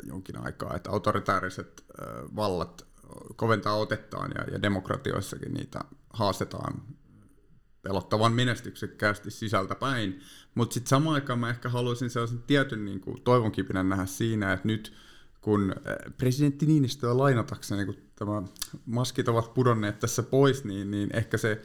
jonkin 0.04 0.38
aikaa, 0.38 0.76
että 0.76 0.92
autoritääriset 0.92 1.84
äh, 2.02 2.36
vallat 2.36 2.86
koventaa 3.36 3.76
otettaan 3.76 4.32
ja, 4.36 4.54
ja 4.54 4.62
demokratioissakin 4.62 5.54
niitä 5.54 5.80
haastetaan 6.14 6.82
pelottavan 7.82 8.34
menestyksekkäästi 8.34 9.32
sisältä 9.32 9.76
päin. 9.76 10.20
Mutta 10.56 10.74
sitten 10.74 10.90
samaan 10.90 11.16
aikaan 11.16 11.40
mä 11.40 11.50
ehkä 11.50 11.70
haluaisin 11.70 12.10
sellaisen 12.10 12.44
tietyn 12.44 12.86
niin 12.86 13.02
kuin, 13.02 13.22
toivonkipinän 13.22 13.90
nähdä 13.90 14.06
siinä, 14.06 14.54
että 14.54 14.68
nyt 14.68 14.94
kun 15.42 15.72
äh, 15.72 15.96
presidentti 16.18 16.66
Niinistöä 16.66 17.18
lainatakseni, 17.18 17.86
niin 17.86 17.96
kun 17.96 18.04
tämä 18.16 18.44
maskit 18.86 19.28
ovat 19.28 19.54
pudonneet 19.54 20.00
tässä 20.00 20.24
pois, 20.24 20.64
niin, 20.64 20.92
niin 20.92 21.10
ehkä 21.14 21.38
se, 21.38 21.62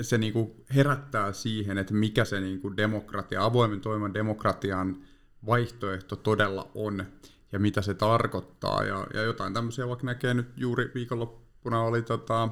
se 0.00 0.18
niin 0.18 0.32
kuin 0.32 0.50
herättää 0.74 1.32
siihen, 1.32 1.78
että 1.78 1.94
mikä 1.94 2.24
se 2.24 2.40
niin 2.40 2.60
kuin 2.60 2.76
demokratia, 2.76 3.44
avoimen 3.44 3.80
toiman 3.80 4.14
demokratian 4.14 4.96
vaihtoehto 5.46 6.16
todella 6.16 6.70
on 6.74 7.04
ja 7.52 7.58
mitä 7.58 7.82
se 7.82 7.94
tarkoittaa. 7.94 8.84
Ja, 8.84 9.06
ja 9.14 9.22
jotain 9.22 9.54
tämmöisiä 9.54 9.88
vaikka 9.88 10.06
näkee 10.06 10.34
nyt 10.34 10.48
juuri 10.56 10.90
viikonloppuna 10.94 11.82
oli 11.82 12.02
tota, 12.02 12.48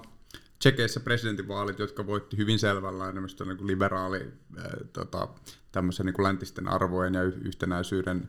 Tsekeissä 0.60 1.00
presidentinvaalit, 1.00 1.78
jotka 1.78 2.06
voitti 2.06 2.36
hyvin 2.36 2.58
selvällä 2.58 3.04
enemmän 3.08 3.30
niin 3.46 3.66
liberaali 3.66 4.20
äh, 4.58 4.64
tota, 4.92 5.28
tämmöisen 5.72 6.06
niin 6.06 6.14
kuin 6.14 6.24
läntisten 6.24 6.68
arvojen 6.68 7.14
ja 7.14 7.22
yhtenäisyyden 7.22 8.28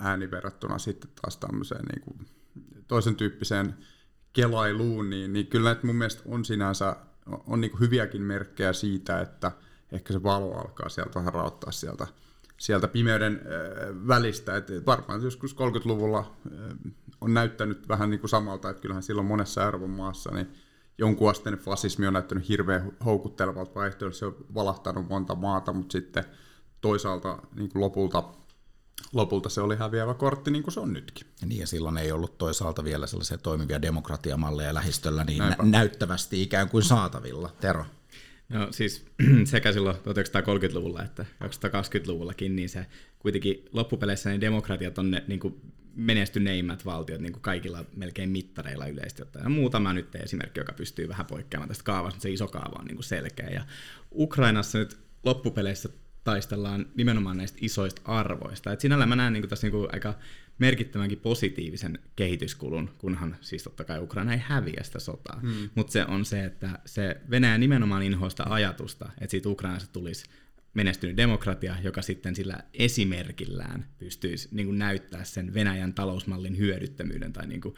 ääni 0.00 0.30
verrattuna 0.30 0.78
sitten 0.78 1.10
taas 1.22 1.36
tämmöiseen 1.36 1.84
niin 1.84 2.00
kuin 2.00 2.26
toisen 2.88 3.16
tyyppiseen 3.16 3.74
kelailuun, 4.32 5.10
niin, 5.10 5.32
niin 5.32 5.46
kyllä 5.46 5.70
että 5.70 5.86
mun 5.86 5.96
mielestä 5.96 6.22
on 6.26 6.44
sinänsä 6.44 6.96
on 7.46 7.60
niin 7.60 7.80
hyviäkin 7.80 8.22
merkkejä 8.22 8.72
siitä, 8.72 9.20
että 9.20 9.52
ehkä 9.92 10.12
se 10.12 10.22
valo 10.22 10.54
alkaa 10.54 10.88
sieltä 10.88 11.14
vähän 11.14 11.34
raottaa 11.34 11.72
sieltä, 11.72 12.06
sieltä 12.56 12.88
pimeyden 12.88 13.34
äh, 13.34 14.08
välistä. 14.08 14.56
Et 14.56 14.68
varmaan 14.86 15.22
joskus 15.22 15.56
30-luvulla 15.56 16.18
äh, 16.18 16.76
on 17.20 17.34
näyttänyt 17.34 17.88
vähän 17.88 18.10
niin 18.10 18.20
kuin 18.20 18.30
samalta, 18.30 18.70
että 18.70 18.82
kyllähän 18.82 19.02
silloin 19.02 19.26
monessa 19.26 19.64
Euroopan 19.64 19.90
maassa 19.90 20.30
niin 20.30 20.48
jonkun 20.98 21.30
asteen 21.30 21.58
fasismi 21.58 22.06
on 22.06 22.12
näyttänyt 22.12 22.48
hirveän 22.48 22.92
houkuttelevalta 23.04 23.74
vaihtoehdolta, 23.74 24.18
se 24.18 24.26
on 24.26 24.36
valahtanut 24.54 25.08
monta 25.08 25.34
maata, 25.34 25.72
mutta 25.72 25.92
sitten 25.92 26.24
toisaalta 26.80 27.38
niin 27.54 27.68
kuin 27.68 27.80
lopulta, 27.80 28.24
lopulta 29.12 29.48
se 29.48 29.60
oli 29.60 29.76
häviävä 29.76 30.14
kortti, 30.14 30.50
niin 30.50 30.62
kuin 30.62 30.74
se 30.74 30.80
on 30.80 30.92
nytkin. 30.92 31.26
Ja 31.40 31.46
niin, 31.46 31.60
ja 31.60 31.66
silloin 31.66 31.98
ei 31.98 32.12
ollut 32.12 32.38
toisaalta 32.38 32.84
vielä 32.84 33.06
sellaisia 33.06 33.38
toimivia 33.38 33.82
demokratiamalleja 33.82 34.74
lähistöllä 34.74 35.24
niin 35.24 35.38
nä- 35.38 35.56
näyttävästi 35.62 36.42
ikään 36.42 36.68
kuin 36.68 36.82
saatavilla. 36.82 37.50
Tero. 37.60 37.84
No 38.48 38.68
siis 38.70 39.06
sekä 39.44 39.72
silloin 39.72 39.96
1930-luvulla 39.96 41.02
että 41.02 41.26
2020-luvullakin, 41.44 42.56
niin 42.56 42.68
se 42.68 42.86
kuitenkin 43.18 43.68
loppupeleissä 43.72 44.30
ne 44.30 44.40
demokratiat 44.40 44.98
on 44.98 45.10
ne 45.10 45.24
niin 45.28 45.40
kuin 45.40 45.73
menestyneimmät 45.96 46.84
valtiot 46.84 47.20
niin 47.20 47.32
kuin 47.32 47.42
kaikilla 47.42 47.84
melkein 47.96 48.30
mittareilla 48.30 48.86
yleisesti 48.86 49.22
ottaen. 49.22 49.52
Muutama 49.52 49.92
nyt 49.92 50.14
esimerkki, 50.14 50.60
joka 50.60 50.72
pystyy 50.72 51.08
vähän 51.08 51.26
poikkeamaan 51.26 51.68
tästä 51.68 51.84
kaavasta, 51.84 52.16
mutta 52.16 52.22
se 52.22 52.30
iso 52.30 52.48
kaava 52.48 52.78
on 52.78 52.84
niin 52.84 52.96
kuin 52.96 53.04
selkeä. 53.04 53.48
Ja 53.48 53.64
Ukrainassa 54.12 54.78
nyt 54.78 54.98
loppupeleissä 55.24 55.88
taistellaan 56.24 56.86
nimenomaan 56.94 57.36
näistä 57.36 57.58
isoista 57.60 58.02
arvoista. 58.04 58.72
Et 58.72 58.80
sinällä 58.80 59.06
mä 59.06 59.16
näen 59.16 59.32
niin 59.32 59.42
kuin 59.42 59.50
tässä 59.50 59.66
niin 59.66 59.72
kuin 59.72 59.88
aika 59.92 60.14
merkittävänkin 60.58 61.18
positiivisen 61.18 61.98
kehityskulun, 62.16 62.90
kunhan 62.98 63.36
siis 63.40 63.62
totta 63.62 63.84
kai 63.84 64.00
Ukraina 64.00 64.32
ei 64.32 64.42
häviä 64.46 64.82
sitä 64.82 64.98
sotaa. 64.98 65.40
Hmm. 65.40 65.70
Mutta 65.74 65.92
se 65.92 66.04
on 66.04 66.24
se, 66.24 66.44
että 66.44 66.78
se 66.86 67.16
Venäjä 67.30 67.58
nimenomaan 67.58 68.02
inhoista 68.02 68.44
ajatusta, 68.48 69.08
että 69.20 69.30
siitä 69.30 69.48
Ukrainasta 69.48 69.92
tulisi 69.92 70.24
menestynyt 70.74 71.16
demokratia, 71.16 71.76
joka 71.82 72.02
sitten 72.02 72.36
sillä 72.36 72.58
esimerkillään 72.74 73.86
pystyisi 73.98 74.48
niin 74.52 74.66
kuin 74.66 74.78
näyttää 74.78 75.24
sen 75.24 75.54
Venäjän 75.54 75.94
talousmallin 75.94 76.58
hyödyttömyyden 76.58 77.32
tai 77.32 77.46
niin 77.46 77.60
kuin 77.60 77.74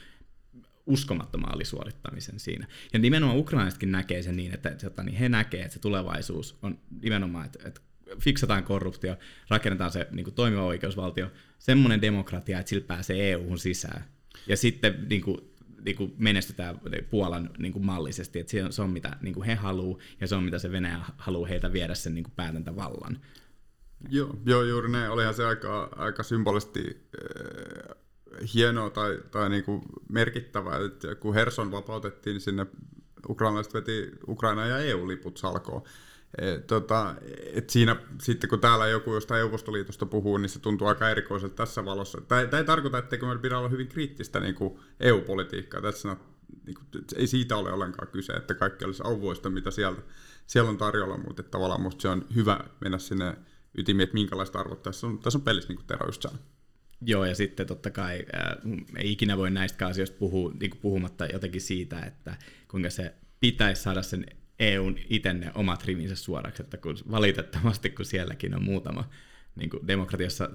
uskomattoman 0.86 1.54
alisuorittamisen 1.54 2.40
siinä. 2.40 2.66
Ja 2.92 2.98
nimenomaan 2.98 3.38
ukrainaisetkin 3.38 3.92
näkee 3.92 4.22
sen 4.22 4.36
niin, 4.36 4.54
että, 4.54 4.68
että 4.68 5.02
niin 5.02 5.16
he 5.16 5.28
näkee, 5.28 5.62
että 5.62 5.72
se 5.74 5.78
tulevaisuus 5.78 6.58
on 6.62 6.78
nimenomaan, 7.02 7.46
että, 7.46 7.58
että 7.68 7.80
fiksataan 8.20 8.64
korruptio, 8.64 9.16
rakennetaan 9.48 9.92
se 9.92 10.06
niin 10.10 10.24
kuin 10.24 10.34
toimiva 10.34 10.62
oikeusvaltio, 10.62 11.32
semmoinen 11.58 12.00
demokratia, 12.00 12.58
että 12.58 12.70
sillä 12.70 12.86
pääsee 12.86 13.32
EU-hun 13.32 13.58
sisään. 13.58 14.04
Ja 14.46 14.56
sitten 14.56 15.06
niin 15.08 15.22
kuin, 15.22 15.38
niin 15.84 15.96
kuin 15.96 16.14
menestytään 16.18 16.80
Puolan 17.10 17.50
niin 17.58 17.72
kuin 17.72 17.86
mallisesti, 17.86 18.38
että 18.38 18.52
se 18.70 18.82
on, 18.82 18.90
mitä 18.90 19.16
niin 19.20 19.34
kuin 19.34 19.46
he 19.46 19.54
haluaa 19.54 19.98
ja 20.20 20.26
se 20.26 20.34
on 20.34 20.44
mitä 20.44 20.58
se 20.58 20.72
Venäjä 20.72 21.00
haluaa 21.16 21.48
heitä 21.48 21.72
viedä 21.72 21.94
sen 21.94 22.14
niin 22.14 22.24
kuin 22.24 22.34
päätäntävallan. 22.36 23.20
Joo, 24.08 24.36
joo, 24.46 24.62
juuri 24.62 24.90
näin. 24.90 25.10
Olihan 25.10 25.34
se 25.34 25.44
aika, 25.44 25.88
aika 25.96 26.22
symbolisesti 26.22 26.80
äh, 26.80 27.96
hienoa 28.54 28.90
tai, 28.90 29.18
tai 29.30 29.50
niin 29.50 29.64
kuin 29.64 29.82
merkittävää, 30.08 30.78
että 30.86 31.14
kun 31.14 31.34
Herson 31.34 31.70
vapautettiin, 31.70 32.34
niin 32.34 32.40
sinne 32.40 32.66
ukrainalaiset 33.28 33.74
veti 33.74 34.10
Ukraina 34.28 34.66
ja 34.66 34.78
EU-liput 34.78 35.36
salkoon. 35.36 35.82
Et, 36.38 36.66
tota, 36.66 37.14
et 37.52 37.70
siinä 37.70 37.96
sitten 38.22 38.50
kun 38.50 38.60
täällä 38.60 38.86
joku 38.86 39.14
jostain 39.14 39.40
Euvostoliitosta 39.40 40.06
puhuu, 40.06 40.36
niin 40.36 40.48
se 40.48 40.58
tuntuu 40.58 40.88
aika 40.88 41.10
erikoiselta 41.10 41.54
tässä 41.54 41.84
valossa. 41.84 42.20
Tämä, 42.20 42.40
ei 42.40 42.64
tarkoita, 42.64 42.98
etteikö 42.98 43.26
meillä 43.26 43.42
pidä 43.42 43.58
olla 43.58 43.68
hyvin 43.68 43.88
kriittistä 43.88 44.40
niin 44.40 44.54
kuin 44.54 44.78
EU-politiikkaa. 45.00 45.82
Tässä 45.82 46.16
niin 46.66 46.74
kuin, 46.74 47.04
ei 47.16 47.26
siitä 47.26 47.56
ole 47.56 47.72
ollenkaan 47.72 48.08
kyse, 48.08 48.32
että 48.32 48.54
kaikki 48.54 48.84
olisi 48.84 49.02
auvoista, 49.06 49.50
mitä 49.50 49.70
sieltä, 49.70 50.02
siellä 50.46 50.70
on 50.70 50.78
tarjolla, 50.78 51.16
mutta 51.16 51.42
tavallaan 51.42 51.80
musta 51.80 52.02
se 52.02 52.08
on 52.08 52.24
hyvä 52.34 52.60
mennä 52.80 52.98
sinne 52.98 53.34
ytimiin, 53.78 54.04
että 54.04 54.14
minkälaista 54.14 54.58
arvot 54.58 54.82
tässä 54.82 55.06
on, 55.06 55.18
tässä 55.18 55.38
on 55.38 55.42
pelissä, 55.42 55.68
niin 55.68 55.76
kuin 55.76 55.86
Tero 55.86 56.06
just 56.06 56.22
sanoi. 56.22 56.38
Joo, 57.00 57.24
ja 57.24 57.34
sitten 57.34 57.66
totta 57.66 57.90
kai 57.90 58.26
äh, 58.34 58.56
ei 58.96 59.12
ikinä 59.12 59.36
voi 59.36 59.50
näistä 59.50 59.86
asioista 59.86 60.16
puhua, 60.18 60.52
niin 60.60 60.78
puhumatta 60.82 61.26
jotenkin 61.26 61.60
siitä, 61.60 62.00
että 62.00 62.36
kuinka 62.68 62.90
se 62.90 63.14
pitäisi 63.40 63.82
saada 63.82 64.02
sen 64.02 64.26
EUn 64.58 64.98
itse 65.08 65.34
ne 65.34 65.52
omat 65.54 65.84
rivinsä 65.84 66.16
suoraksi, 66.16 66.62
että 66.62 66.76
kun 66.76 66.96
valitettavasti 67.10 67.90
kun 67.90 68.04
sielläkin 68.04 68.54
on 68.54 68.64
muutama 68.64 69.10
niin 69.56 69.70
kuin 69.70 69.86
demokratiassa 69.86 70.50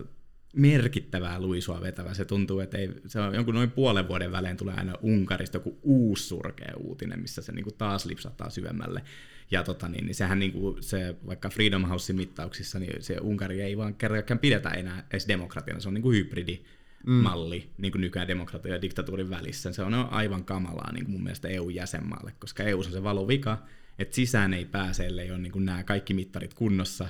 merkittävää 0.56 1.40
luisua 1.40 1.82
vetävä. 1.82 2.14
Se 2.14 2.26
tuntuu, 2.26 2.60
että 2.60 2.78
ei, 2.78 2.90
se 3.06 3.20
on 3.20 3.36
jonkun 3.36 3.56
noin 3.56 3.72
puolen 3.72 4.08
vuoden 4.08 4.32
välein 4.32 4.58
tulee 4.58 4.76
aina 4.78 4.94
Unkarista 5.02 5.56
joku 5.56 5.80
uusi 5.84 6.28
surkea 6.28 6.74
uutinen, 6.78 7.20
missä 7.20 7.42
se 7.42 7.52
niin 7.52 7.64
kuin 7.64 7.78
taas 7.78 8.06
lipsattaa 8.06 8.50
syvemmälle. 8.50 9.04
Ja 9.52 9.64
tota, 9.64 9.88
niin, 9.88 10.06
niin 10.06 10.16
sehän 10.16 10.40
niin 10.40 10.52
kuin 10.52 10.84
se, 10.84 11.16
vaikka 11.28 11.50
Freedom 11.50 11.86
Housein 11.86 12.18
mittauksissa, 12.18 12.80
niin 12.80 13.04
se 13.04 13.18
Unkari 13.22 13.62
ei 13.62 13.78
vaan 13.78 13.96
kerran 13.96 14.40
pidetä 14.42 14.70
enää 14.70 15.08
edes 15.12 15.28
demokratiana, 15.28 15.80
se 15.80 15.88
on 15.88 15.94
niin 15.94 16.02
kuin 16.02 16.18
hybridi 16.18 16.62
malli 17.06 17.60
mm. 17.60 17.82
niin 17.82 17.92
kuin 17.92 18.02
nykyään 18.02 18.28
demokratia 18.28 18.74
ja 18.74 18.82
diktatuurin 18.82 19.30
välissä. 19.30 19.74
Se 19.74 19.84
on 19.84 19.94
aivan 19.94 20.46
kamalaa 20.46 20.92
niin 20.92 21.06
kuin 21.06 21.12
mun 21.12 21.24
mielestä 21.24 21.48
EU-jäsenmaalle, 21.48 22.34
koska 22.40 22.64
EU 22.64 22.80
on 22.80 22.84
se 22.84 23.04
valovika, 23.04 23.58
että 24.02 24.16
sisään 24.16 24.54
ei 24.54 24.66
pääse, 24.66 25.06
ellei 25.06 25.32
ole 25.32 25.38
niin 25.38 25.52
kuin 25.52 25.66
nämä 25.66 25.84
kaikki 25.84 26.14
mittarit 26.14 26.54
kunnossa, 26.54 27.08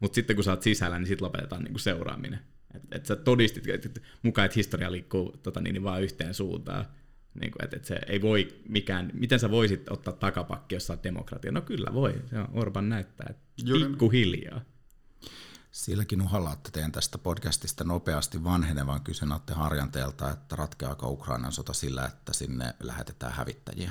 mutta 0.00 0.14
sitten 0.14 0.36
kun 0.36 0.44
sä 0.44 0.50
oot 0.50 0.62
sisällä, 0.62 0.98
niin 0.98 1.06
sitten 1.06 1.24
lopetetaan 1.26 1.62
niin 1.64 1.72
kuin 1.72 1.80
seuraaminen. 1.80 2.40
Että 2.74 2.96
et 2.96 3.06
sä 3.06 3.16
todistit 3.16 3.68
että 3.68 3.88
et, 3.88 4.02
mukaan, 4.22 4.46
että 4.46 4.54
historia 4.54 4.92
liikkuu 4.92 5.36
tota, 5.42 5.60
niin, 5.60 5.74
niin 5.74 5.82
vaan 5.82 6.02
yhteen 6.02 6.34
suuntaan. 6.34 6.86
Niin 7.40 7.52
kuin, 7.52 7.64
että, 7.64 7.76
että 7.76 7.88
se 7.88 7.98
ei 8.06 8.22
voi 8.22 8.62
mikään, 8.68 9.10
miten 9.14 9.40
sä 9.40 9.50
voisit 9.50 9.90
ottaa 9.90 10.14
takapakki, 10.14 10.74
jos 10.74 10.86
sä 10.86 10.92
oot 10.92 11.04
demokratia? 11.04 11.52
No 11.52 11.60
kyllä 11.60 11.94
voi, 11.94 12.22
se 12.30 12.38
on 12.38 12.48
Orban 12.52 12.88
näyttää, 12.88 13.26
että 13.30 13.44
pikkuhiljaa. 13.72 14.60
Silläkin 15.70 16.22
uhalla, 16.22 16.52
että 16.52 16.70
teen 16.70 16.92
tästä 16.92 17.18
podcastista 17.18 17.84
nopeasti 17.84 18.44
vanhenevan 18.44 19.00
kysyn 19.00 19.32
Atte 19.32 19.54
Harjanteelta, 19.54 20.30
että 20.30 20.56
ratkeaako 20.56 21.10
Ukrainan 21.10 21.52
sota 21.52 21.72
sillä, 21.72 22.04
että 22.04 22.32
sinne 22.32 22.74
lähetetään 22.80 23.32
hävittäjiä? 23.32 23.90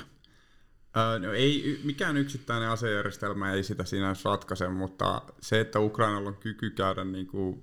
No 1.22 1.32
ei, 1.32 1.80
mikään 1.84 2.16
yksittäinen 2.16 2.68
asejärjestelmä 2.68 3.52
ei 3.52 3.62
sitä 3.62 3.84
siinä 3.84 4.14
ratkaise, 4.24 4.68
mutta 4.68 5.22
se, 5.40 5.60
että 5.60 5.80
Ukrainalla 5.80 6.28
on 6.28 6.36
kyky 6.36 6.70
käydä 6.70 7.04
niin 7.04 7.26
kuin, 7.26 7.60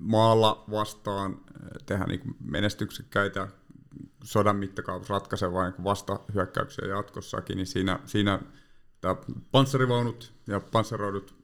maalla 0.00 0.64
vastaan, 0.70 1.40
tehdä 1.86 2.04
niin 2.04 2.20
kuin 2.20 2.36
menestyksekkäitä 2.44 3.48
sodan 4.24 4.56
mittakaavassa 4.56 5.14
ratkaisevaa 5.14 5.70
niin 5.70 5.84
vastahyökkäyksiä 5.84 6.88
jatkossakin, 6.88 7.56
niin 7.56 7.66
siinä, 7.66 7.98
siinä 8.06 8.40
tämä 9.00 9.16
panssarivaunut 9.50 10.32
ja 10.46 10.60
panssaroidut 10.60 11.34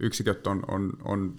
yksiköt 0.00 0.46
on, 0.46 0.62
on, 0.68 0.92
on 1.04 1.36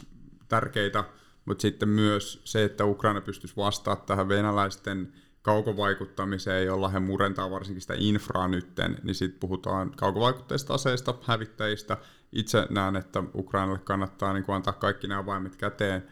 tärkeitä, 0.48 1.04
mutta 1.46 1.62
sitten 1.62 1.90
myös 1.90 2.42
se, 2.44 2.64
että 2.64 2.86
Ukraina 2.86 3.22
pystyisi 3.22 3.56
vastaamaan 3.58 4.06
tähän 4.06 4.30
venäläisten 4.30 5.14
kaukovaikuttamiseen, 5.48 6.66
jolla 6.66 6.90
he 6.90 7.00
murentaa 7.00 7.52
varsinkin 7.52 7.82
sitä 7.82 7.94
infraa 7.98 8.48
nytten, 8.48 8.98
niin 9.04 9.16
sitten 9.16 9.40
puhutaan 9.40 9.92
kaukovaikutteista 9.92 10.74
aseista, 10.74 11.14
hävittäjistä. 11.24 11.98
Itse 12.32 12.68
näen, 12.70 12.96
että 12.96 13.24
Ukrainalle 13.36 13.80
kannattaa 13.80 14.34
niin 14.34 14.46
antaa 14.48 14.74
kaikki 14.74 15.08
nämä 15.08 15.20
avaimet 15.20 15.56
käteen, 15.56 16.04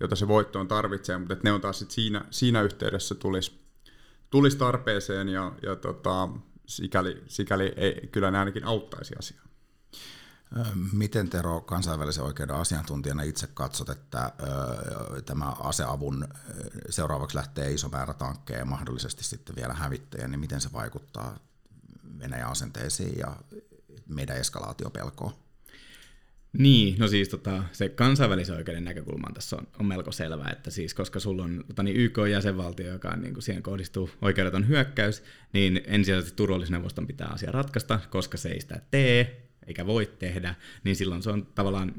jota 0.00 0.16
se 0.16 0.28
voittoon 0.28 0.68
tarvitsee, 0.68 1.18
mutta 1.18 1.36
ne 1.44 1.52
on 1.52 1.60
taas 1.60 1.78
sit 1.78 1.90
siinä, 1.90 2.24
siinä 2.30 2.62
yhteydessä 2.62 3.14
tulisi 3.14 3.60
tulis 4.30 4.56
tarpeeseen 4.56 5.28
ja, 5.28 5.52
ja 5.62 5.76
tota, 5.76 6.28
sikäli, 6.66 7.22
sikäli 7.26 7.72
ei, 7.76 8.08
kyllä 8.12 8.30
ne 8.30 8.38
ainakin 8.38 8.64
auttaisi 8.64 9.14
asiaa. 9.18 9.44
Miten 10.92 11.30
Tero 11.30 11.60
kansainvälisen 11.60 12.24
oikeuden 12.24 12.56
asiantuntijana 12.56 13.22
itse 13.22 13.46
katsot, 13.46 13.88
että 13.88 14.32
tämä 15.26 15.46
aseavun 15.50 16.28
seuraavaksi 16.88 17.36
lähtee 17.36 17.72
iso 17.72 17.88
määrä 17.88 18.14
tankkeja 18.14 18.58
ja 18.58 18.64
mahdollisesti 18.64 19.24
sitten 19.24 19.56
vielä 19.56 19.74
hävittäjä, 19.74 20.28
niin 20.28 20.40
miten 20.40 20.60
se 20.60 20.72
vaikuttaa 20.72 21.38
Venäjän 22.18 22.50
asenteisiin 22.50 23.18
ja 23.18 23.36
meidän 24.08 24.36
eskalaatiopelkoon? 24.36 25.32
Niin, 26.52 26.98
no 26.98 27.08
siis 27.08 27.28
tota, 27.28 27.64
se 27.72 27.88
kansainvälisen 27.88 28.56
oikeuden 28.56 28.84
näkökulma 28.84 29.28
tässä 29.34 29.56
on, 29.56 29.66
on 29.78 29.86
melko 29.86 30.12
selvä, 30.12 30.48
että 30.52 30.70
siis 30.70 30.94
koska 30.94 31.20
sulla 31.20 31.42
on 31.42 31.64
tota, 31.66 31.82
niin 31.82 31.96
YK-jäsenvaltio, 31.96 32.92
joka 32.92 33.08
on, 33.08 33.22
niin 33.22 33.34
kuin 33.34 33.42
siihen 33.42 33.62
kohdistuu 33.62 34.10
oikeudeton 34.22 34.68
hyökkäys, 34.68 35.22
niin 35.52 35.80
ensisijaisesti 35.86 36.36
turvallisneuvoston 36.36 37.06
pitää 37.06 37.28
asia 37.28 37.52
ratkaista, 37.52 38.00
koska 38.10 38.38
se 38.38 38.48
ei 38.48 38.60
sitä 38.60 38.80
tee, 38.90 39.49
eikä 39.66 39.86
voi 39.86 40.06
tehdä, 40.18 40.54
niin 40.84 40.96
silloin 40.96 41.22
se 41.22 41.30
on 41.30 41.46
tavallaan 41.54 41.92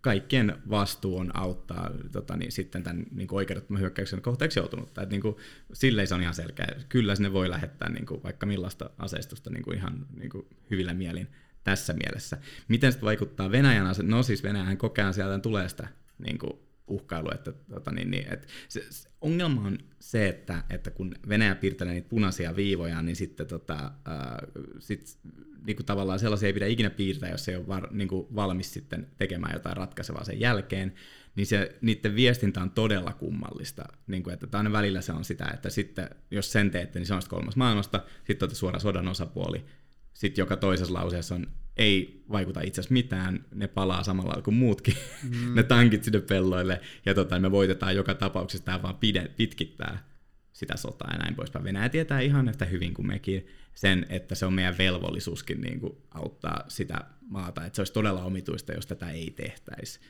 kaikkien 0.00 0.56
vastuu 0.70 1.18
on 1.18 1.36
auttaa 1.36 1.90
tota, 2.12 2.36
niin 2.36 2.52
sitten 2.52 2.82
tämän 2.82 3.06
niin 3.10 3.28
oikeudettoman 3.30 3.80
hyökkäyksen 3.80 4.22
kohteeksi 4.22 4.58
joutunutta. 4.58 5.02
Että, 5.02 5.12
niin 5.14 5.22
kuin, 5.22 5.36
silleen 5.72 6.06
se 6.08 6.14
on 6.14 6.22
ihan 6.22 6.34
selkeä. 6.34 6.66
Kyllä 6.88 7.14
sinne 7.14 7.32
voi 7.32 7.50
lähettää 7.50 7.90
niin 7.90 8.06
kuin, 8.06 8.22
vaikka 8.22 8.46
millaista 8.46 8.90
aseistusta 8.98 9.50
niin 9.50 9.62
kuin 9.62 9.76
ihan 9.78 10.06
niin 10.16 10.30
kuin, 10.30 10.46
hyvillä 10.70 10.94
mielin 10.94 11.28
tässä 11.64 11.92
mielessä. 11.92 12.38
Miten 12.68 12.92
se 12.92 13.00
vaikuttaa 13.00 13.50
Venäjän 13.50 13.86
ase- 13.86 14.02
No 14.02 14.22
siis 14.22 14.42
Venäjän 14.42 14.76
kokea 14.76 15.12
sieltä 15.12 15.38
tulee 15.38 15.68
sitä 15.68 15.88
niin 16.18 16.38
kuin, 16.38 16.52
uhkailu. 16.86 17.30
Että, 17.34 17.52
tota, 17.52 17.92
niin, 17.92 18.10
niin, 18.10 18.32
että 18.32 18.46
se, 18.68 18.84
se, 18.90 19.08
ongelma 19.20 19.60
on 19.60 19.78
se, 20.00 20.28
että, 20.28 20.64
että 20.70 20.90
kun 20.90 21.14
Venäjä 21.28 21.54
piirtelee 21.54 21.94
niitä 21.94 22.08
punaisia 22.08 22.56
viivoja, 22.56 23.02
niin 23.02 23.16
sitten 23.16 23.46
tota, 23.46 23.92
ää, 24.04 24.38
sit, 24.78 25.18
niin 25.66 25.76
kuin 25.76 25.86
tavallaan 25.86 26.18
sellaisia 26.18 26.46
ei 26.46 26.52
pidä 26.52 26.66
ikinä 26.66 26.90
piirtää, 26.90 27.30
jos 27.30 27.48
ei 27.48 27.56
ole 27.56 27.68
var, 27.68 27.92
niin 27.92 28.08
kuin 28.08 28.26
valmis 28.34 28.72
sitten 28.72 29.06
tekemään 29.18 29.54
jotain 29.54 29.76
ratkaisevaa 29.76 30.24
sen 30.24 30.40
jälkeen, 30.40 30.94
niin 31.36 31.46
se, 31.46 31.78
niiden 31.80 32.14
viestintä 32.14 32.62
on 32.62 32.70
todella 32.70 33.12
kummallista. 33.12 33.84
Niin 34.06 34.22
kuin, 34.22 34.34
että 34.34 34.58
aina 34.58 34.72
välillä 34.72 35.00
se 35.00 35.12
on 35.12 35.24
sitä, 35.24 35.50
että 35.54 35.70
sitten 35.70 36.10
jos 36.30 36.52
sen 36.52 36.70
teette, 36.70 36.98
niin 36.98 37.06
se 37.06 37.14
on 37.14 37.22
kolmas 37.28 37.56
maailmasta, 37.56 38.04
sitten 38.24 38.44
olette 38.46 38.56
suora 38.56 38.78
sodan 38.78 39.08
osapuoli, 39.08 39.64
sitten 40.12 40.42
joka 40.42 40.56
toisessa 40.56 40.94
lauseessa 40.94 41.34
on 41.34 41.46
ei 41.76 42.24
vaikuta 42.32 42.60
itse 42.60 42.80
asiassa 42.80 42.92
mitään, 42.92 43.44
ne 43.54 43.68
palaa 43.68 44.02
samalla 44.02 44.42
kuin 44.42 44.54
muutkin, 44.54 44.94
mm. 45.22 45.54
ne 45.56 45.62
tankit 45.62 46.04
sinne 46.04 46.20
pelloille, 46.20 46.80
ja 47.06 47.14
tota, 47.14 47.38
me 47.38 47.50
voitetaan 47.50 47.96
joka 47.96 48.14
tapauksessa, 48.14 48.64
tämä 48.64 48.82
vaan 48.82 48.96
pide, 48.96 49.30
pitkittää 49.36 50.12
sitä 50.52 50.76
sotaa 50.76 51.10
ja 51.12 51.18
näin 51.18 51.34
poispäin. 51.34 51.64
Venäjä 51.64 51.88
tietää 51.88 52.20
ihan 52.20 52.48
yhtä 52.48 52.64
hyvin 52.64 52.94
kuin 52.94 53.06
mekin 53.06 53.46
sen, 53.74 54.06
että 54.08 54.34
se 54.34 54.46
on 54.46 54.52
meidän 54.52 54.78
velvollisuuskin 54.78 55.60
niin 55.60 55.80
kuin 55.80 55.92
auttaa 56.10 56.64
sitä 56.68 57.04
maata, 57.20 57.64
että 57.64 57.76
se 57.76 57.80
olisi 57.80 57.92
todella 57.92 58.24
omituista, 58.24 58.72
jos 58.72 58.86
tätä 58.86 59.10
ei 59.10 59.30
tehtäisi. 59.30 60.00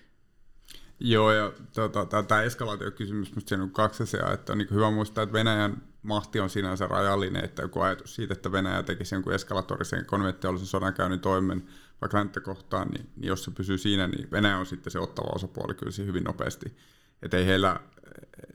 Joo, 1.05 1.33
ja 1.33 1.53
tota, 1.75 2.23
tämä 2.23 2.43
eskalaatiokysymys, 2.43 3.31
minusta 3.31 3.49
siinä 3.49 3.65
on 3.65 3.71
kaksi 3.71 4.03
asiaa, 4.03 4.33
että 4.33 4.53
on 4.53 4.59
niin 4.59 4.71
hyvä 4.71 4.91
muistaa, 4.91 5.23
että 5.23 5.33
Venäjän 5.33 5.83
mahti 6.03 6.41
on 6.41 6.51
sinänsä 6.51 6.87
rajallinen, 6.87 7.45
että 7.45 7.63
joku 7.63 7.81
ajatus 7.81 8.15
siitä, 8.15 8.33
että 8.33 8.53
Venäjä 8.53 8.83
tekisi 8.83 9.15
jonkun 9.15 9.33
eskalatorisen 9.33 10.07
konventionaalisen 10.07 10.67
sodankäynnin 10.67 11.21
toimen 11.21 11.63
vaikka 12.01 12.19
länttä 12.19 12.41
kohtaan, 12.41 12.89
niin, 12.89 13.11
niin 13.17 13.29
jos 13.29 13.45
se 13.45 13.51
pysyy 13.51 13.79
siinä, 13.79 14.09
niin 14.09 14.31
Venäjä 14.31 14.59
on 14.59 14.67
sitten 14.67 14.91
se 14.91 14.99
ottava 14.99 15.35
osapuoli 15.35 15.75
kyllä 15.75 16.07
hyvin 16.07 16.25
nopeasti. 16.25 16.77
Että 17.23 17.37
ei 17.37 17.47
heillä 17.47 17.81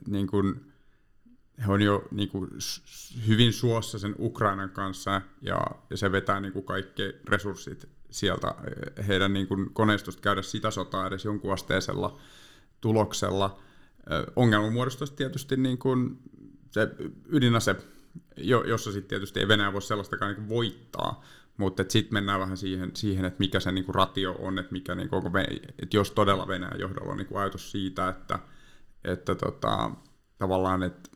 niin 0.06 0.26
kuin, 0.26 0.72
he 1.66 1.72
on 1.72 1.82
jo 1.82 2.08
niin 2.10 2.28
kuin, 2.28 2.50
hyvin 3.26 3.52
suossa 3.52 3.98
sen 3.98 4.14
Ukrainan 4.18 4.70
kanssa 4.70 5.22
ja, 5.42 5.60
ja 5.90 5.96
se 5.96 6.12
vetää 6.12 6.40
niin 6.40 6.52
kuin, 6.52 6.64
kaikki 6.64 7.02
resurssit 7.28 7.88
sieltä 8.10 8.54
heidän 9.08 9.32
niin 9.32 9.48
kuin, 9.48 9.74
koneistosta 9.74 10.22
käydä 10.22 10.42
sitä 10.42 10.70
sotaa 10.70 11.06
edes 11.06 11.24
jonkun 11.24 11.52
asteisella 11.52 12.18
tuloksella. 12.80 13.58
Ongelma 14.36 14.70
muodostuisi 14.70 15.14
tietysti 15.14 15.56
niin 15.56 15.78
kuin, 15.78 16.18
se 16.70 16.88
ydinase, 17.28 17.76
jossa 18.66 18.92
sitten 18.92 19.08
tietysti 19.08 19.40
ei 19.40 19.48
Venäjä 19.48 19.72
voi 19.72 19.82
sellaistakaan 19.82 20.34
niin 20.34 20.48
voittaa, 20.48 21.24
mutta 21.56 21.84
sitten 21.88 22.14
mennään 22.14 22.40
vähän 22.40 22.56
siihen, 22.56 22.90
siihen 22.94 23.24
että 23.24 23.38
mikä 23.38 23.60
se 23.60 23.72
niinku 23.72 23.92
ratio 23.92 24.32
on, 24.38 24.58
että, 24.58 24.72
mikä 24.72 24.94
niinku, 24.94 25.22
että 25.82 25.96
jos 25.96 26.10
todella 26.10 26.48
Venäjän 26.48 26.80
johdolla 26.80 27.10
on 27.10 27.16
niinku 27.16 27.36
ajatus 27.36 27.70
siitä, 27.70 28.08
että, 28.08 28.38
että 29.04 29.34
tota, 29.34 29.90
tavallaan, 30.38 30.82
että 30.82 31.10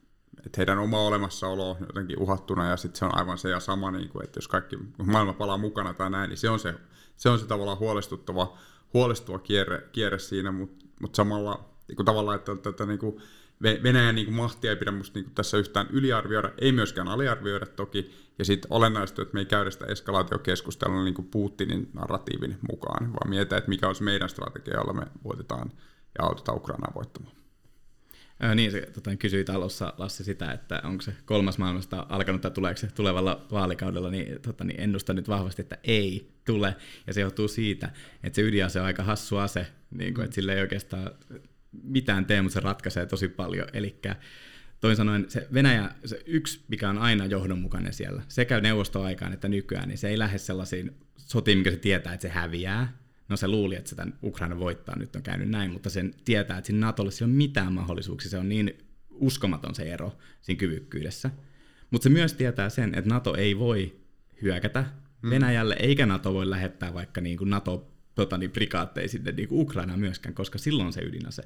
että 0.47 0.57
heidän 0.57 0.79
oma 0.79 1.01
olemassaolo 1.01 1.71
on 1.71 1.77
jotenkin 1.81 2.19
uhattuna 2.19 2.69
ja 2.69 2.77
sitten 2.77 2.99
se 2.99 3.05
on 3.05 3.19
aivan 3.19 3.39
se 3.39 3.51
ja 3.51 3.61
sama, 3.61 3.91
niin 3.91 4.09
kuin, 4.09 4.25
että 4.25 4.39
jos 4.39 4.49
kaikki 4.49 4.79
maailma 5.05 5.33
palaa 5.33 5.59
mukana 5.59 5.95
tai 5.95 6.11
näin, 6.11 6.29
niin 6.29 6.39
se 6.39 6.51
on 6.51 6.59
se, 6.59 6.75
se, 7.17 7.29
on 7.29 7.39
se 7.39 7.47
tavallaan 7.47 7.79
huolestuttava, 7.79 8.59
huolestuva 8.95 9.39
kierre, 9.39 9.89
kierre 9.93 10.19
siinä, 10.19 10.53
mutta 10.53 10.87
mut 11.01 11.15
samalla 11.15 11.65
niin 11.89 11.97
kuin 11.97 12.07
tavallaan, 12.07 12.39
että, 12.39 12.53
että 12.71 12.87
niin 12.87 12.99
kuin 12.99 13.23
Venäjän 13.63 14.15
niin 14.15 14.27
kuin 14.27 14.35
mahtia 14.35 14.71
ei 14.71 14.77
pidä 14.77 14.91
musta 14.91 15.19
niin 15.19 15.25
kuin 15.25 15.35
tässä 15.35 15.57
yhtään 15.57 15.87
yliarvioida, 15.91 16.53
ei 16.59 16.73
myöskään 16.73 17.09
aliarvioida 17.09 17.67
toki. 17.67 18.11
Ja 18.39 18.45
sitten 18.45 18.73
olennaista, 18.73 19.23
että 19.23 19.35
me 19.35 19.41
ei 19.41 19.47
käydä 19.47 19.71
sitä 19.71 19.87
eskalaatiokeskustelua 19.87 21.05
niin 21.05 21.15
kuin 21.15 21.29
Putinin 21.29 21.91
narratiivin 21.93 22.59
mukaan, 22.71 23.13
vaan 23.13 23.31
mietitään, 23.31 23.59
että 23.59 23.69
mikä 23.69 23.95
se 23.95 24.05
meidän 24.05 24.29
strategia, 24.29 24.75
jolla 24.75 24.93
me 24.93 25.07
voitetaan 25.25 25.73
ja 26.19 26.25
autetaan 26.25 26.57
Ukrainaa 26.57 26.93
voittamaan. 26.95 27.42
Ää, 28.43 28.55
niin, 28.55 28.73
se 28.73 28.81
tota, 28.81 29.17
kysyi 29.17 29.45
alussa 29.49 29.95
Lassi 29.99 30.25
sitä, 30.25 30.53
että 30.53 30.81
onko 30.85 31.03
se 31.03 31.15
kolmas 31.25 31.59
maailmasta 31.59 32.07
alkanut 32.09 32.41
tai 32.41 32.51
tuleeko 32.51 32.81
se 32.81 32.87
tulevalla 32.87 33.47
vaalikaudella, 33.53 34.11
niin, 34.11 34.43
tota, 34.43 34.65
niin 34.65 34.81
ennustan 34.81 35.17
nyt 35.17 35.29
vahvasti, 35.29 35.63
että 35.63 35.79
ei 35.85 36.33
tule. 36.45 36.77
Ja 37.07 37.13
se 37.13 37.21
johtuu 37.21 37.49
siitä, 37.49 37.91
että 38.23 38.37
se 38.37 38.43
ydinase 38.43 38.81
on 38.81 38.87
aika 38.87 39.03
hassu 39.03 39.37
ase, 39.37 39.67
niin 39.91 40.15
kuin, 40.15 40.25
että 40.25 40.35
sillä 40.35 40.55
ei 40.55 40.61
oikeastaan 40.61 41.11
mitään 41.83 42.27
tee, 42.27 42.43
mutta 42.43 42.55
se 42.55 42.61
ratkaisee 42.61 43.07
tosi 43.07 43.29
paljon. 43.29 43.69
Eli 43.73 44.01
toin 44.81 44.97
sanoen 44.97 45.25
se 45.29 45.49
Venäjä, 45.55 45.91
se 46.05 46.23
yksi, 46.27 46.61
mikä 46.69 46.91
on 46.91 46.99
aina 46.99 47.27
johdonmukainen 47.27 47.93
siellä, 47.93 48.23
sekä 48.29 48.61
neuvostoaikaan 48.61 49.33
että 49.33 49.49
nykyään, 49.49 49.89
niin 49.89 49.99
se 49.99 50.09
ei 50.09 50.19
lähde 50.19 50.39
sellaisiin 50.39 50.97
sotiin, 51.17 51.59
mikä 51.59 51.71
se 51.71 51.77
tietää, 51.77 52.15
että 52.15 52.23
se 52.23 52.29
häviää, 52.29 53.02
no 53.33 53.37
se 53.37 53.49
luuli, 53.49 53.75
että 53.75 53.91
se 53.91 53.97
tämän 53.97 54.19
Ukraina 54.23 54.59
voittaa, 54.59 54.99
nyt 54.99 55.17
on 55.17 55.23
käynyt 55.23 55.49
näin, 55.49 55.71
mutta 55.71 55.91
sen 55.91 56.15
tietää, 56.25 56.59
että 56.59 56.67
siinä 56.67 56.87
Natolle 56.87 57.11
ei 57.21 57.25
ole 57.25 57.33
mitään 57.33 57.73
mahdollisuuksia, 57.73 58.31
se 58.31 58.39
on 58.39 58.49
niin 58.49 58.79
uskomaton 59.11 59.75
se 59.75 59.83
ero 59.83 60.17
siinä 60.41 60.59
kyvykkyydessä. 60.59 61.31
Mutta 61.91 62.03
se 62.03 62.11
myös 62.11 62.35
tietää 62.35 62.69
sen, 62.69 62.95
että 62.95 63.11
Nato 63.11 63.37
ei 63.37 63.59
voi 63.59 63.97
hyökätä 64.43 64.85
mm. 65.23 65.31
Venäjälle, 65.31 65.77
eikä 65.79 66.07
Nato 66.07 66.35
voi 66.35 66.51
lähettää 66.51 66.95
vaikka 66.95 67.21
niin 67.21 67.39
kuin 67.39 67.51
NATO 67.51 67.93
tota, 68.15 68.39
niin, 68.39 68.51
prikaatteja 68.51 69.09
sinne 69.09 69.33
niin 69.33 69.49
Ukrainaan 69.51 70.01
myöskään, 70.01 70.35
koska 70.35 70.59
silloin 70.59 70.87
on 70.87 70.93
se 70.93 71.01
ydinase 71.01 71.43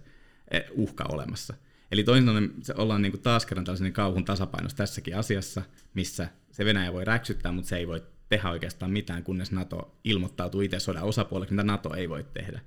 eh, 0.51 0.64
uhka 0.70 1.05
olemassa. 1.09 1.55
Eli 1.92 2.05
toisin 2.05 2.27
sanoen 2.27 2.55
se 2.62 2.75
ollaan 2.77 3.03
niin 3.03 3.12
kuin 3.12 3.22
taas 3.22 3.46
kerran 3.46 3.64
tällaisen 3.64 3.92
kauhun 3.92 4.25
tasapainossa 4.25 4.77
tässäkin 4.77 5.16
asiassa, 5.16 5.62
missä 5.94 6.29
se 6.51 6.64
Venäjä 6.64 6.92
voi 6.92 7.05
räksyttää, 7.05 7.53
mutta 7.53 7.68
se 7.68 7.77
ei 7.77 7.88
voi 7.88 8.03
tehdä 8.29 8.51
oikeastaan 8.51 8.91
mitään, 8.91 9.23
kunnes 9.23 9.53
NATO 9.53 9.99
ilmoittautuu 10.05 10.61
itse 10.61 10.79
sodan 10.79 11.03
osapuoleksi, 11.03 11.55
mitä 11.55 11.65
NATO 11.65 11.95
ei 11.95 12.09
voi 12.09 12.25
tehdä. 12.25 12.61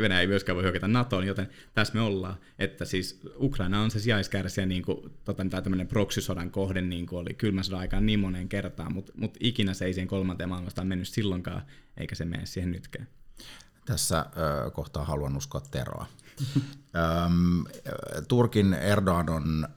Venäjä 0.00 0.20
ei 0.20 0.26
myöskään 0.26 0.56
voi 0.56 0.62
hyökätä 0.62 0.88
NATOon, 0.88 1.26
joten 1.26 1.48
tässä 1.74 1.94
me 1.94 2.00
ollaan, 2.00 2.36
että 2.58 2.84
siis 2.84 3.20
Ukraina 3.40 3.82
on 3.82 3.90
se 3.90 4.00
sijaiskärsiä, 4.00 4.66
niin 4.66 4.82
kuin, 4.82 5.12
tota, 5.24 5.44
tai 5.50 5.62
tämmöinen 5.62 5.86
proksisodan 5.86 6.50
kohde, 6.50 6.80
niin 6.80 7.06
kuin 7.06 7.20
oli 7.20 7.34
kylmän 7.34 7.64
sodan 7.64 7.80
aikaan 7.80 8.06
niin 8.06 8.20
moneen 8.20 8.48
kertaan, 8.48 8.94
mutta 8.94 9.12
mut 9.16 9.36
ikinä 9.40 9.74
se 9.74 9.84
ei 9.84 9.94
siihen 9.94 10.08
kolmanteen 10.08 10.48
maailmastaan 10.48 10.86
mennyt 10.86 11.08
silloinkaan, 11.08 11.62
eikä 11.96 12.14
se 12.14 12.24
mene 12.24 12.46
siihen 12.46 12.70
nytkään. 12.70 13.08
Tässä 13.84 14.18
äh, 14.18 14.26
kohtaa 14.72 15.04
haluan 15.04 15.36
uskoa 15.36 15.60
Teroa. 15.70 16.06
Turkin 18.28 18.74
Erdogan 18.74 19.30
on 19.30 19.68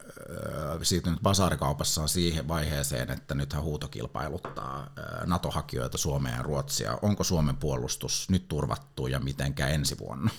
siirtynyt 0.82 1.20
basaarikaupassaan 1.22 2.10
siihen 2.10 2.48
vaiheeseen, 2.48 3.12
että 3.12 3.36
nyt 3.36 3.54
hän 3.54 3.64
huutokilpailuttaa 3.64 4.94
NATO-hakijoita 5.26 5.98
Suomeen 5.98 6.36
ja 6.36 6.44
Ruotsia. 6.44 7.00
Onko 7.02 7.24
Suomen 7.24 7.58
puolustus 7.58 8.30
nyt 8.30 8.48
turvattu 8.48 9.08
ja 9.08 9.20
mitenkä 9.20 9.68
ensi 9.68 9.98
vuonna? 10.00 10.32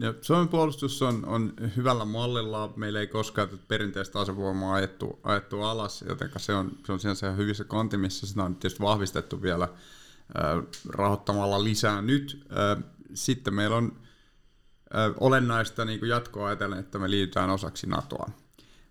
Ja 0.00 0.14
Suomen 0.20 0.48
puolustus 0.48 1.02
on, 1.02 1.24
on 1.26 1.52
hyvällä 1.76 2.04
mallilla. 2.04 2.72
Meillä 2.76 3.00
ei 3.00 3.06
koskaan 3.06 3.48
perinteistä 3.68 4.18
asevoimaa 4.18 4.74
ajettu, 4.74 5.20
ajettu 5.22 5.62
alas, 5.62 6.04
joten 6.08 6.30
se 6.36 6.54
on, 6.54 6.78
se 6.86 6.92
on 6.92 7.00
sinänsä 7.00 7.30
hyvissä 7.30 7.64
kantimissa. 7.64 8.26
Sitä 8.26 8.42
on 8.42 8.54
tietysti 8.54 8.82
vahvistettu 8.82 9.42
vielä 9.42 9.64
äh, 9.64 9.70
rahoittamalla 10.88 11.64
lisää 11.64 12.02
nyt. 12.02 12.46
Äh, 12.50 12.84
sitten 13.14 13.54
meillä 13.54 13.76
on 13.76 13.92
olennaista 15.20 15.84
niin 15.84 15.98
kuin 15.98 16.08
jatkoa 16.08 16.46
ajatellen, 16.46 16.78
että 16.78 16.98
me 16.98 17.10
liitytään 17.10 17.50
osaksi 17.50 17.86
NATOa. 17.86 18.30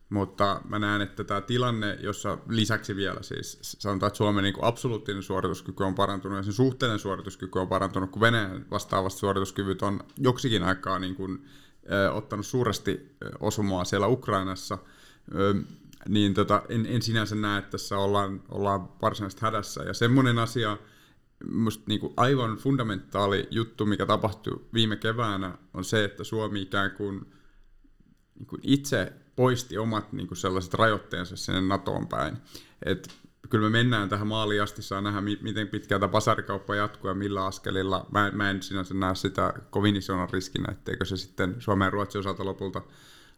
Mutta 0.10 0.62
mä 0.70 0.80
näen, 0.80 1.02
että 1.02 1.24
tämä 1.24 1.42
tilanne, 1.42 1.98
jossa 2.02 2.38
lisäksi 2.48 2.96
vielä 2.96 3.22
siis 3.22 3.60
sanotaan, 3.62 4.08
että 4.08 4.18
Suomen 4.18 4.44
niin 4.44 4.54
absoluuttinen 4.62 5.24
suorituskyky 5.24 5.84
on 5.84 5.96
parantunut 5.96 6.38
ja 6.38 6.44
sen 6.44 6.54
suhteellinen 6.54 7.00
suorituskyky 7.00 7.60
on 7.60 7.68
parantunut, 7.68 8.12
kun 8.12 8.22
Venäjän 8.22 8.66
vastaavasti 8.72 9.20
suorituskyvyt 9.20 9.82
on 9.82 10.00
joksikin 10.18 10.64
aikaa 10.64 11.00
niin 11.00 11.16
kuin, 11.16 11.46
ö, 11.92 12.12
ottanut 12.12 12.46
suuresti 12.46 13.16
osumaa 13.40 13.86
siellä 13.86 14.08
Ukrainassa, 14.08 14.78
ö, 15.36 15.56
niin 16.08 16.34
tota, 16.34 16.62
en, 16.70 16.86
en 16.86 17.02
sinänsä 17.02 17.36
näe, 17.36 17.60
että 17.60 17.72
tässä 17.72 17.98
ollaan, 17.98 18.42
ollaan 18.50 18.90
varsinaisesti 19.02 19.42
hädässä. 19.42 19.84
Ja 19.84 19.94
semmoinen 19.94 20.40
asia, 20.40 20.78
musta 21.52 21.84
niin 21.88 22.00
kuin 22.00 22.14
aivan 22.18 22.58
fundamentaali 22.58 23.48
juttu, 23.52 23.86
mikä 23.86 24.06
tapahtui 24.06 24.66
viime 24.74 24.96
keväänä, 24.96 25.58
on 25.74 25.84
se, 25.84 26.04
että 26.04 26.24
Suomi 26.24 26.62
ikään 26.62 26.92
kuin, 26.92 27.32
niin 28.40 28.48
kuin 28.48 28.62
itse 28.64 29.14
poisti 29.36 29.78
omat 29.78 30.14
niin 30.14 30.28
kuin 30.28 30.38
sellaiset 30.38 30.74
rajoitteensa 30.74 31.36
sinne 31.36 31.62
NATOon 31.62 32.08
päin. 32.08 32.38
Et 32.86 33.10
kyllä 33.50 33.70
me 33.70 33.78
mennään 33.78 34.10
tähän 34.10 34.28
maaliin 34.28 34.64
asti, 34.64 34.82
saa 34.82 35.02
nähdä, 35.02 35.22
miten 35.22 35.68
pitkään 35.68 36.02
tämä 36.02 36.12
pasarikauppa 36.12 36.76
jatkuu 36.76 37.10
ja 37.10 37.16
millä 37.16 37.46
askelilla. 37.46 38.06
Mä, 38.12 38.32
mä 38.34 38.50
en 38.50 38.62
sinänsä 38.62 38.94
näe 38.94 39.16
sitä 39.16 39.54
kovin 39.70 39.96
isona 39.96 40.28
riskinä, 40.32 40.72
etteikö 40.72 41.06
se 41.06 41.18
sitten 41.18 41.56
Suomen 41.60 41.86
ja 41.86 41.90
Ruotsin 41.90 42.20
osalta 42.20 42.46
lopulta, 42.46 42.82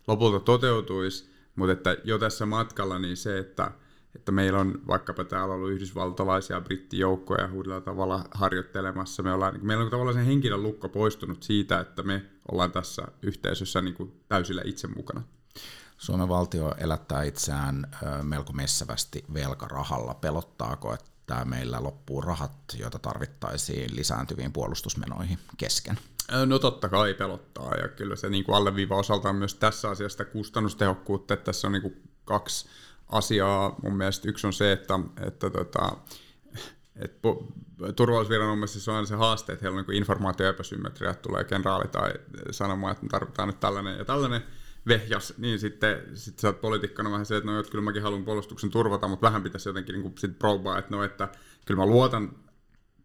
lopulta 0.07 0.39
toteutuisi. 0.39 1.31
Mutta 1.55 1.73
että 1.73 1.97
jo 2.03 2.19
tässä 2.19 2.45
matkalla 2.45 2.99
niin 2.99 3.17
se, 3.17 3.37
että 3.37 3.71
että 4.15 4.31
meillä 4.31 4.59
on 4.59 4.81
vaikkapa 4.87 5.23
täällä 5.23 5.55
ollut 5.55 5.71
yhdysvaltalaisia 5.71 6.61
brittijoukkoja 6.61 7.49
uudella 7.53 7.81
tavalla 7.81 8.23
harjoittelemassa. 8.31 9.23
Me 9.23 9.33
ollaan, 9.33 9.59
meillä 9.61 9.83
on 9.83 9.91
tavallaan 9.91 10.17
se 10.17 10.25
henkilön 10.25 10.63
lukko 10.63 10.89
poistunut 10.89 11.43
siitä, 11.43 11.79
että 11.79 12.03
me 12.03 12.25
ollaan 12.51 12.71
tässä 12.71 13.07
yhteisössä 13.21 13.81
niin 13.81 13.93
kuin 13.93 14.21
täysillä 14.27 14.61
itse 14.65 14.87
mukana. 14.87 15.23
Suomen 15.97 16.29
valtio 16.29 16.75
elättää 16.77 17.23
itseään 17.23 17.87
melko 18.23 18.53
messävästi 18.53 19.25
velkarahalla. 19.33 20.13
Pelottaako, 20.13 20.93
että 20.93 21.45
meillä 21.45 21.83
loppuu 21.83 22.21
rahat, 22.21 22.51
joita 22.79 22.99
tarvittaisiin 22.99 23.95
lisääntyviin 23.95 24.53
puolustusmenoihin 24.53 25.39
kesken? 25.57 25.97
No 26.45 26.59
totta 26.59 26.89
kai 26.89 27.13
pelottaa, 27.13 27.75
ja 27.75 27.87
kyllä 27.87 28.15
se 28.15 28.29
niin 28.29 28.43
kuin 28.43 28.55
alleviiva 28.55 28.95
osaltaan 28.95 29.35
myös 29.35 29.55
tässä 29.55 29.89
asiasta 29.89 30.25
kustannustehokkuutta, 30.25 31.33
että 31.33 31.43
tässä 31.43 31.67
on 31.67 31.71
niin 31.71 31.81
kuin 31.81 32.01
kaksi 32.25 32.67
asiaa. 33.11 33.75
Mun 33.83 33.97
mielestä 33.97 34.29
yksi 34.29 34.47
on 34.47 34.53
se, 34.53 34.71
että, 34.71 34.99
että 35.25 35.49
tota, 35.49 35.91
et 36.95 37.21
turvallisuusviranomaisissa 37.95 38.91
on 38.91 38.95
aina 38.95 39.07
se 39.07 39.15
haaste, 39.15 39.53
että 39.53 39.65
heillä 39.65 39.79
on 39.79 39.85
niin 39.87 39.97
informaatioepäsymmetria, 39.97 41.09
että 41.09 41.21
tulee 41.21 41.43
kenraali 41.43 41.87
tai 41.87 42.13
sanomaan, 42.51 42.91
että 42.91 43.07
tarvitaan 43.09 43.47
nyt 43.47 43.59
tällainen 43.59 43.97
ja 43.97 44.05
tällainen 44.05 44.41
vehjas, 44.87 45.33
niin 45.37 45.59
sitten 45.59 45.97
sit 46.13 46.39
sä 46.39 46.47
oot 46.47 46.61
poliitikkana 46.61 47.11
vähän 47.11 47.25
se, 47.25 47.37
että 47.37 47.51
no, 47.51 47.59
että 47.59 47.71
kyllä 47.71 47.83
mäkin 47.83 48.01
haluan 48.01 48.25
puolustuksen 48.25 48.69
turvata, 48.69 49.07
mutta 49.07 49.27
vähän 49.27 49.43
pitäisi 49.43 49.69
jotenkin 49.69 50.01
niin 50.01 50.13
sit 50.17 50.39
probaa, 50.39 50.77
että 50.77 50.95
no, 50.95 51.03
että 51.03 51.29
kyllä 51.65 51.81
mä 51.81 51.85
luotan 51.85 52.35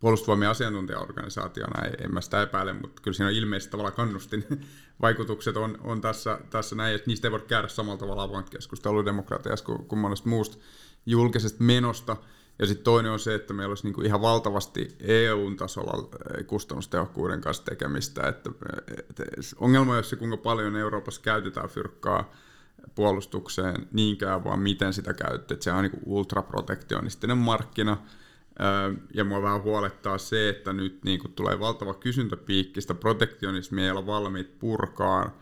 puolustusvoimien 0.01 0.51
asiantuntijaorganisaationa, 0.51 1.83
en 2.05 2.15
mä 2.15 2.21
sitä 2.21 2.43
epäile, 2.43 2.73
mutta 2.73 3.03
kyllä 3.03 3.15
siinä 3.15 3.29
on 3.29 3.35
ilmeisesti 3.35 3.71
tavallaan 3.71 3.95
kannustin 3.95 4.45
vaikutukset 5.03 5.57
on, 5.57 5.79
on 5.85 6.01
tässä, 6.01 6.39
tässä 6.51 6.77
näin, 6.77 6.95
että 6.95 7.07
niistä 7.07 7.29
ei 7.29 7.33
voi 7.33 7.41
käydä 7.41 7.69
samalla 7.69 7.99
tavalla 7.99 8.23
avointa 8.23 8.51
keskustelua 8.51 9.05
demokratiassa 9.05 9.65
kuin, 9.65 9.87
kuin 9.87 9.99
monesta 9.99 10.29
muusta 10.29 10.59
julkisesta 11.07 11.65
menosta. 11.65 12.17
Ja 12.59 12.67
sitten 12.67 12.85
toinen 12.85 13.13
on 13.13 13.19
se, 13.19 13.35
että 13.35 13.55
meillä 13.55 13.71
olisi 13.71 13.85
niinku 13.85 14.01
ihan 14.01 14.23
valtavasti 14.23 14.97
EU-tasolla 15.01 16.09
kustannustehokkuuden 16.47 17.41
kanssa 17.41 17.65
tekemistä. 17.65 18.29
Että, 18.29 18.51
että 19.11 19.25
ongelma 19.59 19.97
on 19.97 20.05
se, 20.05 20.17
kuinka 20.17 20.37
paljon 20.37 20.77
Euroopassa 20.77 21.21
käytetään 21.21 21.69
fyrkkaa 21.69 22.33
puolustukseen 22.95 23.89
niinkään, 23.93 24.45
vaan 24.45 24.61
miten 24.61 24.93
sitä 24.93 25.15
käytetään. 25.15 25.63
Se 25.63 25.73
on 25.73 25.83
niin 25.83 26.01
ultraprotektionistinen 26.05 27.39
markkina, 27.39 27.97
ja 29.15 29.25
mua 29.25 29.43
vähän 29.43 29.63
huolettaa 29.63 30.19
se, 30.19 30.49
että 30.49 30.73
nyt 30.73 31.05
niin 31.05 31.21
kun 31.21 31.33
tulee 31.33 31.61
valtava 31.61 31.95
kysyntäpiikkistä 31.95 32.95
protektionismia 32.95 33.85
ei 33.85 33.91
olla 33.91 34.07
valmiit 34.07 34.59
purkaan, 34.59 35.33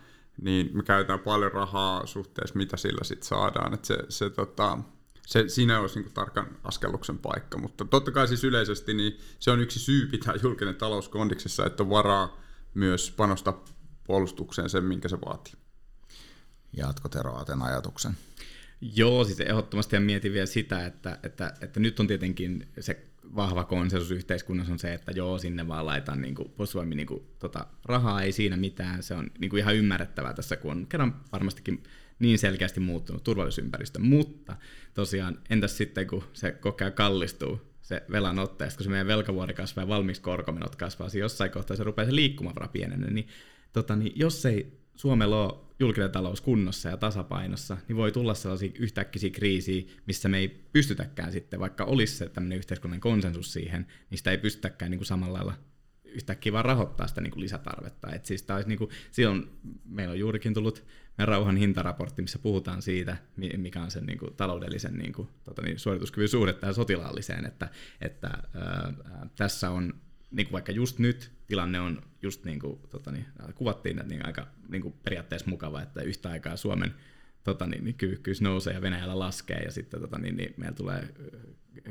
niin 0.42 0.70
me 0.72 0.82
käytetään 0.82 1.18
paljon 1.18 1.52
rahaa 1.52 2.06
suhteessa, 2.06 2.56
mitä 2.56 2.76
sillä 2.76 3.04
sitten 3.04 3.28
saadaan. 3.28 3.74
Et 3.74 3.84
se, 3.84 3.98
se, 4.08 4.30
tota, 4.30 4.78
se, 5.26 5.48
siinä 5.48 5.80
olisi 5.80 6.00
niin 6.00 6.12
tarkan 6.12 6.58
askelluksen 6.64 7.18
paikka, 7.18 7.58
mutta 7.58 7.84
totta 7.84 8.10
kai 8.10 8.28
siis 8.28 8.44
yleisesti 8.44 8.94
niin 8.94 9.18
se 9.38 9.50
on 9.50 9.60
yksi 9.60 9.78
syy 9.80 10.06
pitää 10.06 10.34
julkinen 10.42 10.76
talous 10.76 11.08
kondiksessa, 11.08 11.66
että 11.66 11.82
on 11.82 11.90
varaa 11.90 12.40
myös 12.74 13.10
panosta 13.16 13.54
puolustukseen 14.04 14.70
sen, 14.70 14.84
minkä 14.84 15.08
se 15.08 15.18
vaatii. 15.20 15.54
Jatko 16.76 17.08
Tero 17.08 17.44
ajatuksen? 17.62 18.16
Joo, 18.92 19.24
siis 19.24 19.40
ehdottomasti 19.40 19.98
mietin 19.98 20.32
vielä 20.32 20.46
sitä, 20.46 20.86
että, 20.86 21.18
että, 21.22 21.54
että 21.60 21.80
nyt 21.80 22.00
on 22.00 22.06
tietenkin 22.06 22.68
se 22.80 23.04
vahva 23.36 23.64
konsensus 23.64 24.10
yhteiskunnassa 24.10 24.72
on 24.72 24.78
se, 24.78 24.94
että 24.94 25.12
joo, 25.12 25.38
sinne 25.38 25.68
vaan 25.68 25.86
laitan 25.86 26.20
niin 26.20 26.34
kuin, 26.34 26.50
niin 26.94 27.06
kuin, 27.06 27.22
tota, 27.38 27.66
rahaa, 27.84 28.22
ei 28.22 28.32
siinä 28.32 28.56
mitään, 28.56 29.02
se 29.02 29.14
on 29.14 29.30
niin 29.38 29.50
kuin 29.50 29.60
ihan 29.60 29.76
ymmärrettävää 29.76 30.34
tässä, 30.34 30.56
kun 30.56 30.70
on 30.70 30.86
kerran 30.86 31.20
varmastikin 31.32 31.82
niin 32.18 32.38
selkeästi 32.38 32.80
muuttunut 32.80 33.24
turvallisuusympäristö, 33.24 33.98
mutta 33.98 34.56
tosiaan 34.94 35.38
entäs 35.50 35.76
sitten, 35.76 36.06
kun 36.06 36.24
se 36.32 36.52
kokea 36.52 36.90
kallistuu, 36.90 37.60
se 37.82 38.02
velan 38.10 38.38
otteesta, 38.38 38.78
kun 38.78 38.84
se 38.84 38.90
meidän 38.90 39.06
velkavuori 39.06 39.54
kasvaa 39.54 39.82
ja 39.82 39.88
valmiiksi 39.88 40.22
korkomenot 40.22 40.76
kasvaa, 40.76 41.08
siis 41.08 41.20
jossain 41.20 41.50
kohtaa 41.50 41.76
se 41.76 41.84
rupeaa 41.84 42.06
se 42.06 42.14
liikkumavara 42.14 42.68
pienenä, 42.68 43.06
niin, 43.06 43.28
tota, 43.72 43.96
niin 43.96 44.12
jos 44.16 44.46
ei 44.46 44.78
Suomella 44.94 45.44
ole 45.44 45.63
julkinen 45.78 46.10
talous 46.10 46.40
kunnossa 46.40 46.88
ja 46.88 46.96
tasapainossa, 46.96 47.76
niin 47.88 47.96
voi 47.96 48.12
tulla 48.12 48.34
sellaisia 48.34 48.70
yhtäkkisiä 48.78 49.30
kriisiä, 49.30 49.82
missä 50.06 50.28
me 50.28 50.38
ei 50.38 50.48
pystytäkään 50.48 51.32
sitten, 51.32 51.60
vaikka 51.60 51.84
olisi 51.84 52.16
se 52.16 52.28
tämmöinen 52.28 52.58
yhteiskunnan 52.58 53.00
konsensus 53.00 53.52
siihen, 53.52 53.86
niin 54.10 54.18
sitä 54.18 54.30
ei 54.30 54.38
pystytäkään 54.38 54.90
niin 54.90 54.98
kuin 54.98 55.06
samalla 55.06 55.38
lailla 55.38 55.54
yhtäkkiä 56.04 56.52
vaan 56.52 56.64
rahoittaa 56.64 57.06
sitä 57.06 57.20
niin 57.20 57.30
kuin 57.30 57.42
lisätarvetta. 57.42 58.12
Et 58.12 58.26
siis 58.26 58.46
olisi 58.50 58.68
niin 58.68 58.78
kuin, 58.78 58.90
silloin 59.10 59.50
meillä 59.84 60.12
on 60.12 60.18
juurikin 60.18 60.54
tullut 60.54 60.84
rauhan 61.18 61.56
hintaraportti, 61.56 62.22
missä 62.22 62.38
puhutaan 62.38 62.82
siitä, 62.82 63.16
mikä 63.56 63.82
on 63.82 63.90
sen 63.90 64.06
niin 64.06 64.18
kuin, 64.18 64.34
taloudellisen 64.36 64.98
niin 64.98 65.12
kuin, 65.12 65.28
tota 65.44 65.62
niin, 65.62 65.78
suorituskyvyn 65.78 66.28
suhde 66.28 66.52
tähän 66.52 66.74
sotilaalliseen, 66.74 67.46
että, 67.46 67.68
että 68.00 68.28
ää, 68.54 68.92
tässä 69.36 69.70
on 69.70 69.94
niin 70.30 70.46
kuin 70.46 70.52
vaikka 70.52 70.72
just 70.72 70.98
nyt 70.98 71.32
tilanne 71.46 71.80
on 71.80 72.02
just 72.22 72.44
niin 72.44 72.58
kuin 72.58 72.80
tota 72.90 73.12
niin, 73.12 73.26
kuvattiin, 73.54 73.98
että 73.98 74.08
niin 74.08 74.26
aika 74.26 74.46
niin 74.68 74.82
kuin 74.82 74.94
periaatteessa 75.04 75.50
mukava, 75.50 75.82
että 75.82 76.02
yhtä 76.02 76.30
aikaa 76.30 76.56
Suomen 76.56 76.94
tota 77.44 77.66
niin, 77.66 77.84
niin 77.84 77.94
kyvykkyys 77.94 78.40
nousee 78.40 78.74
ja 78.74 78.82
Venäjällä 78.82 79.18
laskee 79.18 79.58
ja 79.58 79.70
sitten 79.70 80.00
tota 80.00 80.18
niin, 80.18 80.36
niin 80.36 80.54
meillä 80.56 80.76
tulee 80.76 81.08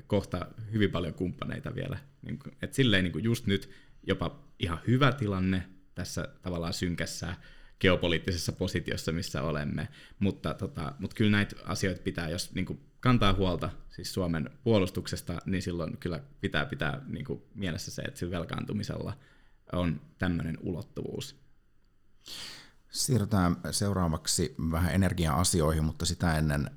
kohta 0.08 0.48
hyvin 0.72 0.92
paljon 0.92 1.14
kumppaneita 1.14 1.76
vielä. 1.76 1.98
Niin 2.22 2.40
kuin, 2.40 2.56
että 2.62 2.76
silleen 2.76 3.04
niin 3.04 3.12
kuin 3.12 3.24
just 3.24 3.48
nyt 3.48 3.70
jopa 4.08 4.44
ihan 4.60 4.80
hyvä 4.88 5.12
tilanne 5.12 5.64
tässä 5.96 6.28
tavallaan 6.42 6.74
synkässä 6.74 7.36
geopoliittisessa 7.80 8.52
positiossa, 8.52 9.12
missä 9.12 9.42
olemme, 9.42 9.88
mutta, 10.20 10.54
tota, 10.54 10.94
mutta 11.00 11.16
kyllä 11.16 11.32
näitä 11.32 11.56
asioita 11.64 12.02
pitää, 12.02 12.30
jos 12.30 12.54
niin 12.54 12.66
kuin 12.66 12.80
kantaa 13.00 13.34
huolta 13.34 13.70
siis 13.90 14.14
Suomen 14.14 14.50
puolustuksesta, 14.64 15.42
niin 15.46 15.62
silloin 15.62 15.98
kyllä 15.98 16.24
pitää 16.42 16.66
pitää 16.66 17.02
niin 17.08 17.26
kuin 17.26 17.44
mielessä 17.56 17.92
se, 17.92 18.02
että 18.02 18.20
sillä 18.20 18.32
velkaantumisella 18.32 19.18
on 19.76 20.02
tämmöinen 20.18 20.58
ulottuvuus. 20.62 21.36
Siirrytään 22.92 23.56
seuraavaksi 23.72 24.56
vähän 24.72 24.94
energia-asioihin, 24.94 25.84
mutta 25.84 26.06
sitä 26.06 26.38
ennen 26.38 26.72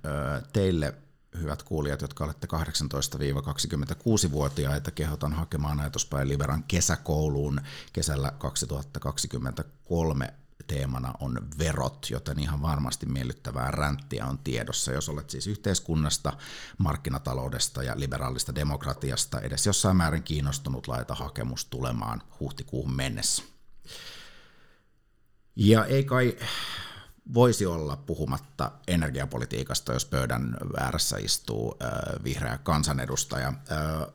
teille 0.53 0.94
hyvät 1.40 1.62
kuulijat, 1.62 2.01
jotka 2.01 2.24
olette 2.24 2.49
18-26-vuotiaita, 2.53 4.90
kehotan 4.90 5.32
hakemaan 5.32 5.80
ajatuspäin 5.80 6.28
Liberan 6.28 6.64
kesäkouluun 6.68 7.61
kesällä 7.92 8.32
2023 8.38 10.34
teemana 10.66 11.14
on 11.20 11.48
verot, 11.59 12.07
joten 12.11 12.38
ihan 12.38 12.62
varmasti 12.62 13.07
miellyttävää 13.07 13.70
ränttiä 13.70 14.26
on 14.26 14.38
tiedossa, 14.38 14.92
jos 14.92 15.09
olet 15.09 15.30
siis 15.30 15.46
yhteiskunnasta, 15.46 16.32
markkinataloudesta 16.78 17.82
ja 17.82 17.92
liberaalista 17.96 18.54
demokratiasta 18.54 19.40
edes 19.40 19.66
jossain 19.66 19.96
määrin 19.96 20.22
kiinnostunut 20.22 20.88
laita 20.88 21.14
hakemus 21.14 21.64
tulemaan 21.64 22.22
huhtikuuhun 22.40 22.94
mennessä. 22.94 23.42
Ja 25.57 25.84
ei 25.84 26.04
kai 26.04 26.36
voisi 27.34 27.66
olla 27.66 27.96
puhumatta 27.96 28.72
energiapolitiikasta, 28.88 29.92
jos 29.92 30.04
pöydän 30.04 30.57
väärässä 30.80 31.16
istuu 31.18 31.76
äh, 31.82 32.24
vihreä 32.24 32.59
kansanedustaja. 32.59 33.48
Äh, 33.48 34.12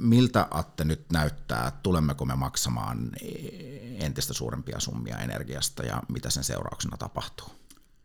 miltä 0.00 0.48
Atte 0.50 0.84
nyt 0.84 1.04
näyttää, 1.12 1.72
tulemmeko 1.82 2.24
me 2.24 2.34
maksamaan 2.34 3.10
entistä 4.00 4.34
suurempia 4.34 4.80
summia 4.80 5.18
energiasta 5.18 5.82
ja 5.82 6.02
mitä 6.08 6.30
sen 6.30 6.44
seurauksena 6.44 6.96
tapahtuu? 6.96 7.48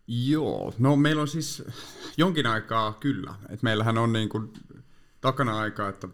Joo, 0.08 0.74
no 0.80 0.96
meillä 0.96 1.22
on 1.22 1.28
siis 1.28 1.64
jonkin 2.18 2.48
aikaa 2.48 2.94
kyllä. 2.94 3.36
Et 3.50 3.64
meillähän 3.64 3.98
on 3.98 4.14
niin 4.14 4.30
kuin 4.30 4.54
takana 5.22 5.60
aikaa, 5.60 5.90
että 5.90 6.08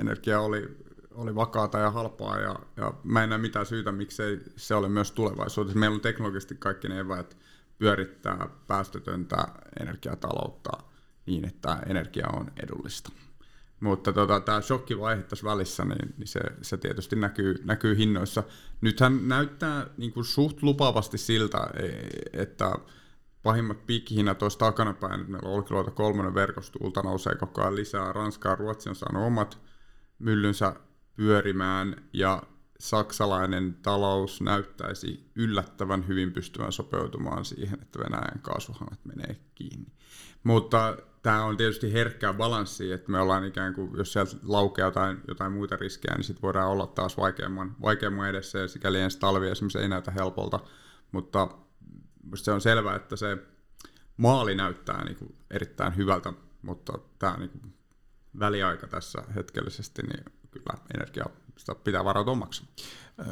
energia 0.00 0.40
oli, 0.40 0.78
oli 1.10 1.34
vakaata 1.34 1.78
ja 1.78 1.90
halpaa 1.90 2.38
ja, 2.38 2.56
ja 2.76 2.94
mä 3.04 3.22
en 3.22 3.28
näe 3.28 3.38
mitään 3.38 3.66
syytä, 3.66 3.92
miksei 3.92 4.40
se 4.56 4.74
ole 4.74 4.88
myös 4.88 5.12
tulevaisuudessa. 5.12 5.78
Meillä 5.78 5.94
on 5.94 6.00
teknologisesti 6.00 6.54
kaikki 6.54 6.88
ne 6.88 6.98
eväät 6.98 7.36
pyörittää 7.78 8.48
päästötöntä 8.66 9.48
energiataloutta 9.80 10.70
niin, 11.26 11.44
että 11.44 11.78
energia 11.86 12.26
on 12.32 12.52
edullista. 12.62 13.12
Mutta 13.82 14.12
tota, 14.12 14.40
tämä 14.40 14.60
shokkivaihe 14.60 15.22
tässä 15.22 15.46
välissä, 15.46 15.84
niin, 15.84 16.14
niin 16.18 16.28
se, 16.28 16.40
se 16.62 16.76
tietysti 16.76 17.16
näkyy, 17.16 17.54
näkyy 17.64 17.96
hinnoissa. 17.96 18.42
Nythän 18.80 19.28
näyttää 19.28 19.86
niin 19.96 20.12
kuin 20.12 20.24
suht 20.24 20.62
lupaavasti 20.62 21.18
siltä, 21.18 21.58
e, 21.74 21.88
että 22.42 22.72
pahimmat 23.42 23.86
piikkihinnat 23.86 24.42
olisi 24.42 24.58
takanapäin. 24.58 25.30
Meillä 25.30 25.48
on 25.48 25.54
Olkiluoto 25.54 25.90
kolmonen 25.90 26.34
verkostuulta 26.34 27.02
nousee 27.02 27.34
koko 27.34 27.60
ajan 27.60 27.76
lisää. 27.76 28.12
Ranska 28.12 28.48
ja 28.48 28.56
Ruotsi 28.56 28.88
on 28.88 28.94
saanut 28.94 29.26
omat 29.26 29.58
myllynsä 30.18 30.74
pyörimään 31.16 31.96
ja 32.12 32.42
saksalainen 32.80 33.74
talous 33.82 34.40
näyttäisi 34.40 35.30
yllättävän 35.34 36.08
hyvin 36.08 36.32
pystyvän 36.32 36.72
sopeutumaan 36.72 37.44
siihen, 37.44 37.78
että 37.82 37.98
Venäjän 37.98 38.40
kaasuhanat 38.42 39.04
menee 39.04 39.36
kiinni. 39.54 39.92
Mutta 40.44 40.96
tämä 41.22 41.44
on 41.44 41.56
tietysti 41.56 41.92
herkkää 41.92 42.32
balanssi, 42.32 42.92
että 42.92 43.12
me 43.12 43.20
ollaan 43.20 43.44
ikään 43.44 43.74
kuin, 43.74 43.90
jos 43.96 44.12
sieltä 44.12 44.36
laukeaa 44.42 44.88
jotain, 44.88 45.20
jotain 45.28 45.52
muita 45.52 45.76
riskejä, 45.76 46.14
niin 46.14 46.24
sitten 46.24 46.42
voidaan 46.42 46.68
olla 46.68 46.86
taas 46.86 47.16
vaikeamman, 47.16 47.76
vaikeamman 47.82 48.28
edessä, 48.28 48.58
ja 48.58 48.68
sikäli 48.68 49.00
ensi 49.00 49.18
talvi 49.18 49.48
esimerkiksi 49.48 49.78
ei 49.78 49.88
näytä 49.88 50.10
helpolta, 50.10 50.60
mutta 51.12 51.48
se 52.34 52.52
on 52.52 52.60
selvää, 52.60 52.96
että 52.96 53.16
se 53.16 53.38
maali 54.16 54.54
näyttää 54.54 55.04
niin 55.04 55.16
kuin 55.16 55.36
erittäin 55.50 55.96
hyvältä, 55.96 56.32
mutta 56.62 56.92
tämä 57.18 57.36
niin 57.36 57.50
kuin 57.50 57.74
väliaika 58.38 58.86
tässä 58.86 59.22
hetkellisesti, 59.34 60.02
niin 60.02 60.24
kyllä 60.50 60.78
energia 60.94 61.24
sitä 61.58 61.74
pitää 61.74 62.04
varautua 62.04 62.34
maksamaan. 62.34 62.74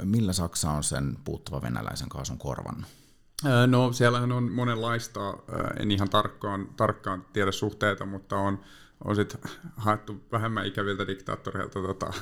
Millä 0.05 0.33
Saksa 0.33 0.71
on 0.71 0.85
sen 0.85 1.19
puuttuva 1.25 1.63
venäläisen 1.63 2.09
kaasun 2.09 2.39
korvannut? 2.39 3.00
No 3.67 3.93
siellähän 3.93 4.33
on 4.33 4.53
monenlaista, 4.53 5.21
en 5.81 5.91
ihan 5.91 6.11
tarkkaan, 6.11 6.69
tarkkaan 6.77 7.27
tiedä 7.33 7.53
suhteita, 7.53 8.07
mutta 8.07 8.37
on, 8.37 8.61
on 9.05 9.17
sitten 9.17 9.41
haettu 9.77 10.21
vähemmän 10.33 10.67
ikäviltä 10.67 11.07
diktaattoreilta 11.07 11.83
tota, 11.83 12.13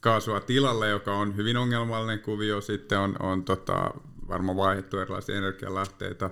kaasua 0.00 0.40
tilalle, 0.40 0.88
joka 0.88 1.14
on 1.14 1.36
hyvin 1.36 1.56
ongelmallinen 1.56 2.20
kuvio. 2.20 2.60
Sitten 2.60 2.98
on, 2.98 3.16
on 3.20 3.44
tota, 3.44 3.90
varmaan 4.28 4.56
vaihdettu 4.56 4.98
erilaisia 4.98 5.36
energialähteitä, 5.36 6.30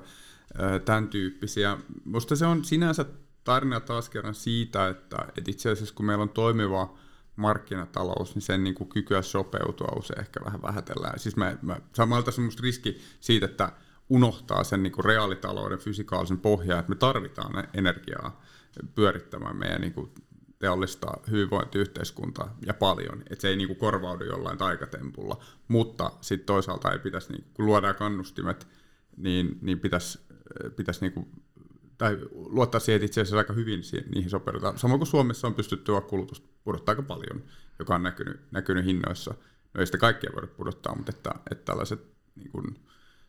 tämän 0.85 1.09
tyyppisiä. 1.09 1.77
Musta 2.05 2.37
se 2.37 2.47
on 2.47 2.65
sinänsä 2.65 3.05
tarina 3.45 3.81
taas 3.81 4.09
kerran 4.09 4.35
siitä, 4.35 4.89
että, 4.89 5.17
että 5.37 5.51
itse 5.51 5.71
asiassa 5.71 5.95
kun 5.95 6.07
meillä 6.07 6.23
on 6.23 6.29
toimiva 6.29 6.95
markkinatalous, 7.37 8.35
niin 8.35 8.43
sen 8.43 8.65
niin 8.65 8.75
kuin 8.75 8.89
kykyä 8.89 9.23
sopeutua 9.23 9.93
usein 9.99 10.21
ehkä 10.21 10.41
vähän 10.45 10.63
vähätellään. 10.63 11.19
Siis 11.19 11.37
mä, 11.37 11.57
mä, 11.63 11.77
samalta 11.93 12.31
semmoista 12.31 12.63
riski 12.63 13.01
siitä, 13.21 13.47
että 13.47 13.73
unohtaa 14.09 14.65
sen 14.65 14.83
niin 14.83 14.93
kuin 14.93 15.05
reaalitalouden 15.05 15.79
fysikaalisen 15.79 16.39
pohjan, 16.39 16.79
että 16.79 16.91
me 16.91 16.97
tarvitaan 16.97 17.69
energiaa 17.75 18.43
pyörittämään 18.95 19.57
meidän 19.57 19.81
niin 19.81 19.93
kuin 19.93 20.11
teollista 20.59 21.13
hyvinvointiyhteiskuntaa 21.31 22.57
ja 22.67 22.75
paljon, 22.75 23.23
että 23.31 23.43
se 23.43 23.49
ei 23.49 23.57
niin 23.57 23.69
kuin 23.69 23.79
korvaudu 23.79 24.25
jollain 24.25 24.59
taikatempulla, 24.59 25.41
mutta 25.69 26.13
sitten 26.21 26.47
toisaalta 26.47 26.93
ei 26.93 26.99
pitäisi, 26.99 27.33
niin 27.33 27.45
kun 27.55 27.67
luodaan 27.67 27.95
kannustimet, 27.95 28.69
niin, 29.17 29.59
niin 29.63 29.81
pitäisi, 29.81 30.19
pitäisi 30.77 31.01
niin 31.01 31.13
kuin, 31.13 31.27
tai 31.99 32.19
luottaa 32.33 32.81
siihen, 32.81 32.97
että 32.97 33.07
itse 33.07 33.21
asiassa 33.21 33.39
aika 33.39 33.53
hyvin 33.53 33.83
siihen, 33.83 34.11
niihin 34.11 34.31
sopeudutaan. 34.31 34.79
Samoin 34.79 34.99
kuin 34.99 35.09
Suomessa 35.09 35.47
on 35.47 35.55
pystytty 35.55 35.93
kulutusta 36.09 36.49
pudottaa 36.65 36.93
aika 36.93 37.03
paljon, 37.03 37.45
joka 37.79 37.95
on 37.95 38.03
näkynyt, 38.03 38.41
näkynyt 38.51 38.85
hinnoissa. 38.85 39.35
No 39.75 39.81
ei 39.81 39.87
sitä 39.87 39.99
kaikkia 39.99 40.31
voida 40.35 40.47
pudottaa, 40.47 40.95
mutta 40.97 41.13
että, 41.17 41.31
että 41.51 41.65
tällaiset 41.65 42.01
niin 42.37 42.51
kuin, 42.51 42.79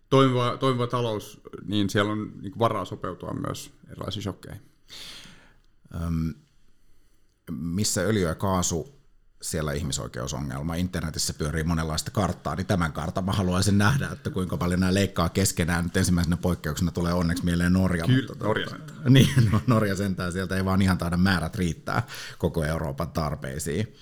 toimiva, 0.10 0.58
toimiva 0.58 0.88
talous, 0.88 1.42
niin 1.66 1.90
siellä 1.90 2.12
on 2.12 2.32
niin 2.42 2.60
varaa 2.60 2.86
sopeutua 2.86 3.34
myös 3.34 3.72
erilaisiin 3.92 4.24
shokkeihin. 4.24 4.62
Öm, 6.04 6.34
missä 7.52 8.02
öljy 8.02 8.28
ja 8.28 8.36
kaasu, 8.36 9.00
siellä 9.42 9.74
ihmisoikeusongelma. 9.74 10.76
Internetissä 10.76 11.34
pyörii 11.34 11.64
monenlaista 11.64 12.12
karttaa, 12.12 12.56
niin 12.56 12.66
tämän 12.66 12.94
kartan 12.94 13.26
mä 13.26 13.32
haluaisin 13.32 13.78
nähdä, 13.78 14.10
että 14.12 14.30
kuinka 14.30 14.58
paljon 14.58 14.80
nämä 14.80 14.94
leikkaa 14.94 15.30
keskenään. 15.30 15.84
Nyt 15.84 15.98
ensimmäisenä 15.98 16.38
poikkeuksena 16.38 16.92
tulee 16.92 17.14
onneksi 17.14 17.46
mieleen 17.46 17.74
Norja. 17.74 18.06
Kyllä, 18.06 18.28
mutta, 18.28 18.46
Norja 18.46 18.68
tuota, 18.68 18.86
sentään. 18.86 19.14
Niin, 19.14 19.50
no, 19.52 19.62
Norja 19.68 19.96
sentään. 19.96 20.32
Sieltä 20.32 20.56
ei 20.56 20.66
vaan 20.66 20.82
ihan 20.82 20.98
taida 20.98 21.18
määrät 21.18 21.56
riittää 21.56 22.04
koko 22.38 22.64
Euroopan 22.64 23.12
tarpeisiin. 23.12 23.96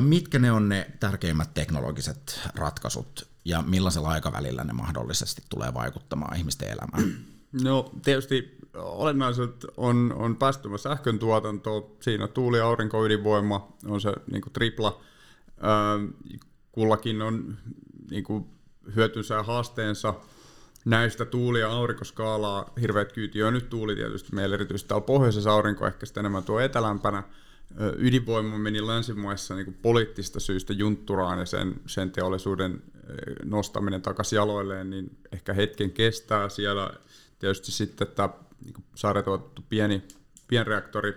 Mitkä 0.00 0.38
ne 0.38 0.52
on 0.52 0.68
ne 0.68 0.90
tärkeimmät 1.00 1.54
teknologiset 1.54 2.40
ratkaisut 2.54 3.35
ja 3.46 3.62
millaisella 3.62 4.08
aikavälillä 4.08 4.64
ne 4.64 4.72
mahdollisesti 4.72 5.42
tulee 5.48 5.74
vaikuttamaan 5.74 6.36
ihmisten 6.36 6.68
elämään? 6.68 7.18
No 7.62 7.90
tietysti 8.04 8.58
olennaiset 8.74 9.66
on, 9.76 10.14
on 10.16 10.36
päästömä 10.36 10.78
sähkön 10.78 11.18
tuotanto, 11.18 11.96
siinä 12.00 12.28
tuuli, 12.28 12.60
aurinko, 12.60 13.06
ydinvoima 13.06 13.72
on 13.86 14.00
se 14.00 14.12
niin 14.30 14.42
kuin 14.42 14.52
tripla. 14.52 15.00
Öö, 15.48 16.38
kullakin 16.72 17.22
on 17.22 17.56
niin 18.10 18.24
kuin 18.24 18.46
hyötynsä 18.96 19.34
ja 19.34 19.42
haasteensa 19.42 20.14
näistä 20.84 21.24
tuuli- 21.24 21.60
ja 21.60 21.70
aurinkoskaalaa 21.70 22.72
hirveät 22.80 23.12
kyyti 23.12 23.42
on 23.42 23.52
nyt 23.52 23.70
tuuli 23.70 23.96
tietysti 23.96 24.34
meillä 24.34 24.54
erityisesti 24.54 24.88
täällä 24.88 25.06
pohjoisessa 25.06 25.52
aurinko 25.52 25.86
ehkä 25.86 26.06
sitten 26.06 26.20
enemmän 26.20 26.44
tuo 26.44 26.60
etelämpänä, 26.60 27.22
ydinvoima 27.98 28.58
meni 28.58 28.86
länsimaissa 28.86 29.54
niin 29.54 29.64
kuin 29.64 29.78
poliittista 29.82 30.40
syystä 30.40 30.72
juntturaan 30.72 31.38
ja 31.38 31.46
sen, 31.46 31.74
sen 31.86 32.10
teollisuuden 32.10 32.82
nostaminen 33.44 34.02
takaisin 34.02 34.36
jaloilleen, 34.36 34.90
niin 34.90 35.18
ehkä 35.32 35.54
hetken 35.54 35.90
kestää 35.90 36.48
siellä. 36.48 36.90
Tietysti 37.38 37.72
sitten 37.72 38.08
että 38.08 38.28
niin 38.64 38.74
sarjatuotettu 38.94 39.62
pieni 39.68 40.02
pienreaktori 40.48 41.14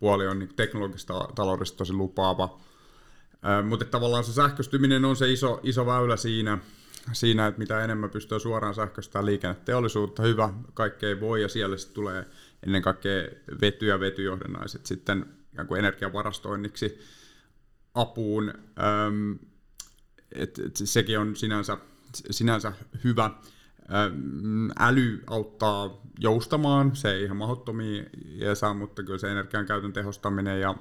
puoli 0.00 0.26
on 0.26 0.38
niin 0.38 0.54
teknologista 0.56 1.28
taloudesta 1.34 1.78
tosi 1.78 1.92
lupaava. 1.92 2.60
Mutta 3.68 3.84
tavallaan 3.84 4.24
se 4.24 4.32
sähköstyminen 4.32 5.04
on 5.04 5.16
se 5.16 5.32
iso, 5.32 5.60
iso 5.62 5.86
väylä 5.86 6.16
siinä, 6.16 6.58
siinä, 7.12 7.46
että 7.46 7.58
mitä 7.58 7.84
enemmän 7.84 8.10
pystyy 8.10 8.40
suoraan 8.40 8.74
sähköistämään 8.74 9.26
liikenneteollisuutta, 9.26 10.22
hyvä, 10.22 10.50
kaikkei 10.74 11.20
voi, 11.20 11.42
ja 11.42 11.48
siellä 11.48 11.76
sitten 11.76 11.94
tulee 11.94 12.26
ennen 12.66 12.82
kaikkea 12.82 13.22
vety- 13.60 13.86
ja 13.86 14.00
vetyjohdannaiset 14.00 14.86
sitten 14.86 15.37
ikään 15.52 15.66
kuin 15.66 15.78
energiavarastoinniksi 15.78 16.98
apuun. 17.94 18.52
Ähm, 18.78 19.32
et, 20.32 20.58
et 20.58 20.76
sekin 20.76 21.18
on 21.18 21.36
sinänsä, 21.36 21.78
sinänsä 22.30 22.72
hyvä. 23.04 23.24
Ähm, 23.94 24.70
äly 24.78 25.22
auttaa 25.26 26.02
joustamaan, 26.18 26.96
se 26.96 27.10
ei 27.10 27.24
ihan 27.24 27.36
mahdottomia 27.36 28.04
saa, 28.54 28.74
mutta 28.74 29.02
kyllä 29.02 29.18
se 29.18 29.30
energian 29.30 29.66
käytön 29.66 29.92
tehostaminen 29.92 30.60
ja 30.60 30.74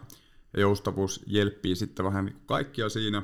joustavuus 0.57 1.24
jelppii 1.28 1.76
sitten 1.76 2.05
vähän 2.05 2.26
niin 2.26 2.41
kaikkia 2.45 2.89
siinä. 2.89 3.24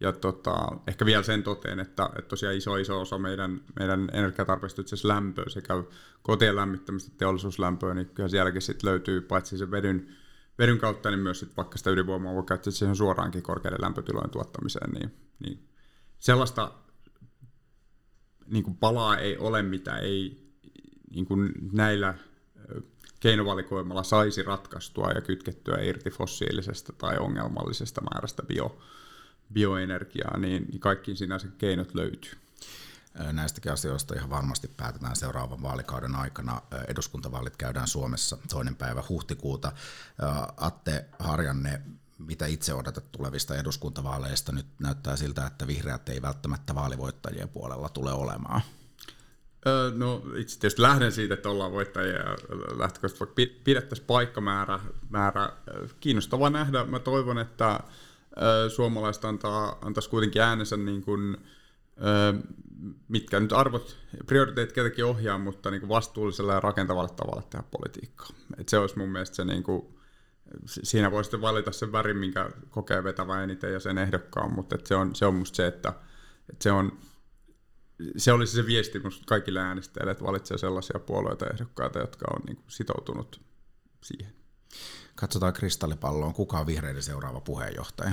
Ja 0.00 0.12
tota, 0.12 0.54
ehkä 0.86 1.06
vielä 1.06 1.22
sen 1.22 1.42
toteen, 1.42 1.80
että, 1.80 2.10
että 2.18 2.28
tosiaan 2.28 2.56
iso 2.56 2.76
iso 2.76 3.00
osa 3.00 3.18
meidän, 3.18 3.60
meidän 3.78 4.08
energiatarpeesta 4.12 4.80
itse 4.80 4.94
asiassa 4.94 5.08
lämpöä 5.08 5.44
sekä 5.48 5.74
kotien 6.22 6.56
lämmittämistä 6.56 7.12
teollisuuslämpöä, 7.18 7.94
niin 7.94 8.06
kyllä 8.06 8.28
sielläkin 8.28 8.62
sitten 8.62 8.90
löytyy 8.90 9.20
paitsi 9.20 9.58
se 9.58 9.70
vedyn, 9.70 10.16
vedyn 10.58 10.78
kautta, 10.78 11.10
niin 11.10 11.20
myös 11.20 11.40
sit 11.40 11.56
vaikka 11.56 11.78
sitä 11.78 11.90
ydinvoimaa 11.90 12.34
voi 12.34 12.44
käyttää 12.44 12.70
siihen 12.70 12.96
suoraankin 12.96 13.42
korkeiden 13.42 13.82
lämpötilojen 13.82 14.30
tuottamiseen, 14.30 14.90
niin, 14.90 15.14
niin 15.38 15.68
sellaista 16.18 16.72
niin 18.46 18.64
kuin 18.64 18.76
palaa 18.76 19.18
ei 19.18 19.38
ole, 19.38 19.62
mitä 19.62 19.98
ei 19.98 20.46
niin 21.10 21.26
kuin 21.26 21.52
näillä 21.72 22.14
keinovalikoimalla 23.20 24.02
saisi 24.02 24.42
ratkaistua 24.42 25.10
ja 25.10 25.20
kytkettyä 25.20 25.82
irti 25.82 26.10
fossiilisesta 26.10 26.92
tai 26.92 27.18
ongelmallisesta 27.18 28.00
määrästä 28.00 28.42
bio, 28.42 28.78
bioenergiaa, 29.52 30.38
niin 30.38 30.80
kaikkiin 30.80 31.16
sinänsä 31.16 31.48
keinot 31.58 31.94
löytyy. 31.94 32.32
Näistäkin 33.32 33.72
asioista 33.72 34.14
ihan 34.14 34.30
varmasti 34.30 34.68
päätetään 34.68 35.16
seuraavan 35.16 35.62
vaalikauden 35.62 36.14
aikana. 36.14 36.62
Eduskuntavaalit 36.88 37.56
käydään 37.56 37.88
Suomessa 37.88 38.38
toinen 38.48 38.76
päivä 38.76 39.02
huhtikuuta. 39.08 39.72
Atte 40.56 41.04
Harjanne, 41.18 41.82
mitä 42.18 42.46
itse 42.46 42.74
odotat 42.74 43.12
tulevista 43.12 43.56
eduskuntavaaleista? 43.56 44.52
Nyt 44.52 44.66
näyttää 44.78 45.16
siltä, 45.16 45.46
että 45.46 45.66
vihreät 45.66 46.08
ei 46.08 46.22
välttämättä 46.22 46.74
vaalivoittajien 46.74 47.48
puolella 47.48 47.88
tule 47.88 48.12
olemaan. 48.12 48.60
No 49.94 50.22
itse 50.36 50.60
tietysti 50.60 50.82
lähden 50.82 51.12
siitä, 51.12 51.34
että 51.34 51.48
ollaan 51.48 51.72
voittajia 51.72 52.16
ja 52.16 52.36
lähtökohtaisesti 52.78 53.20
vaikka 53.20 53.34
pidettäisiin 53.64 54.06
paikkamäärä 54.06 54.80
määrä, 55.10 55.52
kiinnostavaa 56.00 56.50
nähdä. 56.50 56.84
Mä 56.84 56.98
toivon, 56.98 57.38
että 57.38 57.80
suomalaiset 58.74 59.24
antaa, 59.24 59.78
antaisi 59.82 60.10
kuitenkin 60.10 60.42
äänensä 60.42 60.76
niin 60.76 61.02
kuin, 61.02 61.36
mitkä 63.08 63.40
nyt 63.40 63.52
arvot, 63.52 63.96
prioriteetit 64.26 64.74
ketäkin 64.74 65.04
ohjaa, 65.04 65.38
mutta 65.38 65.70
niin 65.70 65.80
kuin 65.80 65.88
vastuullisella 65.88 66.52
ja 66.52 66.60
rakentavalla 66.60 67.08
tavalla 67.08 67.42
tehdä 67.42 67.64
politiikkaa. 67.70 68.28
Et 68.58 68.68
se 68.68 68.78
olisi 68.78 68.98
mun 68.98 69.08
mielestä 69.08 69.36
se, 69.36 69.44
niin 69.44 69.62
kuin, 69.62 69.98
siinä 70.66 71.10
voi 71.10 71.24
sitten 71.24 71.40
valita 71.40 71.72
sen 71.72 71.92
värin, 71.92 72.16
minkä 72.16 72.50
kokee 72.70 73.04
vetävä 73.04 73.42
eniten 73.42 73.72
ja 73.72 73.80
sen 73.80 73.98
ehdokkaan, 73.98 74.52
mutta 74.52 74.78
se 74.84 74.96
on, 74.96 75.14
se 75.14 75.26
on 75.26 75.34
musta 75.34 75.56
se, 75.56 75.66
että, 75.66 75.88
että 76.50 76.62
se 76.62 76.72
on 76.72 76.98
se 78.16 78.32
olisi 78.32 78.52
se 78.52 78.66
viesti 78.66 79.02
kaikille 79.26 79.60
äänestäjille, 79.60 80.12
että 80.12 80.24
valitsee 80.24 80.58
sellaisia 80.58 80.98
puolueita 80.98 81.46
ehdokkaita, 81.46 81.98
jotka 81.98 82.26
on 82.34 82.42
niin 82.46 82.56
kuin 82.56 82.70
sitoutunut 82.70 83.40
siihen. 84.02 84.32
Katsotaan 85.14 85.52
kristallipalloon. 85.52 86.34
Kuka 86.34 86.58
on 86.58 86.66
vihreiden 86.66 87.02
seuraava 87.02 87.40
puheenjohtaja? 87.40 88.12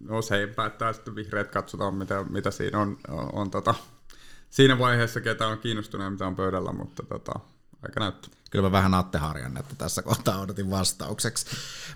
No 0.00 0.22
se 0.22 0.52
päättää 0.56 0.92
sitten 0.92 1.14
vihreät, 1.14 1.50
katsotaan 1.50 1.94
mitä, 1.94 2.24
mitä 2.30 2.50
siinä 2.50 2.78
on, 2.78 2.98
on, 3.08 3.34
on 3.34 3.50
tota, 3.50 3.74
siinä 4.50 4.78
vaiheessa, 4.78 5.20
ketä 5.20 5.46
on 5.46 5.58
kiinnostunut 5.58 6.04
ja 6.04 6.10
mitä 6.10 6.26
on 6.26 6.36
pöydällä, 6.36 6.72
mutta 6.72 7.02
tota, 7.02 7.32
aika 7.82 8.00
näyttää. 8.00 8.30
Kyllä 8.50 8.68
mä 8.68 8.72
vähän 8.72 8.94
Atte 8.94 9.18
että 9.60 9.74
tässä 9.78 10.02
kohtaa 10.02 10.40
odotin 10.40 10.70
vastaukseksi. 10.70 11.46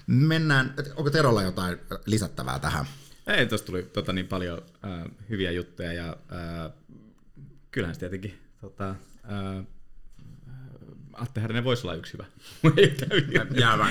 Mennään, 0.07 0.75
onko 0.97 1.11
Terolla 1.11 1.43
jotain 1.43 1.79
lisättävää 2.07 2.59
tähän? 2.59 2.87
Ei, 3.27 3.47
tuossa 3.47 3.67
tuli 3.67 3.83
tota, 3.83 4.13
niin 4.13 4.27
paljon 4.27 4.63
äh, 4.85 5.05
hyviä 5.29 5.51
juttuja 5.51 5.93
ja 5.93 6.09
äh, 6.09 6.73
kyllähän 7.71 7.95
se 7.95 7.99
tietenkin 7.99 8.43
tota, 8.61 8.95
ää, 9.25 9.65
Atte 11.19 11.41
Härinen 11.41 11.65
voisi 11.65 11.87
olla 11.87 11.95
yksi 11.95 12.13
hyvä. 12.13 12.25
Jäävää. 13.61 13.89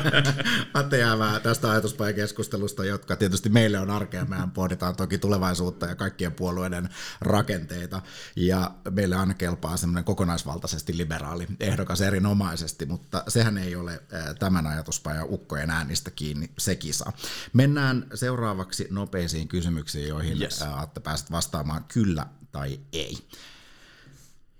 Atte 0.74 0.98
jäävää 0.98 1.40
tästä 1.40 1.70
ajatuspajakeskustelusta, 1.70 2.84
jotka 2.84 3.16
tietysti 3.16 3.48
meille 3.48 3.78
on 3.78 3.90
arkea. 3.90 4.24
Mehän 4.24 4.50
pohditaan 4.50 4.96
toki 4.96 5.18
tulevaisuutta 5.18 5.86
ja 5.86 5.94
kaikkien 5.94 6.32
puolueiden 6.32 6.88
rakenteita. 7.20 8.02
Ja 8.36 8.70
meille 8.90 9.16
aina 9.16 9.34
kelpaa 9.34 9.76
semmoinen 9.76 10.04
kokonaisvaltaisesti 10.04 10.96
liberaali 10.96 11.46
ehdokas 11.60 12.00
erinomaisesti, 12.00 12.86
mutta 12.86 13.24
sehän 13.28 13.58
ei 13.58 13.76
ole 13.76 14.02
tämän 14.38 14.66
ajatuspajan 14.66 15.26
ukkojen 15.30 15.70
äänistä 15.70 16.10
kiinni 16.10 16.50
se 16.58 16.76
kisa. 16.76 17.12
Mennään 17.52 18.06
seuraavaksi 18.14 18.86
nopeisiin 18.90 19.48
kysymyksiin, 19.48 20.08
joihin 20.08 20.42
yes. 20.42 20.62
Atte 20.62 21.00
pääset 21.00 21.30
vastaamaan 21.30 21.84
kyllä 21.84 22.26
tai 22.52 22.80
ei. 22.92 23.18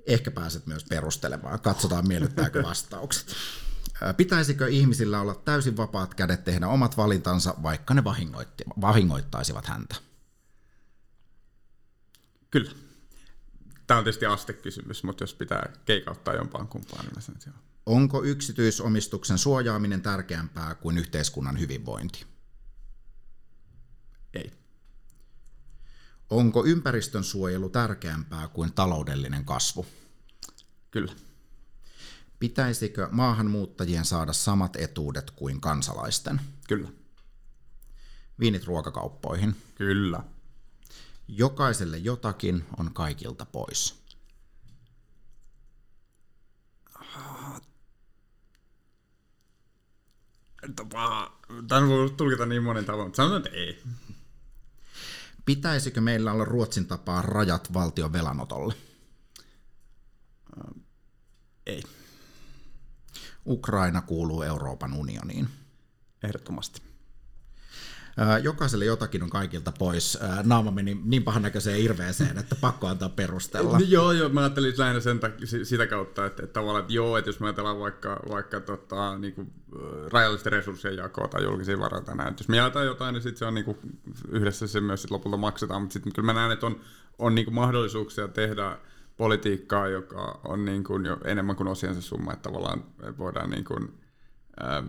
Ehkä 0.07 0.31
pääset 0.31 0.67
myös 0.67 0.85
perustelemaan. 0.85 1.61
Katsotaan, 1.61 2.09
miellyttääkö 2.09 2.63
vastaukset. 2.63 3.35
Pitäisikö 4.17 4.69
ihmisillä 4.69 5.21
olla 5.21 5.35
täysin 5.35 5.77
vapaat 5.77 6.15
kädet 6.15 6.45
tehdä 6.45 6.69
omat 6.69 6.97
valintansa, 6.97 7.55
vaikka 7.63 7.95
ne 7.95 8.05
vahingoittaisivat 8.81 9.67
häntä? 9.67 9.95
Kyllä. 12.51 12.71
Tämä 13.87 13.99
on 13.99 14.05
tietysti 14.05 14.27
astekysymys, 14.27 15.05
mutta 15.05 15.23
jos 15.23 15.35
pitää 15.35 15.73
keikauttaa 15.85 16.35
jompaan 16.35 16.69
kumpaan, 16.69 17.05
niin 17.05 17.15
mä 17.15 17.21
sanon, 17.21 17.59
Onko 17.87 18.25
yksityisomistuksen 18.25 19.39
suojaaminen 19.39 20.03
tärkeämpää 20.03 20.75
kuin 20.75 20.99
yhteiskunnan 20.99 21.61
hyvinvointi? 21.61 22.27
Ei. 24.35 24.60
Onko 26.31 26.65
ympäristön 26.65 27.25
suojelu 27.25 27.69
tärkeämpää 27.69 28.49
kuin 28.49 28.73
taloudellinen 28.73 29.45
kasvu? 29.45 29.87
Kyllä. 30.91 31.13
Pitäisikö 32.39 33.09
maahanmuuttajien 33.11 34.05
saada 34.05 34.33
samat 34.33 34.77
etuudet 34.77 35.31
kuin 35.31 35.61
kansalaisten? 35.61 36.41
Kyllä. 36.69 36.89
Viinit 38.41 38.65
ruokakauppoihin? 38.65 39.57
Kyllä. 39.75 40.23
Jokaiselle 41.29 41.99
jotakin 41.99 42.65
on 42.79 42.95
kaikilta 42.95 43.47
pois. 43.47 44.01
Tämä 51.69 51.89
voi 51.89 52.11
tulkita 52.11 52.47
niin 52.47 52.63
monen 52.63 52.85
tavoin, 52.85 53.07
mutta 53.07 53.17
sanon, 53.17 53.37
että 53.37 53.51
ei. 53.51 53.83
Pitäisikö 55.51 56.01
meillä 56.01 56.33
olla 56.33 56.45
Ruotsin 56.45 56.87
tapaa 56.87 57.23
rajat 57.23 57.73
valtion 57.73 58.13
velanotolle? 58.13 58.75
Ei. 61.67 61.83
Ukraina 63.47 64.03
kuuluu 64.03 64.43
Euroopan 64.43 64.93
unioniin. 64.93 65.49
Ehdottomasti. 66.23 66.90
Jokaiselle 68.43 68.85
jotakin 68.85 69.23
on 69.23 69.31
kaikilta 69.31 69.73
pois. 69.79 70.19
Naama 70.43 70.71
meni 70.71 71.01
niin 71.05 71.23
pahan 71.23 71.43
näköiseen 71.43 71.81
irveeseen, 71.81 72.39
että 72.39 72.57
pakko 72.61 72.87
antaa 72.87 73.09
perustella. 73.09 73.79
Joo, 73.89 74.13
joo, 74.13 74.29
mä 74.29 74.41
ajattelin 74.41 74.75
lähinnä 74.77 75.01
sen 75.01 75.21
takia, 75.21 75.47
sitä 75.63 75.87
kautta, 75.87 76.27
että, 76.27 76.43
että 76.43 76.53
tavallaan, 76.53 76.83
että 76.83 76.93
joo, 76.93 77.17
että 77.17 77.29
jos 77.29 77.41
me 77.41 77.47
ajatellaan 77.47 77.81
vaikka, 77.81 78.21
vaikka 78.31 78.61
tota, 78.61 79.19
niin 79.19 79.35
kuin, 79.35 79.53
rajallisten 80.13 80.53
resurssien 80.53 80.97
jakoa 80.97 81.29
tai 81.29 81.43
julkisia 81.43 81.79
varoja 81.79 82.15
näin, 82.15 82.35
jos 82.39 82.49
me 82.49 82.57
jaetaan 82.57 82.87
jotain, 82.87 83.13
niin 83.13 83.23
sitten 83.23 83.39
se 83.39 83.45
on 83.45 83.55
niin 83.55 83.65
kuin, 83.65 83.79
yhdessä 84.29 84.67
se 84.67 84.81
myös 84.81 85.03
sit 85.03 85.11
lopulta 85.11 85.37
maksetaan, 85.37 85.83
mutta 85.83 85.93
sitten 85.93 86.13
kyllä 86.13 86.27
mä 86.27 86.41
näen, 86.41 86.53
että 86.53 86.67
on, 86.67 86.81
on 87.19 87.35
niin 87.35 87.45
kuin 87.45 87.55
mahdollisuuksia 87.55 88.29
tehdä 88.29 88.79
politiikkaa, 89.17 89.89
joka 89.89 90.41
on 90.45 90.65
niin 90.65 90.85
kuin 90.85 91.05
jo 91.05 91.19
enemmän 91.25 91.57
kuin 91.57 91.69
osiensa 91.69 92.03
summa, 92.03 92.33
että 92.33 92.43
tavallaan 92.43 92.85
voidaan 93.19 93.51
niin 93.51 93.65
kuin, 93.65 94.01
ää, 94.61 94.83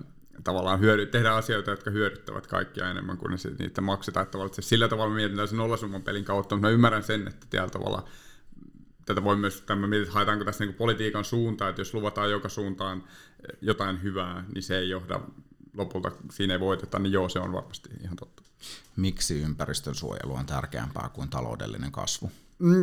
tavallaan 0.43 0.79
hyödy, 0.79 1.05
tehdä 1.05 1.33
asioita, 1.33 1.71
jotka 1.71 1.91
hyödyttävät 1.91 2.47
kaikkia 2.47 2.89
enemmän 2.89 3.17
kuin 3.17 3.31
ne 3.31 3.37
niitä 3.59 3.81
maksetaan. 3.81 4.23
Että 4.23 4.31
tavallaan, 4.31 4.51
että 4.51 4.61
sillä 4.61 4.87
tavalla 4.87 5.15
mietitään 5.15 5.47
sen 5.47 5.57
nollasumman 5.57 6.01
pelin 6.01 6.25
kautta, 6.25 6.55
mutta 6.55 6.67
mä 6.67 6.73
ymmärrän 6.73 7.03
sen, 7.03 7.27
että 7.27 7.47
tällä 7.49 7.69
tavalla 7.69 8.07
tätä 9.05 9.23
voi 9.23 9.35
myös, 9.35 9.61
tämä 9.61 9.87
mietit, 9.87 10.13
haetaanko 10.13 10.45
tässä 10.45 10.65
niin 10.65 10.75
politiikan 10.75 11.25
suuntaan, 11.25 11.69
että 11.69 11.81
jos 11.81 11.93
luvataan 11.93 12.31
joka 12.31 12.49
suuntaan 12.49 13.03
jotain 13.61 14.03
hyvää, 14.03 14.43
niin 14.53 14.63
se 14.63 14.77
ei 14.77 14.89
johda 14.89 15.21
lopulta 15.77 16.11
siinä 16.31 16.53
ei 16.53 16.59
voiteta, 16.59 16.99
niin 16.99 17.13
joo, 17.13 17.29
se 17.29 17.39
on 17.39 17.53
varmasti 17.53 17.89
ihan 18.01 18.15
totta. 18.15 18.43
Miksi 18.95 19.41
ympäristön 19.41 19.95
suojelu 19.95 20.33
on 20.33 20.45
tärkeämpää 20.45 21.09
kuin 21.13 21.29
taloudellinen 21.29 21.91
kasvu? 21.91 22.31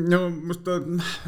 No, 0.09 0.31
musta 0.31 0.71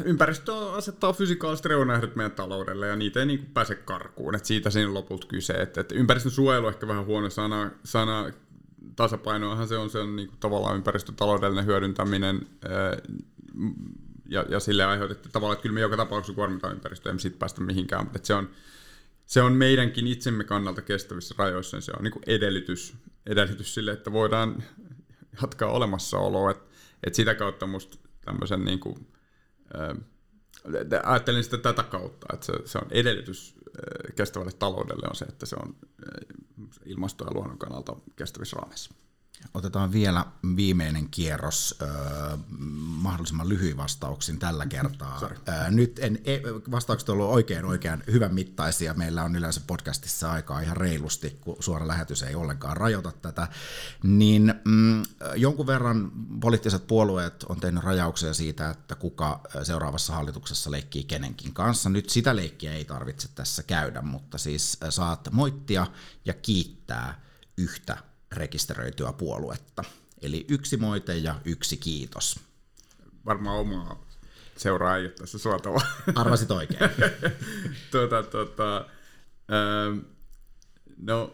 ympäristö 0.03 0.71
asettaa 0.71 1.13
fysikaaliset 1.13 1.65
reunaehdot 1.65 2.15
meidän 2.15 2.31
taloudelle 2.31 2.87
ja 2.87 2.95
niitä 2.95 3.19
ei 3.19 3.25
niin 3.25 3.39
kuin 3.39 3.51
pääse 3.53 3.75
karkuun. 3.75 4.35
Et 4.35 4.45
siitä 4.45 4.69
siinä 4.69 4.93
lopulta 4.93 5.27
kyse. 5.27 5.53
Et, 5.53 5.77
et 5.77 5.91
ympäristön 5.91 6.31
suojelu 6.31 6.65
on 6.65 6.73
ehkä 6.73 6.87
vähän 6.87 7.05
huono 7.05 7.29
sana, 7.29 7.71
sana 7.83 8.31
tasapainoahan 8.95 9.67
se 9.67 9.77
on, 9.77 9.89
se 9.89 9.99
on 9.99 10.15
niin 10.15 10.27
kuin 10.27 10.39
tavallaan 10.39 10.75
ympäristötaloudellinen 10.75 11.65
hyödyntäminen 11.65 12.47
ja, 14.29 14.45
ja 14.49 14.59
sille 14.59 14.85
aiheutettu 14.85 15.29
tavallaan, 15.31 15.53
että 15.53 15.63
kyllä 15.63 15.73
me 15.73 15.81
joka 15.81 15.97
tapauksessa 15.97 16.35
kuormitaan 16.35 16.73
ympäristöä, 16.73 17.09
emme 17.09 17.19
siitä 17.19 17.37
päästä 17.37 17.61
mihinkään, 17.61 18.03
mutta 18.03 18.19
se 18.23 18.33
on, 18.33 18.49
se 19.25 19.41
on 19.41 19.53
meidänkin 19.53 20.07
itsemme 20.07 20.43
kannalta 20.43 20.81
kestävissä 20.81 21.35
rajoissa, 21.37 21.81
se 21.81 21.91
on 21.97 22.03
niin 22.03 22.11
kuin 22.11 22.23
edellytys, 22.27 22.93
edellytys 23.25 23.73
sille, 23.73 23.91
että 23.91 24.11
voidaan 24.11 24.63
jatkaa 25.41 25.71
olemassaoloa, 25.71 26.51
että 26.51 26.71
et 27.03 27.15
sitä 27.15 27.35
kautta 27.35 27.67
musta 27.67 27.97
tämmöisen 28.25 28.65
niin 28.65 28.79
kuin, 28.79 29.07
ajattelin 31.03 31.43
sitä 31.43 31.57
tätä 31.57 31.83
kautta, 31.83 32.27
että 32.33 32.45
se, 32.45 32.53
se 32.65 32.77
on 32.77 32.87
edellytys 32.91 33.55
kestävälle 34.15 34.51
taloudelle 34.51 35.07
on 35.09 35.15
se, 35.15 35.25
että 35.25 35.45
se 35.45 35.55
on 35.55 35.75
ilmasto- 36.85 37.25
ja 37.25 37.33
luonnon 37.33 37.57
kannalta 37.57 37.95
kestävissä 38.15 38.55
raameissa. 38.55 38.93
Otetaan 39.53 39.91
vielä 39.91 40.25
viimeinen 40.55 41.09
kierros 41.09 41.75
äh, 41.81 42.39
mahdollisimman 43.01 43.49
lyhyin 43.49 43.77
vastauksin 43.77 44.39
tällä 44.39 44.65
kertaa. 44.65 45.19
äh, 45.49 45.71
nyt 45.71 45.99
en, 45.99 46.19
e, 46.25 46.39
vastaukset 46.71 47.09
ovat 47.09 47.19
olleet 47.19 47.35
oikein 47.35 47.65
oikein 47.65 48.03
hyvän 48.11 48.33
mittaisia. 48.33 48.93
Meillä 48.93 49.23
on 49.23 49.35
yleensä 49.35 49.61
podcastissa 49.67 50.31
aikaa 50.31 50.61
ihan 50.61 50.77
reilusti, 50.77 51.37
kun 51.41 51.55
suora 51.59 51.87
lähetys 51.87 52.23
ei 52.23 52.35
ollenkaan 52.35 52.77
rajoita 52.77 53.11
tätä. 53.11 53.47
Niin 54.03 54.53
mm, 54.65 55.03
jonkun 55.35 55.67
verran 55.67 56.11
poliittiset 56.39 56.87
puolueet 56.87 57.43
on 57.43 57.59
tehnyt 57.59 57.83
rajauksia 57.83 58.33
siitä, 58.33 58.69
että 58.69 58.95
kuka 58.95 59.41
seuraavassa 59.63 60.13
hallituksessa 60.13 60.71
leikkii 60.71 61.03
kenenkin 61.03 61.53
kanssa. 61.53 61.89
Nyt 61.89 62.09
sitä 62.09 62.35
leikkiä 62.35 62.73
ei 62.73 62.85
tarvitse 62.85 63.27
tässä 63.35 63.63
käydä, 63.63 64.01
mutta 64.01 64.37
siis 64.37 64.77
saat 64.89 65.27
moittia 65.31 65.87
ja 66.25 66.33
kiittää 66.33 67.21
yhtä 67.57 68.10
rekisteröityä 68.31 69.13
puoluetta. 69.13 69.83
Eli 70.21 70.45
yksi 70.49 70.77
moite 70.77 71.17
ja 71.17 71.41
yksi 71.45 71.77
kiitos. 71.77 72.39
Varmaan 73.25 73.59
omaa 73.59 74.05
seuraa 74.57 74.97
ei 74.97 75.03
ole 75.03 75.11
tässä 75.11 75.37
suotava. 75.37 75.81
Arvasit 76.15 76.51
oikein. 76.51 76.79
tuota, 77.91 78.23
tuota, 78.23 78.77
ähm, 79.51 79.99
no, 80.97 81.33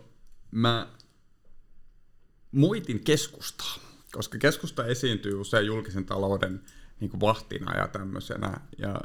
mä 0.52 0.88
muitin 2.52 3.04
keskustaa, 3.04 3.76
koska 4.12 4.38
keskusta 4.38 4.86
esiintyy 4.86 5.34
usein 5.34 5.66
julkisen 5.66 6.06
talouden 6.06 6.64
niin 7.00 7.10
kuin 7.10 7.22
vahtina 7.22 7.78
ja 7.78 7.88
tämmöisenä. 7.88 8.60
Ja, 8.78 9.02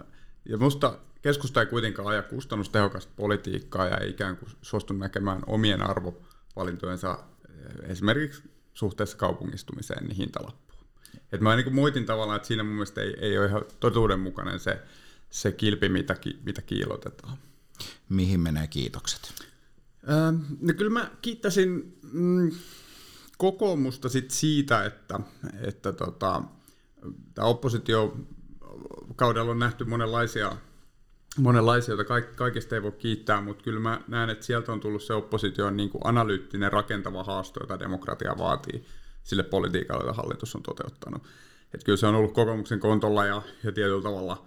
ja 0.48 0.58
musta 0.58 0.98
keskusta 1.22 1.60
ei 1.60 1.66
kuitenkaan 1.66 2.08
aja 2.08 2.22
kustannustehokasta 2.22 3.12
politiikkaa 3.16 3.86
ja 3.86 3.98
ei 3.98 4.10
ikään 4.10 4.36
kuin 4.36 4.50
suostu 4.62 4.94
näkemään 4.94 5.42
omien 5.46 5.82
arvovalintojensa 5.82 7.18
esimerkiksi 7.82 8.42
suhteessa 8.74 9.16
kaupungistumiseen 9.16 10.04
niin 10.04 10.16
hintalappuun. 10.16 10.84
Et 11.32 11.40
mä 11.40 11.56
niin 11.56 11.74
muitin 11.74 12.06
tavallaan, 12.06 12.36
että 12.36 12.48
siinä 12.48 12.62
mun 12.62 12.72
mielestä 12.72 13.00
ei, 13.00 13.14
ei 13.20 13.38
ole 13.38 13.46
ihan 13.46 13.64
totuudenmukainen 13.80 14.60
se, 14.60 14.82
se 15.30 15.52
kilpi, 15.52 15.88
mitä, 15.88 16.14
ki, 16.14 16.38
mitä 16.44 16.62
kiilotetaan. 16.62 17.38
Mihin 18.08 18.40
menee 18.40 18.66
kiitokset? 18.66 19.34
Ähm, 20.10 20.36
no 20.60 20.74
kyllä 20.74 20.90
mä 20.90 21.10
kiittäisin 21.22 21.98
mm, 22.12 22.50
kokoomusta 23.38 24.08
sit 24.08 24.30
siitä, 24.30 24.84
että, 24.84 25.20
että 25.60 25.92
tota, 25.92 26.42
tämä 27.34 27.46
oppositio 27.48 28.16
kaudella 29.16 29.50
on 29.50 29.58
nähty 29.58 29.84
monenlaisia 29.84 30.56
monenlaisia, 31.38 31.94
joita 31.94 32.08
kaik, 32.08 32.36
kaikista 32.36 32.74
ei 32.74 32.82
voi 32.82 32.92
kiittää, 32.92 33.40
mutta 33.40 33.64
kyllä 33.64 33.80
mä 33.80 34.00
näen, 34.08 34.30
että 34.30 34.46
sieltä 34.46 34.72
on 34.72 34.80
tullut 34.80 35.02
se 35.02 35.14
opposition 35.14 35.76
niin 35.76 35.90
kuin 35.90 36.02
analyyttinen 36.04 36.72
rakentava 36.72 37.24
haasto, 37.24 37.60
jota 37.62 37.78
demokratia 37.78 38.34
vaatii 38.38 38.86
sille 39.24 39.42
politiikalle, 39.42 40.04
jota 40.04 40.12
hallitus 40.12 40.56
on 40.56 40.62
toteuttanut. 40.62 41.22
Että 41.74 41.84
kyllä 41.84 41.96
se 41.96 42.06
on 42.06 42.14
ollut 42.14 42.32
kokoomuksen 42.32 42.80
kontolla 42.80 43.24
ja, 43.24 43.42
ja 43.64 43.72
tietyllä 43.72 44.02
tavalla 44.02 44.44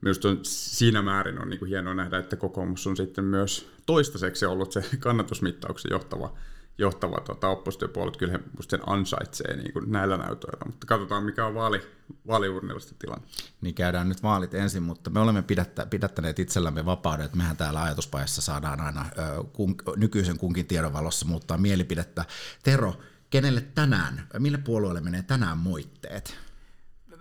myös 0.00 0.24
on, 0.24 0.38
siinä 0.42 1.02
määrin 1.02 1.42
on 1.42 1.50
niin 1.50 1.58
kuin 1.58 1.68
hienoa 1.68 1.94
nähdä, 1.94 2.18
että 2.18 2.36
kokoomus 2.36 2.86
on 2.86 2.96
sitten 2.96 3.24
myös 3.24 3.68
toistaiseksi 3.86 4.46
ollut 4.46 4.72
se 4.72 4.84
kannatusmittauksen 4.98 5.90
johtava 5.90 6.32
johtava 6.78 7.20
tota, 7.20 7.48
oppositiopuolet, 7.48 8.16
kyllä 8.16 8.32
he 8.32 8.40
sen 8.60 8.80
ansaitsee 8.86 9.56
niin 9.56 9.72
kuin 9.72 9.92
näillä 9.92 10.16
näytöillä, 10.16 10.66
mutta 10.66 10.86
katsotaan 10.86 11.24
mikä 11.24 11.46
on 11.46 11.54
vaali, 11.54 11.80
vaaliurnilla 12.26 12.80
tilanne. 12.98 13.26
Niin 13.60 13.74
käydään 13.74 14.08
nyt 14.08 14.22
vaalit 14.22 14.54
ensin, 14.54 14.82
mutta 14.82 15.10
me 15.10 15.20
olemme 15.20 15.42
pidättä, 15.42 15.86
pidättäneet 15.86 16.38
itsellämme 16.38 16.84
vapauden, 16.84 17.24
että 17.24 17.36
mehän 17.36 17.56
täällä 17.56 17.82
ajatuspajassa 17.82 18.42
saadaan 18.42 18.80
aina 18.80 19.06
ö, 19.18 19.44
kun, 19.52 19.76
nykyisen 19.96 20.38
kunkin 20.38 20.66
tiedon 20.66 20.92
valossa 20.92 21.26
muuttaa 21.26 21.58
mielipidettä. 21.58 22.24
Tero, 22.62 22.94
kenelle 23.30 23.60
tänään, 23.60 24.28
mille 24.38 24.58
puolueelle 24.58 25.00
menee 25.00 25.22
tänään 25.22 25.58
moitteet? 25.58 26.38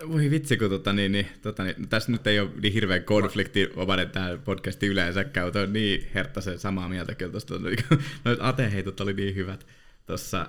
Voi 0.07 0.29
vitsi, 0.29 0.57
kun 0.57 0.69
tota, 0.69 0.93
niin, 0.93 1.11
niin, 1.11 1.27
tota, 1.41 1.63
niin, 1.63 1.89
tässä 1.89 2.11
nyt 2.11 2.27
ei 2.27 2.39
ole 2.39 2.49
niin 2.61 2.73
hirveä 2.73 2.99
konflikti 2.99 3.69
omainen 3.75 4.09
tämä 4.09 4.37
podcasti 4.45 4.87
yleensä 4.87 5.23
käy. 5.23 5.51
on 5.63 5.73
niin 5.73 6.07
herttaisen 6.13 6.59
samaa 6.59 6.89
mieltä 6.89 7.15
kyllä 7.15 7.31
tuosta. 7.31 7.53
Noit 8.25 8.39
ateheitot 8.41 9.01
oli 9.01 9.13
niin 9.13 9.35
hyvät 9.35 9.65
tuossa, 10.05 10.47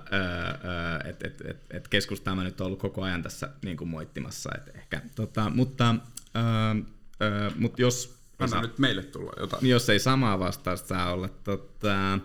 että 1.09 1.27
et, 1.27 1.41
et, 1.45 1.57
et 1.69 1.87
keskustaa 1.87 2.35
mä 2.35 2.43
nyt 2.43 2.61
ollut 2.61 2.79
koko 2.79 3.01
ajan 3.01 3.23
tässä 3.23 3.49
niin 3.65 3.77
kuin 3.77 3.87
moittimassa. 3.87 4.49
Et 4.55 4.75
ehkä, 4.75 5.01
tota, 5.15 5.49
mutta, 5.49 5.95
ää, 6.33 6.75
ää, 7.19 7.51
mutta 7.55 7.81
jos... 7.81 8.23
Anna 8.39 8.61
nyt 8.61 8.79
meille 8.79 9.03
tulla 9.03 9.33
jotain. 9.39 9.63
Niin 9.63 9.71
jos 9.71 9.89
ei 9.89 9.99
samaa 9.99 10.39
vastausta 10.39 10.87
saa 10.87 11.13
olla, 11.13 11.27
tota, 11.27 12.19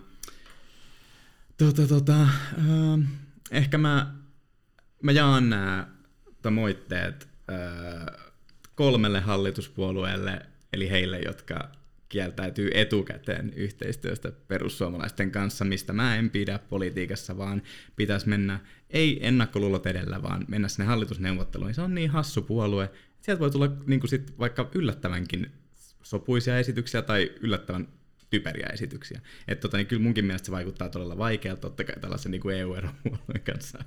tota, 1.59 1.87
tota, 1.87 2.17
ää, 2.19 2.99
ehkä 3.51 3.79
mä, 3.79 4.15
mä 5.03 5.13
jaan 5.13 5.51
nämä 5.51 5.98
moitteet 6.51 7.29
kolmelle 8.75 9.21
hallituspuolueelle, 9.21 10.41
eli 10.73 10.91
heille, 10.91 11.19
jotka 11.19 11.69
kieltäytyy 12.09 12.71
etukäteen 12.75 13.53
yhteistyöstä 13.57 14.33
perussuomalaisten 14.49 15.31
kanssa, 15.31 15.65
mistä 15.65 15.93
mä 15.93 16.17
en 16.17 16.31
pidä 16.31 16.59
politiikassa, 16.59 17.39
vaan 17.39 17.63
pitäisi 17.97 18.29
mennä, 18.29 18.61
ei 18.91 19.27
ennakkoluulot 19.27 19.87
edellä, 19.87 20.23
vaan 20.23 20.45
mennä 20.49 20.69
sinne 20.69 20.87
hallitusneuvotteluihin. 20.87 21.75
Se 21.75 21.83
on 21.83 21.95
niin 21.95 22.11
hassu 22.11 22.43
puolue. 22.43 22.91
Sieltä 23.21 23.41
voi 23.41 23.51
tulla 23.51 23.77
niin 23.87 24.01
kuin 24.01 24.11
sit 24.11 24.39
vaikka 24.39 24.71
yllättävänkin 24.75 25.53
sopuisia 26.03 26.59
esityksiä 26.59 27.03
tai 27.03 27.33
yllättävän 27.41 27.89
typeriä 28.31 28.69
esityksiä. 28.73 29.21
Että 29.49 29.63
tota, 29.63 29.77
niin 29.77 29.87
kyllä 29.87 30.03
munkin 30.03 30.25
mielestä 30.25 30.47
se 30.47 30.53
vaikuttaa 30.53 30.89
todella 30.89 31.19
vaikealta, 31.19 31.61
totta 31.61 31.85
kai 31.85 31.97
tällaisen 32.01 32.31
niin 32.31 32.51
EU-eron 32.51 32.95
kanssa 33.53 33.85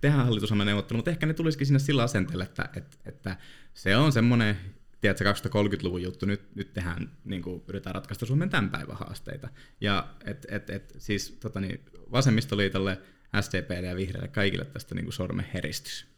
tehdään 0.00 0.28
neuvottelu, 0.64 0.98
mutta 0.98 1.10
ehkä 1.10 1.26
ne 1.26 1.34
tulisikin 1.34 1.66
sinne 1.66 1.78
sillä 1.78 2.02
asenteella, 2.02 2.44
että, 2.44 2.70
että, 2.76 2.96
että 3.06 3.36
se 3.74 3.96
on 3.96 4.12
semmoinen 4.12 4.56
tiedätkö, 5.00 5.32
2030-luvun 5.32 6.02
juttu, 6.02 6.26
nyt, 6.26 6.54
nyt 6.54 6.72
tehdään, 6.72 7.10
niin 7.24 7.42
kuin, 7.42 7.62
yritetään 7.68 7.94
ratkaista 7.94 8.26
Suomen 8.26 8.50
tämän 8.50 8.70
päivän 8.70 8.96
haasteita. 8.96 9.48
Ja 9.80 10.14
et, 10.24 10.46
et, 10.50 10.70
et, 10.70 10.94
siis 10.98 11.30
tota 11.30 11.60
niin, 11.60 11.80
vasemmistoliitolle, 12.12 12.98
SDPlle 13.40 13.86
ja 13.86 13.96
vihreille 13.96 14.28
kaikille 14.28 14.64
tästä 14.64 14.94
niin 14.94 15.04
kuin 15.04 15.12
sormen 15.12 15.46
heristys. 15.54 16.17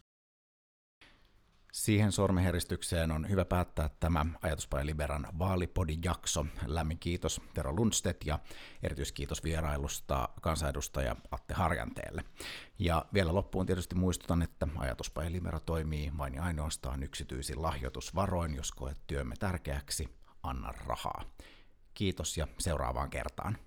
Siihen 1.72 2.12
sormeheristykseen 2.12 3.10
on 3.10 3.28
hyvä 3.28 3.44
päättää 3.44 3.90
tämä 4.00 4.26
Ajatuspaja 4.42 4.86
Liberan 4.86 5.26
vaalipodin 5.38 6.00
jakso. 6.04 6.46
Lämmin 6.66 6.98
kiitos 6.98 7.40
Tero 7.54 7.72
Lundstedt 7.72 8.26
ja 8.26 8.38
erityiskiitos 8.82 9.44
vierailusta 9.44 10.28
kansanedustaja 10.40 11.16
Atte 11.30 11.54
Harjanteelle. 11.54 12.24
Ja 12.78 13.04
vielä 13.14 13.34
loppuun 13.34 13.66
tietysti 13.66 13.94
muistutan, 13.94 14.42
että 14.42 14.68
Ajatuspaja 14.76 15.32
Libera 15.32 15.60
toimii 15.60 16.12
vain 16.18 16.34
ja 16.34 16.42
ainoastaan 16.42 17.02
yksityisin 17.02 17.62
lahjoitusvaroin, 17.62 18.54
jos 18.54 18.72
koet 18.72 19.00
työmme 19.06 19.34
tärkeäksi, 19.38 20.08
anna 20.42 20.72
rahaa. 20.86 21.24
Kiitos 21.94 22.36
ja 22.36 22.48
seuraavaan 22.58 23.10
kertaan. 23.10 23.58